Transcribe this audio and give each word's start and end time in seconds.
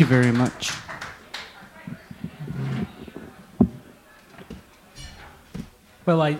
Thank 0.00 0.08
you 0.10 0.16
very 0.16 0.32
much. 0.32 0.72
Well, 6.06 6.22
I, 6.22 6.38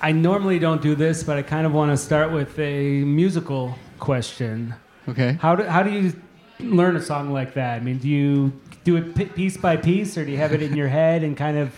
I 0.00 0.12
normally 0.12 0.60
don't 0.60 0.80
do 0.80 0.94
this, 0.94 1.24
but 1.24 1.36
I 1.36 1.42
kind 1.42 1.66
of 1.66 1.72
want 1.72 1.90
to 1.90 1.96
start 1.96 2.30
with 2.30 2.56
a 2.60 3.02
musical 3.02 3.76
question. 3.98 4.72
Okay. 5.08 5.32
How 5.40 5.56
do, 5.56 5.64
how 5.64 5.82
do 5.82 5.90
you 5.90 6.12
learn 6.60 6.94
a 6.94 7.02
song 7.02 7.32
like 7.32 7.54
that? 7.54 7.74
I 7.74 7.80
mean, 7.80 7.98
do 7.98 8.06
you 8.06 8.52
do 8.84 8.94
it 8.94 9.34
piece 9.34 9.56
by 9.56 9.76
piece, 9.78 10.16
or 10.16 10.24
do 10.24 10.30
you 10.30 10.36
have 10.36 10.52
it 10.52 10.62
in 10.62 10.76
your 10.76 10.86
head 10.86 11.24
and 11.24 11.36
kind 11.36 11.58
of 11.58 11.74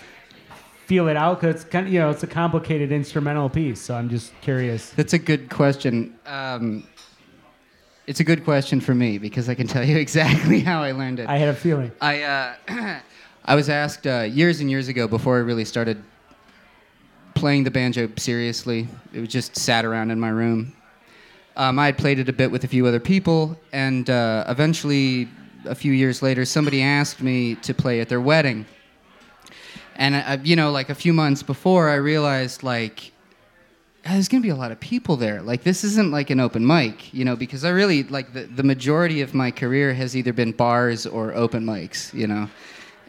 feel 0.84 1.08
it 1.08 1.16
out? 1.16 1.41
Because 1.41 1.62
it's 1.62 1.64
kind 1.64 1.86
of, 1.86 1.92
you 1.94 2.00
know, 2.00 2.10
it's 2.10 2.22
a 2.22 2.26
complicated 2.26 2.92
instrumental 2.92 3.48
piece. 3.48 3.80
So 3.80 3.94
I'm 3.94 4.10
just 4.10 4.38
curious. 4.42 4.91
That's 4.91 5.14
a 5.14 5.18
good 5.18 5.48
question. 5.48 6.18
Um, 6.26 6.86
it's 8.06 8.20
a 8.20 8.25
good 8.25 8.44
question 8.44 8.81
for 8.81 8.94
me 8.94 9.19
because 9.19 9.48
I 9.48 9.54
can 9.54 9.66
tell 9.66 9.84
you 9.84 9.97
exactly 10.06 10.60
how 10.60 10.82
I 10.82 10.92
learned 10.92 11.20
it. 11.20 11.28
I 11.28 11.38
had 11.38 11.48
a 11.48 11.54
feeling. 11.54 11.92
I 12.00 12.22
uh, 12.22 12.54
I 13.44 13.54
was 13.54 13.69
asked 13.69 14.06
uh, 14.06 14.22
years 14.22 14.60
and 14.60 14.70
years 14.70 14.88
ago 14.88 15.06
before 15.06 15.37
I 15.37 15.41
really 15.41 15.65
started 15.65 16.03
playing 17.34 17.65
the 17.65 17.70
banjo 17.70 18.09
seriously. 18.16 18.88
It 19.12 19.20
was 19.20 19.28
just 19.28 19.56
sat 19.56 19.84
around 19.84 20.10
in 20.10 20.19
my 20.20 20.31
room. 20.31 20.75
Um, 21.56 21.78
I 21.78 21.87
had 21.87 21.98
played 21.98 22.19
it 22.19 22.28
a 22.28 22.32
bit 22.32 22.50
with 22.50 22.65
a 22.65 22.69
few 22.69 22.87
other 22.87 22.98
people, 22.98 23.56
and 23.72 24.10
uh, 24.10 24.44
eventually, 24.48 25.28
a 25.66 25.75
few 25.75 25.92
years 25.92 26.21
later, 26.21 26.44
somebody 26.44 26.82
asked 26.82 27.22
me 27.22 27.54
to 27.56 27.72
play 27.72 28.00
at 28.00 28.09
their 28.09 28.21
wedding. 28.21 28.66
And 29.97 30.16
uh, 30.16 30.38
you 30.42 30.56
know, 30.56 30.72
like 30.72 30.91
a 30.91 30.94
few 30.94 31.12
months 31.12 31.42
before, 31.42 31.88
I 31.88 31.94
realized 31.94 32.62
like 32.62 33.12
there's 34.12 34.28
gonna 34.28 34.42
be 34.42 34.50
a 34.50 34.56
lot 34.56 34.70
of 34.70 34.78
people 34.81 35.16
there. 35.16 35.41
Like 35.41 35.62
this 35.62 35.82
isn't 35.84 36.10
like 36.10 36.31
an 36.31 36.38
open 36.41 36.66
mic, 36.66 37.12
you 37.15 37.25
know, 37.25 37.37
because 37.37 37.65
I 37.65 37.70
really 37.70 38.03
like 38.04 38.32
the, 38.32 38.42
the 38.44 38.62
majority 38.62 39.22
of 39.22 39.34
my 39.34 39.50
career 39.50 39.94
has 39.94 40.16
either 40.16 40.32
been 40.32 40.53
bars 40.53 41.06
or 41.06 41.33
open 41.33 41.65
mics, 41.65 42.12
you 42.12 42.27
know, 42.27 42.48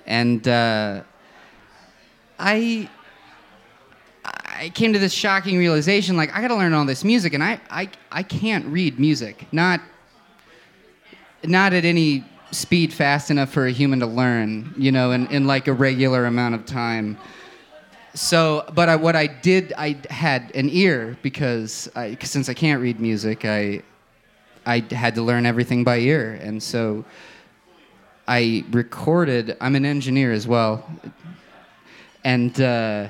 and 0.05 0.47
uh, 0.47 1.01
I 2.39 2.89
I 4.23 4.69
came 4.69 4.93
to 4.93 4.99
this 4.99 5.13
shocking 5.13 5.57
realization 5.57 6.15
like 6.15 6.33
I 6.33 6.41
got 6.41 6.47
to 6.47 6.55
learn 6.55 6.73
all 6.73 6.85
this 6.85 7.03
music, 7.03 7.33
and 7.33 7.43
I 7.43 7.59
I 7.69 7.89
I 8.11 8.23
can't 8.23 8.65
read 8.67 8.99
music, 8.99 9.47
not 9.51 9.81
not 11.43 11.73
at 11.73 11.83
any 11.83 12.23
speed 12.51 12.93
fast 12.93 13.29
enough 13.29 13.51
for 13.51 13.65
a 13.65 13.71
human 13.71 13.99
to 13.99 14.05
learn, 14.05 14.73
you 14.77 14.91
know, 14.91 15.11
in, 15.11 15.27
in 15.27 15.45
like 15.45 15.67
a 15.67 15.73
regular 15.73 16.25
amount 16.25 16.55
of 16.55 16.65
time 16.65 17.17
so 18.15 18.65
but 18.73 18.89
I, 18.89 18.95
what 18.95 19.15
i 19.15 19.27
did 19.27 19.73
i 19.77 19.97
had 20.09 20.51
an 20.55 20.69
ear 20.71 21.17
because 21.21 21.89
I, 21.95 22.17
since 22.21 22.49
i 22.49 22.53
can't 22.53 22.81
read 22.81 22.99
music 22.99 23.45
i 23.45 23.83
i 24.65 24.83
had 24.91 25.15
to 25.15 25.21
learn 25.21 25.45
everything 25.45 25.83
by 25.83 25.97
ear. 25.97 26.39
And 26.41 26.61
so 26.61 27.05
i 28.27 28.63
recorded 28.71 29.57
i'm 29.61 29.75
an 29.75 29.85
engineer 29.85 30.31
as 30.31 30.47
well. 30.47 30.83
And 32.23 32.59
uh, 32.59 33.09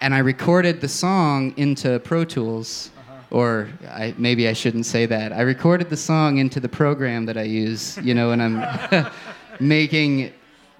and 0.00 0.14
i 0.14 0.18
recorded 0.18 0.80
the 0.80 0.88
song 0.88 1.52
into 1.56 1.98
pro 2.00 2.24
tools 2.24 2.90
or 3.30 3.68
I, 3.88 4.14
maybe 4.16 4.48
i 4.48 4.52
shouldn't 4.52 4.86
say 4.86 5.06
that. 5.06 5.32
I 5.32 5.42
recorded 5.42 5.90
the 5.90 5.96
song 5.96 6.38
into 6.38 6.60
the 6.60 6.68
program 6.68 7.26
that 7.26 7.36
i 7.36 7.42
use 7.42 7.98
you 7.98 8.14
know 8.14 8.28
when 8.30 8.40
i'm 8.40 9.10
making 9.60 10.32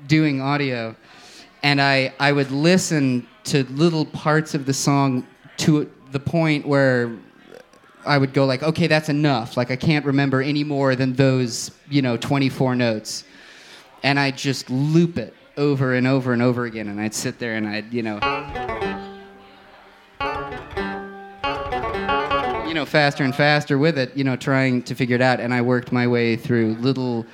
doing 0.07 0.41
audio 0.41 0.97
and 1.63 1.81
I, 1.81 2.13
I 2.19 2.33
would 2.33 2.51
listen 2.51 3.27
to 3.45 3.65
little 3.65 4.07
parts 4.07 4.55
of 4.55 4.67
the 4.67 4.75
song 4.75 5.27
to 5.59 5.91
the 6.11 6.21
point 6.21 6.67
where 6.67 7.17
I 8.07 8.17
would 8.19 8.33
go 8.33 8.47
like, 8.47 8.63
okay, 8.63 8.87
that's 8.87 9.09
enough. 9.09 9.57
Like 9.57 9.71
I 9.71 9.77
can't 9.77 10.05
remember 10.05 10.41
any 10.41 10.65
more 10.65 10.97
than 10.97 11.13
those, 11.15 11.71
you 11.91 12.03
know, 12.03 12.17
24 12.17 12.75
notes. 12.75 13.25
And 14.03 14.19
I'd 14.19 14.39
just 14.39 14.71
loop 14.71 15.19
it 15.19 15.35
over 15.57 15.95
and 15.95 16.07
over 16.07 16.33
and 16.33 16.41
over 16.41 16.65
again. 16.65 16.89
And 16.89 17.01
I'd 17.01 17.15
sit 17.15 17.39
there 17.39 17.57
and 17.57 17.69
I'd, 17.69 17.93
you 17.93 18.03
know, 18.03 18.15
you 22.67 22.75
know, 22.75 22.87
faster 22.87 23.25
and 23.25 23.35
faster 23.35 23.77
with 23.77 23.99
it, 23.99 24.17
you 24.17 24.25
know, 24.25 24.37
trying 24.37 24.83
to 24.85 24.95
figure 24.95 25.17
it 25.17 25.23
out. 25.23 25.41
And 25.41 25.53
I 25.53 25.61
worked 25.61 25.93
my 25.93 26.07
way 26.07 26.37
through 26.37 26.77
little 26.77 27.27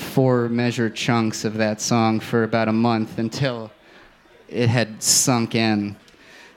four 0.00 0.48
measure 0.48 0.90
chunks 0.90 1.44
of 1.44 1.54
that 1.54 1.80
song 1.80 2.20
for 2.20 2.42
about 2.42 2.68
a 2.68 2.72
month 2.72 3.18
until 3.18 3.70
it 4.48 4.68
had 4.68 5.02
sunk 5.02 5.54
in. 5.54 5.96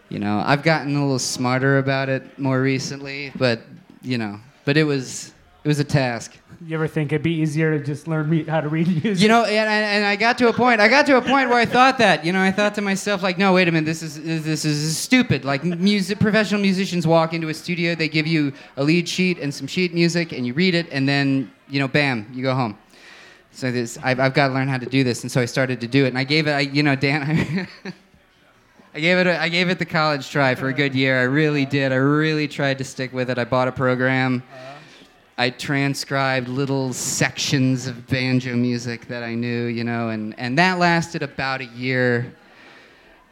You 0.10 0.20
know, 0.20 0.44
I've 0.46 0.64
gotten 0.64 0.96
a 0.96 1.02
little 1.02 1.20
smarter 1.20 1.78
about 1.78 2.10
it 2.10 2.38
more 2.40 2.62
recently, 2.62 3.32
but 3.36 3.62
you 4.02 4.18
know, 4.18 4.40
but 4.66 4.78
it 4.78 4.84
was 4.84 5.34
it 5.64 5.68
was 5.68 5.80
a 5.80 5.84
task. 5.84 6.38
You 6.66 6.76
ever 6.76 6.88
think 6.88 7.12
it'd 7.12 7.24
be 7.24 7.34
easier 7.34 7.78
to 7.78 7.84
just 7.84 8.08
learn 8.08 8.30
me- 8.30 8.44
how 8.44 8.62
to 8.62 8.70
read 8.70 8.88
music? 9.04 9.22
You 9.22 9.28
know, 9.28 9.44
and, 9.44 9.70
and, 9.70 9.86
and 9.86 10.06
I 10.06 10.16
got 10.16 10.38
to 10.38 10.48
a 10.48 10.54
point. 10.54 10.80
I 10.80 10.88
got 10.88 11.06
to 11.08 11.18
a 11.18 11.22
point 11.22 11.50
where 11.50 11.58
I 11.58 11.66
thought 11.66 11.98
that. 11.98 12.24
You 12.26 12.32
know, 12.32 12.42
I 12.42 12.52
thought 12.52 12.76
to 12.76 12.82
myself, 12.82 13.24
like, 13.24 13.38
no, 13.38 13.54
wait 13.54 13.68
a 13.68 13.72
minute, 13.72 13.86
this 13.86 14.02
is 14.02 14.22
this 14.24 14.66
is 14.66 14.98
stupid. 14.98 15.46
Like, 15.46 15.64
music, 15.64 16.20
professional 16.20 16.62
musicians 16.62 17.08
walk 17.08 17.34
into 17.34 17.50
a 17.50 17.54
studio, 17.54 17.96
they 17.96 18.08
give 18.08 18.28
you 18.28 18.54
a 18.78 18.84
lead 18.84 19.10
sheet 19.10 19.40
and 19.40 19.54
some 19.54 19.68
sheet 19.68 19.94
music, 19.94 20.32
and 20.32 20.46
you 20.46 20.54
read 20.54 20.76
it, 20.76 20.88
and 20.92 21.08
then 21.08 21.52
you 21.70 21.80
know, 21.80 21.88
bam, 21.88 22.30
you 22.34 22.44
go 22.44 22.54
home. 22.54 22.78
So 23.54 23.72
this, 23.72 24.00
I've, 24.04 24.20
I've 24.20 24.34
got 24.34 24.48
to 24.48 24.54
learn 24.54 24.68
how 24.68 24.80
to 24.80 24.86
do 24.86 25.04
this, 25.04 25.22
and 25.22 25.32
so 25.32 25.40
I 25.40 25.46
started 25.46 25.80
to 25.82 25.88
do 25.88 26.06
it. 26.06 26.10
And 26.10 26.18
I 26.18 26.24
gave 26.24 26.48
it, 26.48 26.52
I, 26.52 26.62
you 26.62 26.82
know, 26.82 26.96
Dan, 26.96 27.22
I, 27.86 27.92
I 28.96 29.00
gave 29.00 29.18
it, 29.20 29.28
a, 29.28 29.40
I 29.40 29.48
gave 29.48 29.70
it 29.70 29.78
the 29.78 29.86
college 29.86 30.30
try 30.30 30.56
for 30.56 30.70
a 30.70 30.74
good 30.74 30.96
year. 30.96 31.20
I 31.20 31.24
really 31.24 31.66
did. 31.66 31.92
I 31.92 31.98
really 31.98 32.48
tried 32.48 32.80
to 32.80 32.84
stick 32.84 33.14
with 33.14 33.30
it. 33.30 33.38
I 33.38 33.44
bought 33.44 33.68
a 33.68 33.72
program. 33.72 34.42
Uh-huh. 34.52 34.74
I 35.38 35.50
transcribed 35.52 36.48
little 36.48 36.94
sections 36.94 37.88
of 37.88 38.08
banjo 38.08 38.56
music 38.56 39.08
that 39.08 39.24
I 39.24 39.34
knew, 39.34 39.66
you 39.66 39.84
know, 39.84 40.10
and, 40.10 40.38
and 40.40 40.58
that 40.58 40.78
lasted 40.78 41.24
about 41.24 41.62
a 41.62 41.66
year. 41.66 42.34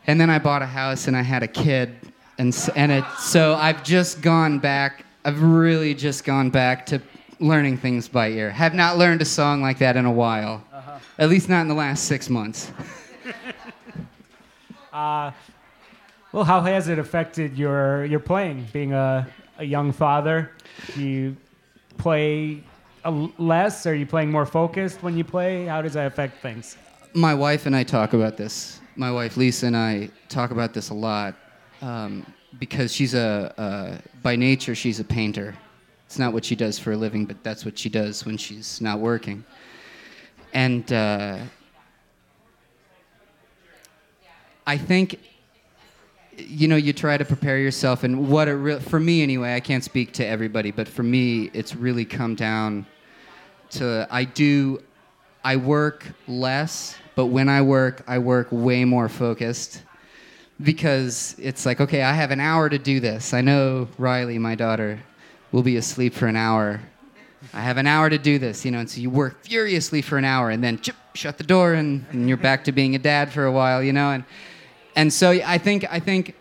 And 0.08 0.20
then 0.20 0.30
I 0.30 0.40
bought 0.40 0.62
a 0.62 0.68
house 0.68 1.08
and 1.08 1.16
I 1.16 1.22
had 1.22 1.44
a 1.44 1.48
kid, 1.48 1.96
and 2.40 2.56
and 2.76 2.92
it, 2.92 3.06
so 3.20 3.54
I've 3.54 3.84
just 3.84 4.22
gone 4.22 4.58
back. 4.58 5.06
I've 5.24 5.44
really 5.44 5.94
just 5.94 6.24
gone 6.24 6.50
back 6.50 6.88
to 6.88 7.00
learning 7.42 7.78
things 7.78 8.08
by 8.08 8.30
ear. 8.30 8.50
Have 8.52 8.74
not 8.74 8.98
learned 8.98 9.22
a 9.22 9.26
song 9.26 9.62
like 9.62 9.80
that 9.80 9.98
in 9.98 10.06
a 10.06 10.12
while. 10.12 10.64
At 11.18 11.30
least 11.30 11.50
not 11.50 11.62
in 11.62 11.68
the 11.68 11.74
last 11.74 12.06
six 12.06 12.30
months. 12.30 12.72
Uh, 14.94 15.32
well, 16.34 16.44
how 16.44 16.60
has 16.60 16.90
it 16.90 17.00
affected 17.00 17.58
your 17.58 18.04
your 18.04 18.20
playing? 18.20 18.68
Being 18.74 18.92
a, 18.92 19.26
a 19.58 19.64
young 19.64 19.94
father, 19.94 20.52
do 20.94 21.02
you 21.02 21.38
play 21.98 22.62
a 23.06 23.12
less? 23.38 23.86
Are 23.86 23.96
you 23.96 24.06
playing 24.06 24.32
more 24.32 24.46
focused 24.46 25.02
when 25.02 25.18
you 25.18 25.24
play? 25.24 25.66
How 25.66 25.82
does 25.82 25.94
that 25.94 26.08
affect 26.08 26.42
things? 26.42 26.76
My 27.14 27.34
wife 27.34 27.66
and 27.68 27.76
I 27.76 27.84
talk 27.84 28.12
about 28.12 28.36
this. 28.36 28.82
My 28.98 29.12
wife 29.12 29.38
Lisa 29.38 29.68
and 29.68 29.78
I 29.78 30.10
talk 30.28 30.52
about 30.52 30.74
this 30.74 30.90
a 30.90 30.94
lot 30.94 31.36
um, 31.82 32.26
because 32.60 32.94
she's 32.94 33.14
a, 33.14 33.54
uh, 33.58 33.98
by 34.22 34.36
nature, 34.36 34.76
she's 34.76 35.00
a 35.00 35.04
painter. 35.06 35.56
It's 36.12 36.20
not 36.20 36.34
what 36.34 36.44
she 36.44 36.58
does 36.58 36.78
for 36.78 36.92
a 36.92 36.98
living, 36.98 37.26
but 37.26 37.42
that's 37.42 37.64
what 37.64 37.80
she 37.80 37.88
does 37.88 38.26
when 38.26 38.36
she's 38.36 38.82
not 38.82 39.00
working. 39.00 39.46
And 40.52 40.92
uh, 40.92 41.38
I 44.68 44.78
think, 44.78 45.22
you 46.36 46.68
know, 46.68 46.76
you 46.76 46.92
try 46.92 47.16
to 47.16 47.24
prepare 47.24 47.60
yourself, 47.60 48.04
and 48.04 48.28
what 48.28 48.50
it 48.50 48.82
for 48.82 49.00
me 49.00 49.24
anyway, 49.24 49.56
I 49.56 49.62
can't 49.62 49.86
speak 49.86 50.12
to 50.16 50.28
everybody, 50.28 50.72
but 50.72 50.90
for 50.90 51.02
me, 51.02 51.50
it's 51.54 51.78
really 51.78 52.04
come 52.04 52.36
down 52.36 52.86
to 53.70 54.06
I 54.12 54.26
do, 54.26 54.84
I 55.46 55.56
work 55.56 56.06
less, 56.28 56.98
but 57.16 57.28
when 57.28 57.48
I 57.48 57.62
work, 57.62 58.04
I 58.06 58.20
work 58.20 58.50
way 58.52 58.84
more 58.84 59.08
focused 59.08 59.82
because 60.62 61.38
it's 61.40 61.66
like, 61.66 61.80
okay, 61.80 62.02
I 62.02 62.12
have 62.12 62.32
an 62.32 62.42
hour 62.42 62.68
to 62.68 62.78
do 62.78 63.00
this. 63.00 63.34
I 63.34 63.40
know 63.40 63.88
Riley, 63.98 64.38
my 64.40 64.56
daughter, 64.56 65.00
will 65.52 65.64
be 65.64 65.78
asleep 65.78 66.14
for 66.14 66.28
an 66.28 66.36
hour. 66.36 66.82
I 67.54 67.62
have 67.62 67.78
an 67.78 67.88
hour 67.88 68.10
to 68.10 68.18
do 68.18 68.38
this, 68.40 68.64
you 68.64 68.72
know, 68.72 68.80
and 68.80 68.90
so 68.90 69.02
you 69.02 69.10
work 69.10 69.44
furiously 69.44 70.02
for 70.02 70.18
an 70.18 70.26
hour 70.26 70.52
and 70.52 70.64
then 70.64 70.80
chip, 70.80 70.96
shut 71.14 71.38
the 71.38 71.44
door 71.44 71.74
and, 71.74 72.06
and 72.12 72.28
you're 72.28 72.38
back 72.38 72.64
to 72.66 72.72
being 72.72 72.96
a 72.96 73.00
dad 73.00 73.32
for 73.32 73.46
a 73.46 73.52
while, 73.52 73.82
you 73.82 73.94
know, 73.94 74.12
and 74.12 74.24
and 74.96 75.12
so 75.12 75.32
I 75.32 75.58
think 75.58 75.86
I 75.92 76.00
think 76.00 76.36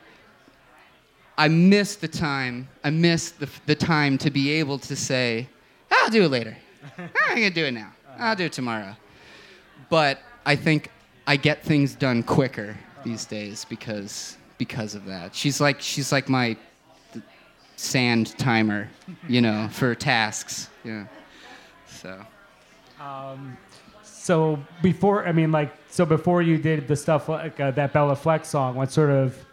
I 1.39 1.49
miss 1.49 1.97
the 1.97 2.09
time. 2.09 2.69
I 2.85 2.91
miss 2.91 3.31
the, 3.31 3.49
the 3.67 3.75
time 3.75 4.19
to 4.19 4.31
be 4.31 4.51
able 4.51 4.79
to 4.81 4.97
say, 4.97 5.49
I'll 5.91 6.11
do 6.11 6.25
it 6.25 6.29
later. 6.29 6.57
I'm 6.99 7.09
gonna 7.29 7.51
do 7.51 7.65
it 7.65 7.73
now. 7.73 7.93
I'll 8.19 8.37
do 8.37 8.45
it 8.45 8.53
tomorrow. 8.53 8.95
But 9.89 10.21
I 10.45 10.57
think 10.57 10.91
I 11.27 11.37
get 11.37 11.62
things 11.62 11.95
done 11.95 12.23
quicker 12.23 12.77
these 13.05 13.25
days 13.25 13.65
because 13.65 14.37
because 14.59 14.95
of 14.95 15.07
that. 15.07 15.35
She's 15.35 15.61
like 15.61 15.81
she's 15.81 16.12
like 16.12 16.29
my 16.29 16.57
sand 17.81 18.37
timer, 18.38 18.88
you 19.29 19.41
know, 19.41 19.69
for 19.73 19.94
tasks. 19.94 20.69
Yeah. 20.85 21.06
So 21.87 22.25
Um, 23.00 23.56
so 24.03 24.59
before, 24.82 25.27
I 25.27 25.32
mean, 25.32 25.50
like, 25.50 25.73
so 25.88 26.05
before 26.05 26.43
you 26.43 26.59
did 26.59 26.87
the 26.87 26.97
stuff 26.97 27.29
like 27.29 27.59
uh, 27.59 27.71
that 27.73 27.93
Bela 27.93 28.15
Fleck's 28.15 28.49
song, 28.49 28.75
what 28.75 28.93
sort 28.93 29.11
of 29.11 29.44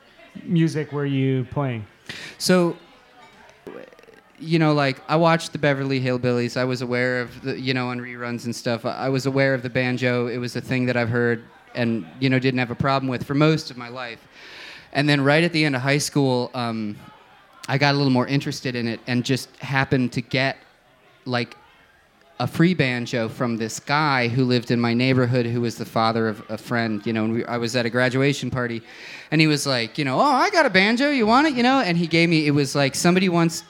music 0.44 0.92
were 0.92 1.06
you 1.06 1.46
playing? 1.52 1.88
So, 2.38 2.78
you 4.40 4.60
know, 4.60 4.74
like 4.74 5.02
I 5.08 5.16
watched 5.16 5.52
the 5.54 5.58
Beverly 5.58 6.00
Hillbillies. 6.00 6.58
I 6.58 6.66
was 6.66 6.82
aware 6.82 7.22
of 7.22 7.42
the, 7.42 7.60
you 7.60 7.74
know, 7.74 7.88
on 7.88 8.00
reruns 8.00 8.46
and 8.46 8.56
stuff. 8.56 8.86
I 8.86 9.08
I 9.08 9.10
was 9.10 9.26
aware 9.26 9.54
of 9.54 9.64
the 9.64 9.70
banjo. 9.70 10.28
It 10.28 10.38
was 10.38 10.56
a 10.56 10.62
thing 10.62 10.86
that 10.88 10.98
I've 10.98 11.10
heard 11.10 11.44
and 11.74 12.06
you 12.20 12.30
know 12.30 12.40
didn't 12.40 12.60
have 12.60 12.72
a 12.72 12.76
problem 12.76 13.10
with 13.10 13.24
for 13.24 13.34
most 13.34 13.72
of 13.72 13.78
my 13.78 13.90
life. 13.90 14.28
And 14.94 15.08
then 15.08 15.22
right 15.22 15.44
at 15.44 15.54
the 15.54 15.64
end 15.66 15.76
of 15.76 15.82
high 15.82 15.98
school, 15.98 16.52
um, 16.54 16.98
I 17.68 17.78
got 17.78 17.94
a 17.94 17.98
little 17.98 18.12
more 18.12 18.28
interested 18.28 18.76
in 18.76 18.88
it 18.88 19.00
and 19.08 19.26
just 19.26 19.56
happened 19.58 20.14
to 20.14 20.22
get 20.22 20.58
like 21.26 21.56
a 22.40 22.48
free 22.48 22.74
banjo 22.74 23.28
from 23.28 23.58
this 23.58 23.80
guy 23.80 24.28
who 24.28 24.46
lived 24.46 24.70
in 24.70 24.80
my 24.80 24.94
neighborhood 24.94 25.46
who 25.46 25.62
was 25.62 25.76
the 25.78 25.86
father 25.86 26.28
of 26.28 26.44
a 26.50 26.58
friend 26.58 27.04
you 27.06 27.12
know 27.12 27.24
and 27.26 27.34
we, 27.34 27.46
i 27.46 27.58
was 27.58 27.76
at 27.76 27.86
a 27.86 27.90
graduation 27.90 28.52
party 28.52 28.82
and 29.32 29.42
he 29.42 29.48
was 29.48 29.66
like 29.66 29.98
you 29.98 30.06
know 30.06 30.20
oh 30.20 30.22
i 30.22 30.50
got 30.52 30.66
a 30.66 30.70
banjo 30.70 31.10
you 31.10 31.26
want 31.26 31.48
it? 31.48 31.56
You 31.56 31.64
know 31.64 31.80
and 31.80 31.98
he 31.98 32.06
gave 32.06 32.30
me 32.30 32.46
it 32.46 32.52
was 32.52 32.76
like 32.76 32.94
somebody 32.94 33.28
once 33.28 33.64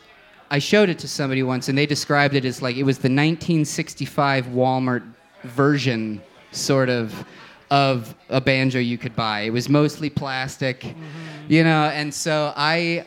i 0.51 0.59
showed 0.59 0.89
it 0.89 0.99
to 0.99 1.07
somebody 1.07 1.43
once 1.43 1.69
and 1.69 1.77
they 1.77 1.85
described 1.85 2.35
it 2.35 2.43
as 2.43 2.61
like 2.61 2.75
it 2.75 2.83
was 2.83 2.97
the 2.97 3.07
1965 3.07 4.47
walmart 4.47 5.03
version 5.43 6.21
sort 6.51 6.89
of 6.89 7.25
of 7.69 8.15
a 8.29 8.39
banjo 8.39 8.79
you 8.79 8.97
could 8.97 9.13
buy. 9.13 9.41
It 9.41 9.49
was 9.49 9.67
mostly 9.67 10.09
plastic 10.09 10.81
mm-hmm. 10.81 10.99
you 11.47 11.63
know 11.63 11.85
and 11.85 12.13
so 12.13 12.53
i 12.55 13.05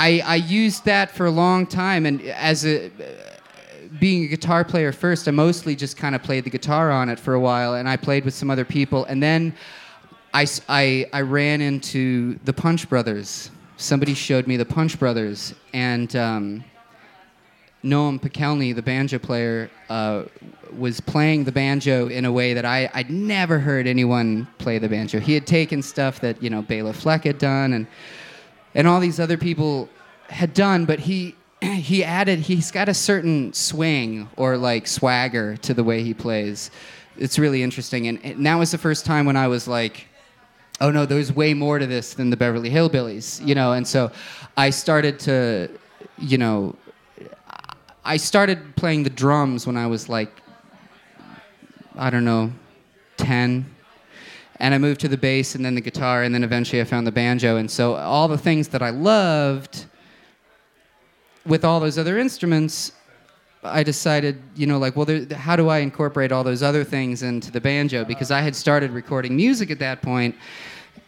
I, 0.00 0.22
I 0.24 0.36
used 0.36 0.86
that 0.86 1.10
for 1.10 1.26
a 1.26 1.30
long 1.30 1.66
time, 1.66 2.06
and 2.06 2.22
as 2.22 2.64
a 2.64 2.90
being 3.98 4.24
a 4.24 4.28
guitar 4.28 4.64
player 4.64 4.92
first, 4.92 5.28
I 5.28 5.30
mostly 5.30 5.76
just 5.76 5.98
kind 5.98 6.14
of 6.14 6.22
played 6.22 6.44
the 6.44 6.50
guitar 6.50 6.90
on 6.90 7.10
it 7.10 7.20
for 7.20 7.34
a 7.34 7.40
while, 7.40 7.74
and 7.74 7.86
I 7.86 7.98
played 7.98 8.24
with 8.24 8.32
some 8.32 8.50
other 8.50 8.64
people, 8.64 9.04
and 9.04 9.22
then 9.22 9.54
I 10.32 10.46
I 11.12 11.20
ran 11.20 11.60
into 11.60 12.38
the 12.46 12.52
Punch 12.54 12.88
Brothers. 12.88 13.50
Somebody 13.76 14.14
showed 14.14 14.46
me 14.46 14.56
the 14.56 14.64
Punch 14.64 14.98
Brothers, 14.98 15.54
and 15.74 16.16
um, 16.16 16.64
Noam 17.84 18.18
Pikelny, 18.18 18.74
the 18.74 18.80
banjo 18.80 19.18
player, 19.18 19.70
uh, 19.90 20.22
was 20.78 20.98
playing 20.98 21.44
the 21.44 21.52
banjo 21.52 22.08
in 22.08 22.24
a 22.24 22.32
way 22.32 22.54
that 22.54 22.64
I, 22.64 22.90
I'd 22.94 23.10
never 23.10 23.58
heard 23.58 23.86
anyone 23.86 24.48
play 24.56 24.78
the 24.78 24.88
banjo. 24.88 25.20
He 25.20 25.34
had 25.34 25.46
taken 25.46 25.82
stuff 25.82 26.20
that 26.20 26.42
you 26.42 26.48
know 26.48 26.62
Bela 26.62 26.94
Fleck 26.94 27.24
had 27.24 27.36
done, 27.36 27.74
and 27.74 27.86
and 28.74 28.86
all 28.86 29.00
these 29.00 29.20
other 29.20 29.36
people 29.36 29.88
had 30.28 30.54
done, 30.54 30.84
but 30.84 31.00
he 31.00 31.34
he 31.60 32.04
added 32.04 32.40
he's 32.40 32.70
got 32.70 32.88
a 32.88 32.94
certain 32.94 33.52
swing 33.52 34.28
or 34.36 34.56
like 34.56 34.86
swagger 34.86 35.56
to 35.58 35.74
the 35.74 35.84
way 35.84 36.02
he 36.02 36.14
plays. 36.14 36.70
It's 37.16 37.38
really 37.38 37.62
interesting, 37.62 38.08
and, 38.08 38.46
that 38.46 38.54
was 38.54 38.70
the 38.70 38.78
first 38.78 39.04
time 39.04 39.26
when 39.26 39.36
I 39.36 39.48
was 39.48 39.68
like, 39.68 40.06
oh 40.80 40.90
no, 40.90 41.04
there's 41.04 41.32
way 41.32 41.52
more 41.52 41.78
to 41.78 41.86
this 41.86 42.14
than 42.14 42.30
the 42.30 42.36
Beverly 42.36 42.70
Hillbillies, 42.70 43.44
you 43.46 43.54
know. 43.54 43.72
And 43.72 43.86
so 43.86 44.10
I 44.56 44.70
started 44.70 45.18
to, 45.20 45.68
you 46.18 46.38
know, 46.38 46.76
I 48.04 48.16
started 48.16 48.76
playing 48.76 49.02
the 49.02 49.10
drums 49.10 49.66
when 49.66 49.76
I 49.76 49.86
was 49.86 50.08
like, 50.08 50.30
I 51.96 52.08
don't 52.08 52.24
know, 52.24 52.52
ten 53.18 53.66
and 54.60 54.74
I 54.74 54.78
moved 54.78 55.00
to 55.00 55.08
the 55.08 55.16
bass 55.16 55.54
and 55.54 55.64
then 55.64 55.74
the 55.74 55.80
guitar 55.80 56.22
and 56.22 56.34
then 56.34 56.44
eventually 56.44 56.80
I 56.80 56.84
found 56.84 57.06
the 57.06 57.12
banjo. 57.12 57.56
And 57.56 57.70
so 57.70 57.94
all 57.94 58.28
the 58.28 58.38
things 58.38 58.68
that 58.68 58.82
I 58.82 58.90
loved 58.90 59.86
with 61.46 61.64
all 61.64 61.80
those 61.80 61.98
other 61.98 62.18
instruments 62.18 62.92
I 63.62 63.82
decided 63.82 64.40
you 64.54 64.66
know 64.66 64.78
like 64.78 64.96
well 64.96 65.04
there, 65.04 65.26
how 65.34 65.56
do 65.56 65.68
I 65.68 65.78
incorporate 65.78 66.32
all 66.32 66.44
those 66.44 66.62
other 66.62 66.84
things 66.84 67.22
into 67.22 67.50
the 67.50 67.60
banjo? 67.60 68.04
Because 68.04 68.30
I 68.30 68.40
had 68.40 68.56
started 68.56 68.90
recording 68.90 69.36
music 69.36 69.70
at 69.70 69.78
that 69.80 70.02
point 70.02 70.34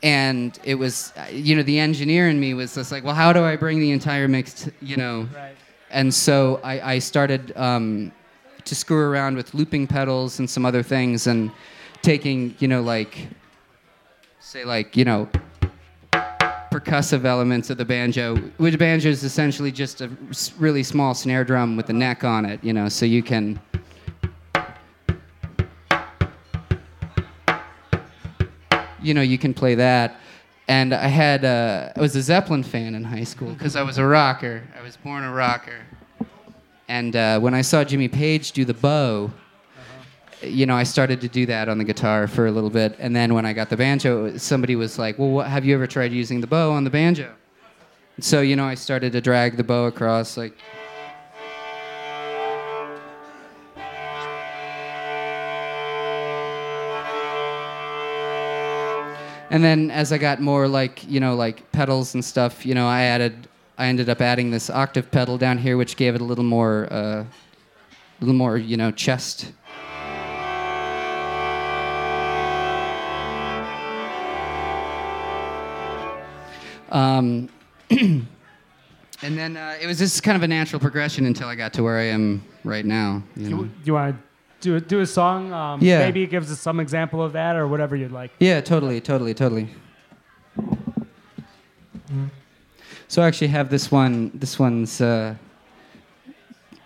and 0.03 0.59
it 0.65 0.75
was 0.75 1.13
uh, 1.17 1.27
you 1.31 1.57
know 1.57 1.63
the 1.63 1.79
engineer 1.79 2.29
in 2.29 2.39
me 2.41 2.55
was 2.55 2.75
just 2.75 2.93
like 2.93 3.05
well 3.05 3.15
how 3.15 3.33
do 3.33 3.43
I 3.43 3.57
bring 3.57 3.81
the 3.81 3.91
entire 3.91 4.29
mix 4.29 4.65
to, 4.65 4.73
you 4.81 4.97
know? 4.97 5.29
Right. 5.35 5.57
and 5.91 6.13
so 6.13 6.61
I, 6.63 6.95
I 6.95 6.99
started 6.99 7.57
um, 7.57 8.13
to 8.65 8.75
screw 8.75 9.11
around 9.11 9.37
with 9.37 9.55
looping 9.55 9.87
pedals 9.87 10.39
and 10.39 10.49
some 10.49 10.67
other 10.67 10.83
things 10.83 11.27
and 11.27 11.51
taking 12.03 12.55
you 12.59 12.69
know 12.69 12.83
like 12.83 13.29
say 14.53 14.67
like 14.67 14.99
you 14.99 15.05
know 15.07 15.27
percussive 16.71 17.25
elements 17.25 17.71
of 17.71 17.79
the 17.79 17.85
banjo 17.87 18.37
which 18.59 18.79
banjo 18.79 19.09
is 19.09 19.25
essentially 19.25 19.73
just 19.73 20.03
a 20.03 20.11
really 20.59 20.83
small 20.83 21.15
snare 21.15 21.43
drum 21.43 21.75
with 21.75 21.89
a 21.89 21.93
neck 21.95 22.23
on 22.23 22.45
it 22.45 22.63
you 22.63 22.75
know 22.75 22.87
so 22.87 23.07
you 23.07 23.23
can 23.23 23.59
you 29.01 29.15
know 29.15 29.23
you 29.23 29.39
can 29.39 29.55
play 29.55 29.75
that. 29.75 30.21
And 30.69 30.93
i 30.93 31.07
had 31.07 31.47
uh, 31.47 31.91
i 31.97 32.01
was 32.03 32.15
a 32.15 32.21
zeppelin 32.21 32.63
fan 32.63 32.95
in 32.95 33.05
high 33.05 33.25
school 33.25 33.55
because 33.55 33.75
i 33.75 33.83
was 33.83 33.97
a 33.97 34.05
rocker. 34.05 34.63
I 34.79 34.83
was 34.83 34.99
born 34.99 35.25
a 35.25 35.33
rocker. 35.33 35.81
And 36.89 37.17
uh, 37.17 37.41
when 37.41 37.55
i 37.55 37.63
saw 37.63 37.85
jimmy 37.85 38.09
page 38.09 38.53
do 38.53 38.67
the 38.67 38.75
bow 38.75 39.31
you 40.45 40.67
know, 40.67 40.77
I 40.77 40.83
started 40.83 41.21
to 41.21 41.29
do 41.29 41.47
that 41.47 41.69
on 41.69 41.79
the 41.79 41.85
guitar 41.85 42.27
for 42.27 42.47
a 42.47 42.51
little 42.51 42.71
bit, 42.71 42.97
and 42.99 43.15
then 43.15 43.35
when 43.35 43.47
I 43.47 43.53
got 43.53 43.71
the 43.71 43.77
banjo, 43.77 44.37
somebody 44.37 44.77
was 44.77 44.99
like, 44.99 45.19
"Well, 45.19 45.31
what, 45.31 45.47
have 45.47 45.65
you 45.65 45.75
ever 45.75 45.87
tried 45.87 46.13
using 46.13 46.41
the 46.41 46.47
bow 46.47 46.73
on 46.73 46.85
the 46.85 46.91
banjo?" 46.91 47.33
So 48.21 48.41
you 48.41 48.57
know, 48.57 48.65
I 48.65 48.75
started 48.75 49.13
to 49.13 49.21
drag 49.21 49.57
the 49.57 49.65
bow 49.65 49.87
across, 49.87 50.37
like. 50.37 50.55
And 59.51 59.63
then 59.63 59.91
as 59.91 60.13
I 60.13 60.19
got 60.19 60.41
more 60.41 60.67
like 60.67 61.07
you 61.07 61.21
know 61.21 61.35
like 61.35 61.71
pedals 61.73 62.15
and 62.15 62.25
stuff, 62.25 62.65
you 62.65 62.75
know, 62.75 62.89
I 62.89 63.03
added, 63.03 63.49
I 63.79 63.87
ended 63.87 64.09
up 64.09 64.21
adding 64.21 64.51
this 64.51 64.71
octave 64.71 65.11
pedal 65.11 65.37
down 65.37 65.59
here, 65.59 65.77
which 65.77 65.97
gave 65.97 66.15
it 66.15 66.21
a 66.21 66.25
little 66.25 66.45
more, 66.45 66.89
uh, 66.91 67.25
a 67.25 68.21
little 68.21 68.35
more 68.35 68.57
you 68.57 68.77
know 68.77 68.91
chest 68.91 69.53
Um, 76.93 77.49
and 77.91 78.27
then 79.23 79.57
uh, 79.57 79.77
it 79.81 79.87
was 79.87 79.99
just 79.99 80.23
kind 80.23 80.37
of 80.37 80.43
a 80.43 80.49
natural 80.49 80.79
progression 80.79 81.27
until 81.27 81.49
I 81.49 81.55
got 81.55 81.73
to 81.75 81.83
where 81.83 81.99
I 81.99 82.05
am 82.05 82.45
right 82.65 82.85
now. 82.85 83.23
You 83.35 83.49
know? 83.51 83.57
You, 83.63 83.71
you 83.85 83.95
want 83.95 84.15
to 84.15 84.23
do 84.61 84.77
a, 84.77 84.81
do 84.81 85.01
a 85.01 85.07
song? 85.07 85.53
Um, 85.53 85.81
Yeah. 85.83 85.99
Maybe 85.99 86.23
it 86.23 86.31
gives 86.31 86.53
us 86.53 86.61
some 86.61 86.79
example 86.79 87.23
of 87.23 87.33
that 87.33 87.57
or 87.57 87.67
whatever 87.67 87.97
you'd 87.97 88.13
like. 88.13 88.31
Yeah, 88.39 88.61
totally, 88.61 89.01
totally, 89.01 89.35
totally. 89.35 89.69
So 93.09 93.23
I 93.23 93.27
actually 93.27 93.49
have 93.49 93.69
this 93.69 93.91
one. 93.91 94.31
This 94.35 94.59
one's 94.59 95.01
uh, 95.01 95.35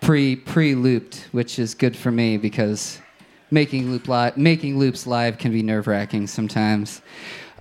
pre 0.01 0.35
pre 0.35 0.75
looped, 0.75 1.27
which 1.31 1.59
is 1.59 1.73
good 1.73 1.95
for 1.95 2.11
me 2.11 2.37
because 2.37 2.99
making 3.51 3.91
loop 3.91 4.07
li- 4.07 4.31
making 4.35 4.77
loops 4.77 5.07
live 5.07 5.37
can 5.37 5.51
be 5.51 5.63
nerve 5.63 5.87
wracking 5.87 6.27
sometimes. 6.27 7.01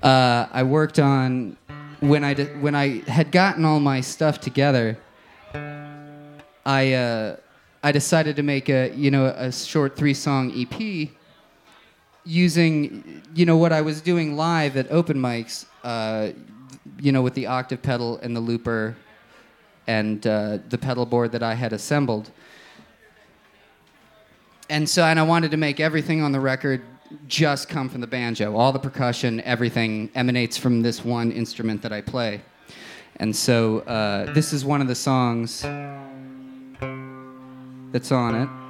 Uh, 0.02 0.46
I 0.52 0.62
worked 0.64 0.98
on 0.98 1.56
when 2.00 2.24
I 2.24 2.34
when 2.34 2.74
I 2.74 3.00
had 3.08 3.30
gotten 3.30 3.64
all 3.64 3.80
my 3.80 4.00
stuff 4.00 4.40
together. 4.40 4.98
I 6.64 6.92
uh, 6.94 7.36
I 7.82 7.92
decided 7.92 8.36
to 8.36 8.42
make 8.42 8.68
a 8.68 8.92
you 8.94 9.10
know 9.10 9.26
a 9.26 9.52
short 9.52 9.96
three 9.96 10.14
song 10.14 10.52
EP 10.54 11.10
using 12.24 13.22
you 13.34 13.46
know 13.46 13.56
what 13.56 13.72
I 13.72 13.82
was 13.82 14.00
doing 14.00 14.36
live 14.36 14.76
at 14.76 14.90
open 14.90 15.16
mics, 15.16 15.66
uh, 15.84 16.30
you 16.98 17.12
know 17.12 17.22
with 17.22 17.34
the 17.34 17.46
octave 17.46 17.82
pedal 17.82 18.18
and 18.18 18.34
the 18.34 18.40
looper 18.40 18.96
and 19.86 20.26
uh, 20.26 20.58
the 20.68 20.78
pedal 20.78 21.06
board 21.06 21.32
that 21.32 21.42
I 21.42 21.54
had 21.54 21.72
assembled. 21.72 22.30
And 24.68 24.88
so, 24.88 25.04
and 25.04 25.20
I 25.20 25.22
wanted 25.22 25.52
to 25.52 25.56
make 25.56 25.78
everything 25.78 26.22
on 26.22 26.32
the 26.32 26.40
record 26.40 26.82
just 27.28 27.68
come 27.68 27.88
from 27.88 28.00
the 28.00 28.06
banjo. 28.06 28.56
All 28.56 28.72
the 28.72 28.78
percussion, 28.78 29.40
everything 29.42 30.10
emanates 30.14 30.56
from 30.56 30.82
this 30.82 31.04
one 31.04 31.32
instrument 31.32 31.82
that 31.82 31.92
I 31.92 32.00
play. 32.00 32.40
And 33.16 33.34
so, 33.34 33.80
uh, 33.80 34.32
this 34.32 34.52
is 34.52 34.64
one 34.64 34.80
of 34.80 34.88
the 34.88 34.94
songs 34.94 35.62
that's 37.92 38.12
on 38.12 38.34
it. 38.34 38.65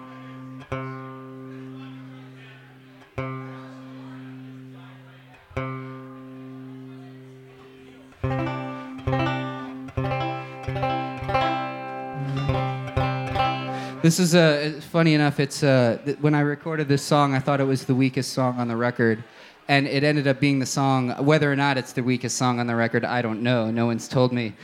This 14.07 14.21
is 14.21 14.37
uh, 14.37 14.81
funny 14.93 15.15
enough. 15.15 15.41
It's 15.41 15.63
th- 15.63 16.17
when 16.21 16.33
I 16.33 16.39
recorded 16.39 16.87
this 16.87 17.03
song, 17.03 17.35
I 17.35 17.41
thought 17.41 17.61
it 17.61 17.65
was 17.65 17.87
the 17.87 17.95
weakest 17.97 18.33
song 18.33 18.57
on 18.61 18.69
the 18.69 18.77
record, 18.77 19.25
and 19.67 19.85
it 19.89 20.05
ended 20.05 20.29
up 20.29 20.39
being 20.39 20.61
the 20.61 20.65
song. 20.81 21.11
Whether 21.27 21.51
or 21.51 21.57
not 21.57 21.77
it's 21.77 21.93
the 21.93 22.05
weakest 22.05 22.37
song 22.37 22.61
on 22.61 22.69
the 22.69 22.77
record, 22.77 23.05
I 23.05 23.21
don't 23.21 23.43
know. 23.43 23.69
No 23.69 23.87
one's 23.87 24.07
told 24.07 24.33
me, 24.33 24.55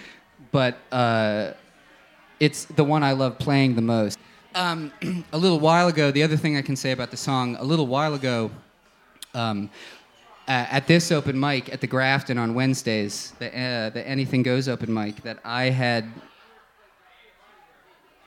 but 0.53 0.79
uh, 0.93 1.55
it's 2.39 2.67
the 2.67 2.85
one 2.85 3.03
I 3.03 3.15
love 3.15 3.37
playing 3.37 3.75
the 3.75 3.83
most. 3.83 4.17
Um, 4.55 4.93
a 5.33 5.39
little 5.39 5.59
while 5.59 5.89
ago, 5.89 6.13
the 6.13 6.23
other 6.23 6.37
thing 6.37 6.57
I 6.57 6.63
can 6.63 6.77
say 6.77 6.93
about 6.93 7.11
the 7.11 7.17
song, 7.17 7.57
a 7.57 7.65
little 7.65 7.89
while 7.89 8.15
ago, 8.15 8.49
um, 9.35 9.71
uh, 10.47 10.67
at 10.71 10.87
this 10.87 11.11
open 11.11 11.41
mic 11.41 11.73
at 11.73 11.81
the 11.81 11.89
Grafton 11.89 12.39
on 12.39 12.55
Wednesdays, 12.55 13.33
the 13.41 13.49
uh, 13.49 13.91
the 13.91 14.07
Anything 14.07 14.45
Goes 14.45 14.69
open 14.69 14.95
mic, 14.95 15.21
that 15.23 15.41
I 15.45 15.65
had 15.65 16.05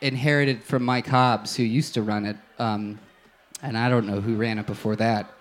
inherited 0.01 0.63
from 0.63 0.83
Mike 0.83 1.07
Hobbs, 1.07 1.55
who 1.55 1.63
used 1.63 1.93
to 1.93 2.01
run 2.01 2.25
it, 2.25 2.37
um, 2.59 2.99
and 3.61 3.77
I 3.77 3.89
don't 3.89 4.05
know 4.05 4.21
who 4.21 4.35
ran 4.35 4.59
it 4.59 4.67
before 4.67 4.95
that. 4.97 5.31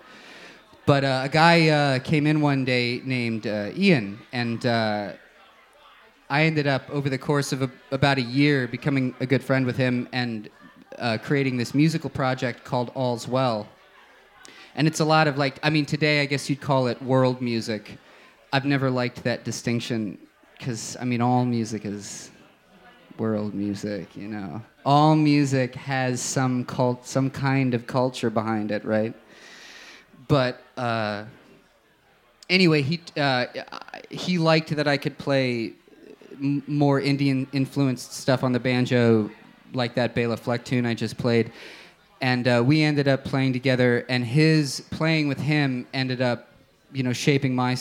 But 0.85 1.03
uh, 1.03 1.21
a 1.25 1.29
guy 1.29 1.69
uh, 1.69 1.99
came 1.99 2.27
in 2.27 2.41
one 2.41 2.63
day 2.63 3.01
named 3.03 3.47
uh, 3.47 3.71
Ian, 3.75 4.19
and 4.31 4.65
uh, 4.65 5.13
I 6.29 6.43
ended 6.43 6.67
up 6.67 6.89
over 6.89 7.09
the 7.09 7.17
course 7.17 7.51
of 7.51 7.61
a, 7.61 7.71
about 7.91 8.17
a 8.17 8.21
year 8.21 8.67
becoming 8.67 9.13
a 9.19 9.25
good 9.25 9.43
friend 9.43 9.65
with 9.65 9.77
him 9.77 10.07
and 10.11 10.49
uh, 10.97 11.17
creating 11.21 11.57
this 11.57 11.73
musical 11.73 12.09
project 12.09 12.63
called 12.63 12.91
All's 12.95 13.27
Well. 13.27 13.67
And 14.75 14.87
it's 14.87 14.99
a 14.99 15.05
lot 15.05 15.27
of 15.27 15.37
like, 15.37 15.59
I 15.63 15.69
mean, 15.69 15.85
today 15.85 16.21
I 16.21 16.25
guess 16.25 16.49
you'd 16.49 16.61
call 16.61 16.87
it 16.87 17.01
world 17.01 17.41
music. 17.41 17.97
I've 18.51 18.65
never 18.65 18.89
liked 18.89 19.23
that 19.23 19.43
distinction 19.43 20.17
because, 20.57 20.97
I 20.99 21.05
mean, 21.05 21.21
all 21.21 21.45
music 21.45 21.85
is 21.85 22.31
world 23.17 23.53
music, 23.53 24.15
you 24.15 24.27
know. 24.27 24.61
All 24.85 25.15
music 25.15 25.75
has 25.75 26.21
some 26.21 26.65
cult, 26.65 27.05
some 27.05 27.29
kind 27.29 27.73
of 27.73 27.87
culture 27.87 28.29
behind 28.29 28.71
it, 28.71 28.85
right? 28.85 29.13
But 30.27 30.61
uh, 30.77 31.25
anyway, 32.49 32.81
he 32.81 33.01
uh, 33.17 33.45
he 34.09 34.37
liked 34.37 34.75
that 34.75 34.87
I 34.87 34.97
could 34.97 35.17
play 35.17 35.73
m- 36.33 36.63
more 36.67 36.99
Indian 36.99 37.47
influenced 37.51 38.13
stuff 38.13 38.43
on 38.43 38.51
the 38.51 38.59
banjo, 38.59 39.29
like 39.73 39.95
that 39.95 40.13
Bela 40.15 40.37
Fleck 40.37 40.63
tune 40.63 40.85
I 40.85 40.93
just 40.93 41.17
played. 41.17 41.51
And 42.21 42.47
uh, 42.47 42.63
we 42.65 42.81
ended 42.81 43.07
up 43.07 43.23
playing 43.23 43.53
together, 43.53 44.05
and 44.09 44.23
his 44.23 44.81
playing 44.89 45.27
with 45.27 45.39
him 45.39 45.87
ended 45.93 46.21
up, 46.21 46.47
you 46.93 47.03
know, 47.03 47.13
shaping 47.13 47.55
my 47.55 47.77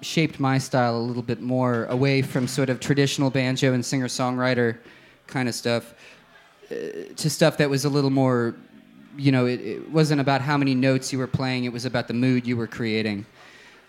shaped 0.00 0.38
my 0.38 0.58
style 0.58 0.96
a 0.96 0.98
little 0.98 1.22
bit 1.22 1.40
more 1.40 1.84
away 1.86 2.22
from 2.22 2.46
sort 2.46 2.70
of 2.70 2.80
traditional 2.80 3.30
banjo 3.30 3.72
and 3.72 3.84
singer 3.84 4.06
songwriter 4.06 4.78
kind 5.26 5.48
of 5.48 5.54
stuff 5.54 5.94
uh, 6.70 6.74
to 7.16 7.30
stuff 7.30 7.56
that 7.56 7.68
was 7.68 7.84
a 7.84 7.88
little 7.88 8.10
more 8.10 8.54
you 9.16 9.32
know 9.32 9.46
it, 9.46 9.60
it, 9.60 9.90
wasn't 9.90 10.20
about 10.20 10.40
how 10.40 10.56
many 10.56 10.74
notes 10.74 11.12
you 11.12 11.18
were 11.18 11.26
playing 11.26 11.64
it 11.64 11.72
was 11.72 11.84
about 11.84 12.08
the 12.08 12.14
mood 12.14 12.46
you 12.46 12.56
were 12.56 12.66
creating. 12.66 13.26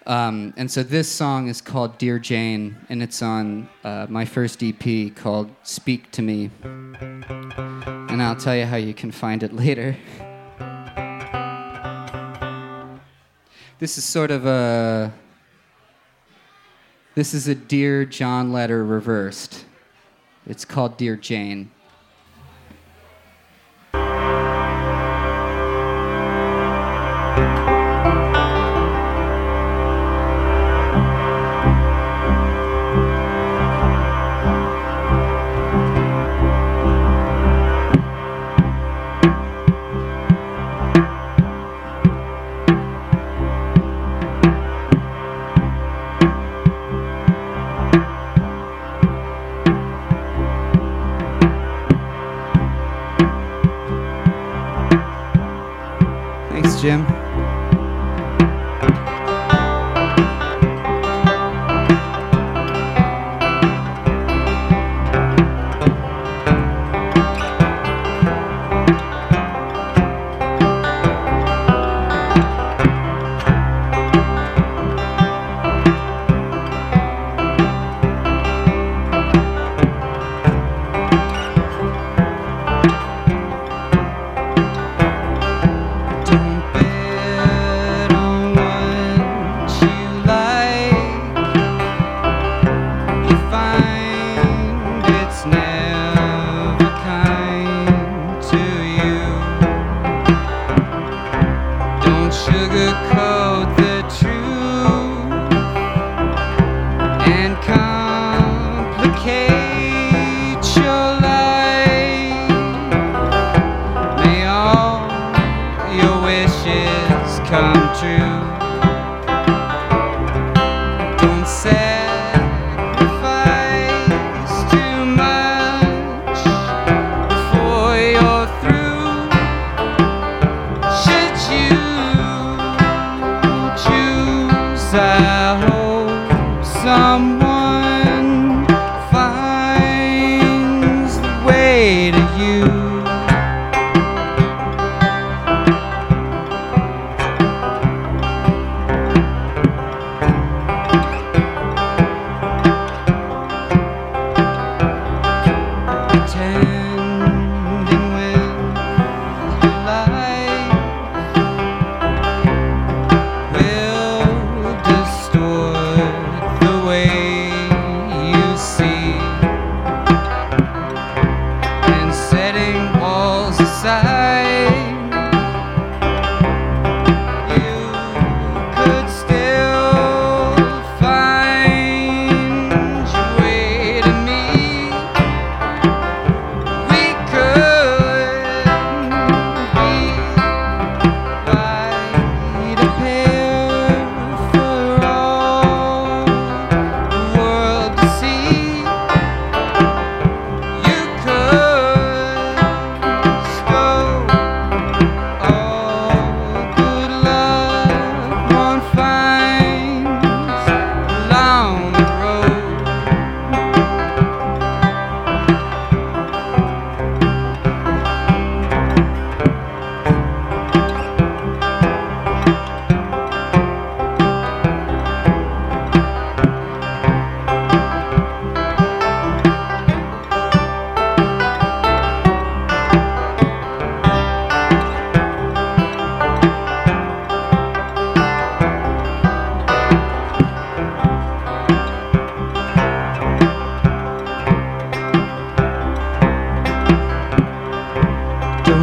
Um, 0.06 0.54
and 0.58 0.72
so 0.72 0.82
this 0.82 1.12
song 1.12 1.50
is 1.50 1.62
called 1.62 1.98
dear 1.98 2.18
jane 2.18 2.76
and 2.90 3.04
it's 3.04 3.22
on 3.22 3.70
uh, 3.84 4.08
my 4.10 4.26
first 4.26 4.64
ep 4.64 5.16
called 5.16 5.52
speak 5.64 6.10
to 6.12 6.22
me. 6.22 6.50
And 6.64 8.24
i'll 8.24 8.36
tell 8.36 8.56
you 8.56 8.66
how 8.66 8.78
you 8.78 8.94
can 8.94 9.12
find 9.12 9.44
it 9.44 9.54
later. 9.54 9.98
This 13.80 13.98
is 13.98 14.04
sort 14.04 14.30
of 14.30 14.46
a 14.46 15.14
this 17.16 17.34
is 17.34 17.48
a 17.48 17.56
Dear 17.56 18.06
John 18.06 18.52
letter 18.52 18.86
reversed. 18.86 19.66
It's 20.46 20.66
called 20.66 20.98
Dear 20.98 21.16
Jane. 21.16 21.72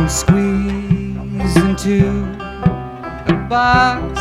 squeeze 0.09 1.57
into 1.57 2.25
a 3.29 3.47
box. 3.49 4.16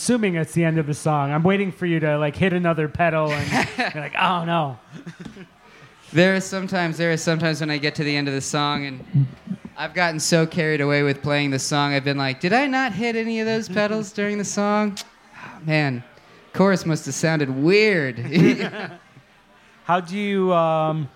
Assuming 0.00 0.36
it's 0.36 0.54
the 0.54 0.64
end 0.64 0.78
of 0.78 0.86
the 0.86 0.94
song. 0.94 1.30
I'm 1.30 1.42
waiting 1.42 1.70
for 1.70 1.84
you 1.84 2.00
to 2.00 2.16
like 2.16 2.34
hit 2.34 2.54
another 2.54 2.88
pedal 2.88 3.30
and 3.30 3.68
you're 3.78 4.02
like, 4.02 4.14
oh 4.18 4.46
no. 4.46 4.78
There 6.14 6.34
is 6.34 6.44
sometimes 6.44 6.96
there 6.96 7.10
is 7.10 7.22
sometimes 7.22 7.60
when 7.60 7.68
I 7.68 7.76
get 7.76 7.94
to 7.96 8.04
the 8.04 8.16
end 8.16 8.26
of 8.26 8.32
the 8.32 8.40
song 8.40 8.86
and 8.86 9.26
I've 9.76 9.92
gotten 9.92 10.18
so 10.18 10.46
carried 10.46 10.80
away 10.80 11.02
with 11.02 11.20
playing 11.22 11.50
the 11.50 11.58
song 11.58 11.92
I've 11.92 12.04
been 12.04 12.16
like, 12.16 12.40
did 12.40 12.54
I 12.54 12.66
not 12.66 12.94
hit 12.94 13.14
any 13.14 13.40
of 13.40 13.46
those 13.46 13.68
pedals 13.68 14.10
during 14.20 14.38
the 14.38 14.44
song? 14.44 14.96
Ah, 15.36 15.58
Man, 15.66 16.02
chorus 16.54 16.86
must 16.86 17.04
have 17.04 17.14
sounded 17.14 17.50
weird. 17.50 18.18
How 19.84 20.00
do 20.00 20.16
you? 20.16 20.54
Um, 20.54 21.10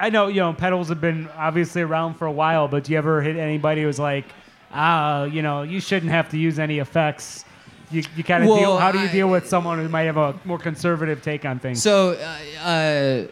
I 0.00 0.08
know 0.08 0.28
you 0.28 0.40
know 0.40 0.54
pedals 0.54 0.88
have 0.88 1.02
been 1.02 1.28
obviously 1.36 1.82
around 1.82 2.14
for 2.14 2.24
a 2.24 2.32
while, 2.32 2.66
but 2.66 2.84
do 2.84 2.92
you 2.92 2.98
ever 2.98 3.20
hit 3.20 3.36
anybody 3.36 3.82
who's 3.82 3.98
like, 3.98 4.24
ah, 4.74 5.24
you 5.24 5.40
know, 5.42 5.62
you 5.62 5.80
shouldn't 5.80 6.10
have 6.12 6.28
to 6.30 6.36
use 6.38 6.58
any 6.58 6.78
effects? 6.80 7.44
You, 7.90 8.02
you 8.16 8.24
kind 8.24 8.42
of 8.42 8.48
Well, 8.50 8.58
deal. 8.58 8.76
How 8.76 8.90
do 8.92 8.98
you 8.98 9.06
I- 9.08 9.12
deal 9.12 9.28
with 9.30 9.48
someone 9.48 9.78
who 9.78 9.88
might 9.88 10.02
have 10.02 10.16
a 10.16 10.34
more 10.44 10.58
conservative 10.58 11.22
take 11.22 11.44
on 11.44 11.58
things? 11.58 11.82
so 11.82 12.12
uh, 12.12 12.66
uh, 12.68 13.22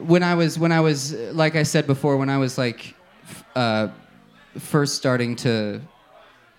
when 0.00 0.22
I 0.22 0.34
was 0.34 0.58
when 0.58 0.72
I 0.72 0.80
was 0.80 1.12
like 1.32 1.56
I 1.56 1.62
said 1.62 1.86
before 1.86 2.16
when 2.16 2.28
I 2.30 2.38
was 2.38 2.58
like 2.58 2.94
uh, 3.54 3.88
first 4.58 4.96
starting 4.96 5.36
to 5.36 5.80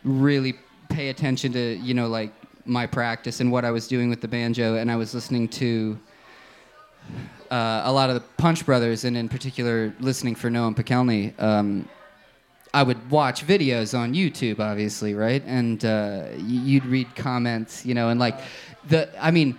really 0.03 0.53
pay 0.89 1.09
attention 1.09 1.51
to 1.53 1.75
you 1.77 1.93
know 1.93 2.07
like 2.07 2.31
my 2.65 2.85
practice 2.85 3.39
and 3.41 3.51
what 3.51 3.65
I 3.65 3.71
was 3.71 3.87
doing 3.87 4.09
with 4.09 4.21
the 4.21 4.27
banjo 4.27 4.75
and 4.75 4.91
I 4.91 4.95
was 4.95 5.13
listening 5.13 5.47
to 5.49 5.97
uh, 7.51 7.81
a 7.85 7.91
lot 7.91 8.09
of 8.09 8.15
the 8.15 8.21
Punch 8.37 8.65
Brothers 8.65 9.03
and 9.05 9.17
in 9.17 9.27
particular 9.27 9.93
listening 9.99 10.35
for 10.35 10.49
Noam 10.49 10.75
Pikelny. 10.75 11.33
Um, 11.41 11.87
I 12.73 12.83
would 12.83 13.09
watch 13.09 13.45
videos 13.45 13.97
on 13.97 14.13
YouTube, 14.13 14.59
obviously, 14.59 15.15
right? 15.15 15.43
And 15.45 15.83
uh, 15.83 16.27
you'd 16.37 16.85
read 16.85 17.15
comments, 17.15 17.85
you 17.85 17.93
know, 17.93 18.09
and 18.09 18.19
like 18.19 18.39
the, 18.87 19.09
I 19.23 19.31
mean, 19.31 19.57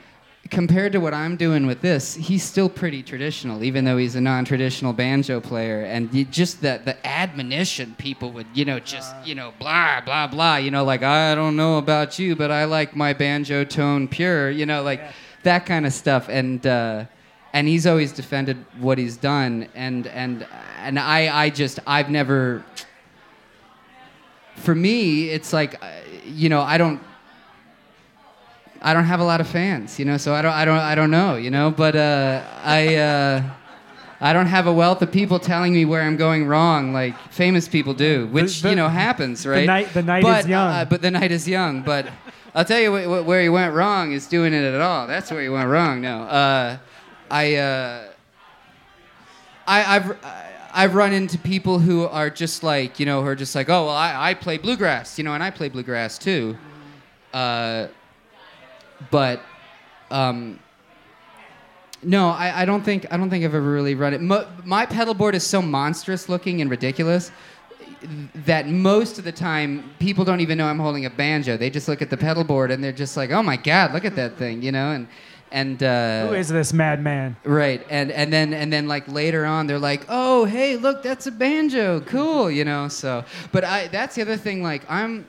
compared 0.51 0.93
to 0.93 0.99
what 0.99 1.15
I'm 1.15 1.37
doing 1.37 1.67
with 1.67 1.81
this, 1.81 2.15
he's 2.15 2.43
still 2.43 2.69
pretty 2.69 3.03
traditional, 3.03 3.63
even 3.65 3.85
though 3.85 3.97
he's 3.97 4.15
a 4.15 4.21
non-traditional 4.21 4.93
banjo 4.93 5.41
player. 5.41 5.83
And 5.83 6.13
you, 6.13 6.25
just 6.25 6.61
that 6.63 6.85
the 6.85 7.05
admonition 7.07 7.95
people 7.99 8.33
would, 8.33 8.47
you 8.55 8.65
know, 8.65 8.79
just 8.79 9.15
you 9.25 9.35
know, 9.35 9.53
blah 9.59 10.01
blah 10.01 10.27
blah, 10.27 10.57
you 10.57 10.71
know, 10.71 10.85
like 10.85 11.03
I 11.03 11.35
don't 11.35 11.57
know 11.57 11.79
about 11.79 12.19
you, 12.19 12.37
but 12.37 12.51
I 12.51 12.65
like 12.65 12.95
my 12.95 13.13
banjo 13.13 13.65
tone 13.65 14.09
pure, 14.09 14.51
you 14.51 14.67
know, 14.67 14.83
like 14.83 15.03
that 15.43 15.67
kind 15.67 15.87
of 15.87 15.93
stuff. 15.93 16.29
And 16.29 16.67
uh, 16.67 17.05
and 17.53 17.67
he's 17.67 17.87
always 17.87 18.13
defended 18.13 18.65
what 18.79 18.99
he's 18.99 19.17
done, 19.17 19.69
and 19.75 20.07
and 20.09 20.47
and 20.79 20.99
I 20.99 21.45
I 21.45 21.51
just 21.51 21.81
I've 21.87 22.11
never 22.11 22.65
for 24.61 24.75
me, 24.75 25.31
it's 25.31 25.53
like, 25.53 25.83
uh, 25.83 25.87
you 26.25 26.49
know, 26.49 26.61
I 26.61 26.79
don't, 26.79 27.01
I 28.83 28.95
don't 28.95 29.05
have 29.05 29.21
a 29.21 29.25
lot 29.25 29.41
of 29.41 29.49
fans, 29.49 29.99
you 29.99 30.05
know, 30.05 30.17
so 30.17 30.33
I 30.35 30.43
don't, 30.43 30.53
I 30.53 30.65
don't, 30.65 30.79
I 30.79 30.95
don't 30.95 31.11
know, 31.11 31.37
you 31.37 31.51
know, 31.51 31.71
but 31.71 31.97
uh, 31.97 32.43
I, 32.65 32.97
uh, 32.97 33.43
I 34.21 34.33
don't 34.33 34.47
have 34.47 34.67
a 34.67 34.73
wealth 34.73 35.03
of 35.03 35.13
people 35.13 35.39
telling 35.39 35.73
me 35.73 35.85
where 35.85 36.03
I'm 36.03 36.17
going 36.17 36.47
wrong, 36.47 36.93
like 36.93 37.15
famous 37.33 37.69
people 37.69 37.93
do, 37.95 38.27
which 38.29 38.63
the- 38.63 38.71
you 38.71 38.77
know 38.77 38.89
happens, 38.89 39.47
right? 39.47 39.61
The 39.61 39.67
night- 39.67 39.95
the 39.95 40.03
night 40.03 40.23
but, 40.23 40.41
is 40.45 40.47
young. 40.49 40.69
Uh, 40.69 40.85
but 40.85 41.03
the 41.03 41.11
night 41.11 41.31
is 41.33 41.47
young. 41.49 41.83
But 41.83 42.07
I'll 42.55 42.65
tell 42.65 42.81
you 42.81 42.91
wh- 42.97 43.05
wh- 43.23 43.27
where 43.27 43.43
he 43.43 43.49
went 43.49 43.75
wrong 43.75 44.13
is 44.13 44.27
doing 44.27 44.53
it 44.55 44.63
at 44.75 44.81
all. 44.81 45.07
That's 45.07 45.31
where 45.31 45.43
he 45.43 45.49
went 45.49 45.69
wrong. 45.69 46.01
No, 46.01 46.23
uh, 46.23 46.77
I. 47.31 47.57
Uh, 47.57 48.05
I, 49.67 49.97
I've 49.97 50.17
I've 50.73 50.95
run 50.95 51.13
into 51.13 51.39
people 51.39 51.79
who 51.79 52.07
are 52.07 52.31
just 52.31 52.63
like 52.63 53.01
you 53.01 53.07
know 53.07 53.23
who 53.23 53.29
are 53.29 53.37
just 53.37 53.55
like 53.55 53.69
oh 53.69 53.87
well 53.87 53.95
I, 53.95 54.31
I 54.31 54.35
play 54.35 54.59
bluegrass 54.59 55.19
you 55.19 55.25
know 55.25 55.35
and 55.35 55.43
I 55.43 55.51
play 55.51 55.69
bluegrass 55.69 56.19
too, 56.19 56.57
uh, 57.33 57.89
but 59.11 59.43
um, 60.11 60.61
no 62.03 62.29
I, 62.29 62.63
I 62.63 62.65
don't 62.65 62.83
think 62.83 63.07
I 63.11 63.17
don't 63.17 63.31
think 63.31 63.45
I've 63.45 63.55
ever 63.55 63.71
really 63.71 63.95
run 63.95 64.15
it. 64.15 64.21
My 64.65 64.87
pedal 64.87 65.15
board 65.15 65.35
is 65.35 65.45
so 65.45 65.61
monstrous 65.61 66.29
looking 66.29 66.61
and 66.61 66.71
ridiculous 66.71 67.33
that 68.47 68.67
most 68.67 69.19
of 69.19 69.25
the 69.25 69.33
time 69.33 69.91
people 69.99 70.25
don't 70.25 70.41
even 70.41 70.57
know 70.57 70.67
I'm 70.67 70.79
holding 70.79 71.05
a 71.05 71.11
banjo. 71.11 71.57
They 71.57 71.69
just 71.69 71.87
look 71.87 72.01
at 72.01 72.11
the 72.11 72.17
pedal 72.17 72.45
board 72.45 72.71
and 72.71 72.83
they're 72.83 72.93
just 72.93 73.17
like 73.17 73.31
oh 73.31 73.43
my 73.43 73.57
god 73.57 73.93
look 73.93 74.05
at 74.05 74.17
that 74.17 74.37
thing 74.37 74.63
you 74.63 74.73
know 74.73 74.93
and 74.93 75.09
and 75.53 75.83
uh, 75.83 76.29
Who 76.29 76.35
is 76.35 76.49
this 76.49 76.73
madman? 76.73 77.37
Right, 77.45 77.85
and 77.91 78.11
and 78.13 78.33
then 78.33 78.55
and 78.55 78.73
then 78.73 78.87
like 78.87 79.09
later 79.09 79.45
on, 79.45 79.67
they're 79.67 79.79
like, 79.79 80.07
"Oh, 80.09 80.45
hey, 80.45 80.77
look, 80.77 81.03
that's 81.03 81.27
a 81.27 81.33
banjo, 81.33 82.01
cool," 82.03 82.51
you 82.51 82.65
know. 82.65 82.89
So, 82.89 83.25
but 83.53 83.65
I 83.65 83.89
that's 83.89 84.15
the 84.15 84.23
other 84.23 84.37
thing. 84.37 84.63
Like, 84.63 84.89
I'm, 84.89 85.27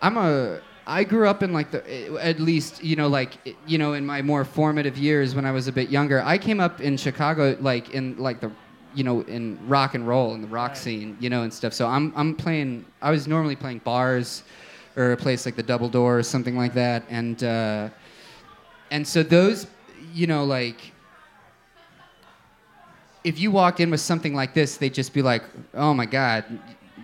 I'm 0.00 0.16
a, 0.16 0.60
I 0.86 1.04
grew 1.04 1.28
up 1.28 1.42
in 1.42 1.52
like 1.52 1.70
the, 1.72 1.82
at 2.22 2.38
least 2.38 2.84
you 2.84 2.94
know 2.96 3.08
like 3.08 3.32
you 3.66 3.78
know 3.78 3.94
in 3.94 4.06
my 4.06 4.22
more 4.22 4.44
formative 4.44 4.96
years 4.96 5.34
when 5.34 5.44
I 5.44 5.50
was 5.50 5.66
a 5.66 5.72
bit 5.72 5.90
younger. 5.90 6.22
I 6.22 6.38
came 6.38 6.60
up 6.60 6.80
in 6.80 6.96
Chicago, 6.96 7.56
like 7.60 7.90
in 7.90 8.16
like 8.16 8.40
the, 8.40 8.52
you 8.94 9.02
know, 9.02 9.22
in 9.22 9.58
rock 9.68 9.94
and 9.94 10.06
roll 10.06 10.34
in 10.34 10.40
the 10.40 10.48
rock 10.48 10.76
scene, 10.76 11.16
you 11.20 11.30
know, 11.30 11.42
and 11.42 11.52
stuff. 11.52 11.72
So 11.72 11.88
I'm 11.88 12.12
I'm 12.14 12.36
playing. 12.36 12.84
I 13.02 13.10
was 13.10 13.26
normally 13.26 13.56
playing 13.56 13.80
bars, 13.80 14.44
or 14.96 15.12
a 15.12 15.16
place 15.16 15.46
like 15.46 15.56
the 15.56 15.64
Double 15.64 15.88
Door 15.88 16.18
or 16.20 16.22
something 16.22 16.56
like 16.56 16.74
that, 16.74 17.02
and. 17.10 17.42
uh 17.42 17.88
and 18.90 19.06
so 19.06 19.22
those 19.22 19.66
you 20.14 20.26
know 20.26 20.44
like 20.44 20.92
if 23.24 23.38
you 23.38 23.50
walked 23.50 23.80
in 23.80 23.90
with 23.90 24.00
something 24.00 24.34
like 24.34 24.54
this 24.54 24.76
they'd 24.76 24.94
just 24.94 25.12
be 25.12 25.22
like 25.22 25.42
oh 25.74 25.92
my 25.94 26.06
god 26.06 26.44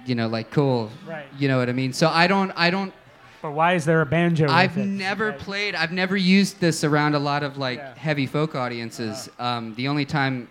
you 0.06 0.14
know, 0.14 0.28
like 0.28 0.50
cool. 0.50 0.90
Right. 1.06 1.24
You 1.38 1.48
know 1.48 1.56
what 1.58 1.70
I 1.70 1.72
mean? 1.72 1.94
So 1.94 2.08
I 2.08 2.26
don't, 2.26 2.52
I 2.56 2.68
don't, 2.68 2.92
But 3.40 3.52
why 3.52 3.72
is 3.74 3.86
there 3.86 4.02
a 4.02 4.06
banjo? 4.06 4.48
I've 4.50 4.76
never 4.76 5.30
Right. 5.30 5.38
played, 5.38 5.74
I've 5.74 5.92
never 5.92 6.14
used 6.14 6.60
this 6.60 6.84
around 6.84 7.14
a 7.14 7.18
lot 7.18 7.42
of 7.42 7.56
like 7.56 7.78
Yeah. 7.78 7.94
heavy 7.96 8.26
folk 8.26 8.54
audiences. 8.54 9.30
Um, 9.38 9.74
the 9.76 9.88
only 9.88 10.04
time 10.04 10.48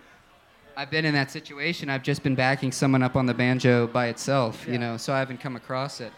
I've 0.76 0.90
been 0.90 1.06
in 1.06 1.14
that 1.14 1.30
situation, 1.30 1.90
I've 1.90 2.02
just 2.02 2.24
been 2.24 2.34
backing 2.34 2.72
someone 2.72 3.04
up 3.04 3.16
on 3.16 3.28
the 3.28 3.34
banjo 3.34 3.86
by 3.86 4.08
itself, 4.08 4.64
Yeah. 4.66 4.74
you 4.74 4.80
know, 4.80 4.98
so 4.98 5.14
I 5.14 5.20
haven't 5.20 5.40
come 5.40 5.56
across 5.56 6.02
it. 6.02 6.12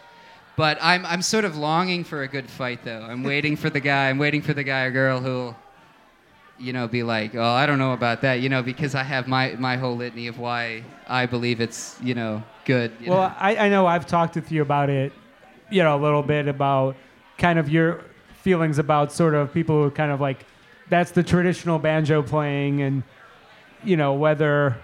But 0.58 0.78
I'm, 0.82 1.06
I'm 1.06 1.22
sort 1.22 1.44
of 1.46 1.58
longing 1.58 2.04
for 2.04 2.24
a 2.24 2.28
good 2.28 2.50
fight, 2.50 2.84
though. 2.84 3.02
I'm 3.02 3.24
waiting 3.24 3.56
for 3.56 3.70
the 3.70 3.80
guy, 3.80 4.10
I'm 4.10 4.18
waiting 4.18 4.42
for 4.42 4.54
the 4.54 4.64
guy 4.64 4.84
or 4.84 4.92
girl 4.92 5.20
who'll, 5.20 5.56
you 6.58 6.72
know, 6.72 6.88
be 6.88 7.04
like, 7.04 7.36
oh, 7.36 7.44
I 7.44 7.66
don't 7.66 7.80
know 7.80 7.92
about 7.92 8.22
that, 8.22 8.36
you 8.36 8.48
know, 8.48 8.64
because 8.64 8.96
I 8.96 9.04
have 9.04 9.28
my, 9.28 9.56
my 9.60 9.76
whole 9.76 9.98
litany 9.98 10.28
of 10.28 10.40
why 10.40 10.84
I 11.08 11.26
believe 11.26 11.60
it's, 11.60 11.98
you 12.02 12.16
know, 12.16 12.42
good. 12.64 12.94
you 13.02 13.12
Well, 13.12 13.28
know. 13.30 13.36
I, 13.38 13.66
I 13.66 13.70
know 13.70 13.86
I've 13.86 14.06
talked 14.06 14.36
with 14.36 14.52
you 14.52 14.62
about 14.62 14.90
it, 14.90 15.12
you 15.70 15.84
know, 15.84 15.98
a 15.98 16.02
little 16.02 16.24
bit 16.24 16.48
about 16.48 16.96
kind 17.38 17.60
of 17.60 17.70
your 17.70 18.02
feelings 18.42 18.80
about 18.80 19.12
sort 19.12 19.34
of 19.34 19.54
people 19.54 19.84
who 19.84 19.92
kind 19.92 20.12
of 20.12 20.22
like 20.22 20.46
that's 20.88 21.12
the 21.12 21.24
traditional 21.24 21.80
banjo 21.80 22.22
playing 22.22 22.82
and 22.84 23.02
you 23.84 23.98
know 23.98 24.14
whether 24.14 24.78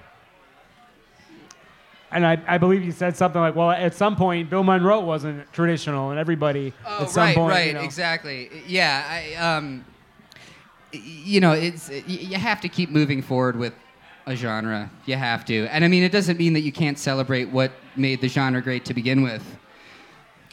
and 2.11 2.25
I, 2.25 2.41
I 2.47 2.57
believe 2.57 2.83
you 2.83 2.91
said 2.91 3.15
something 3.15 3.39
like, 3.41 3.55
well, 3.55 3.71
at 3.71 3.93
some 3.93 4.15
point 4.15 4.49
Bill 4.49 4.63
Monroe 4.63 4.99
wasn't 5.01 5.51
traditional, 5.53 6.11
and 6.11 6.19
everybody 6.19 6.73
Oh, 6.85 7.03
at 7.03 7.09
some 7.09 7.23
right, 7.23 7.35
point, 7.35 7.51
right, 7.51 7.67
you 7.67 7.73
know, 7.73 7.81
exactly. 7.81 8.49
Yeah, 8.67 9.03
I, 9.07 9.35
um, 9.35 9.85
you 10.91 11.39
know, 11.39 11.53
it's 11.53 11.89
you 12.07 12.37
have 12.37 12.61
to 12.61 12.69
keep 12.69 12.89
moving 12.89 13.21
forward 13.21 13.55
with 13.55 13.73
a 14.25 14.35
genre. 14.35 14.91
You 15.05 15.15
have 15.15 15.45
to, 15.45 15.67
and 15.67 15.83
I 15.85 15.87
mean, 15.87 16.03
it 16.03 16.11
doesn't 16.11 16.37
mean 16.37 16.53
that 16.53 16.61
you 16.61 16.71
can't 16.71 16.99
celebrate 16.99 17.45
what 17.45 17.71
made 17.95 18.21
the 18.21 18.27
genre 18.27 18.61
great 18.61 18.85
to 18.85 18.93
begin 18.93 19.21
with. 19.23 19.43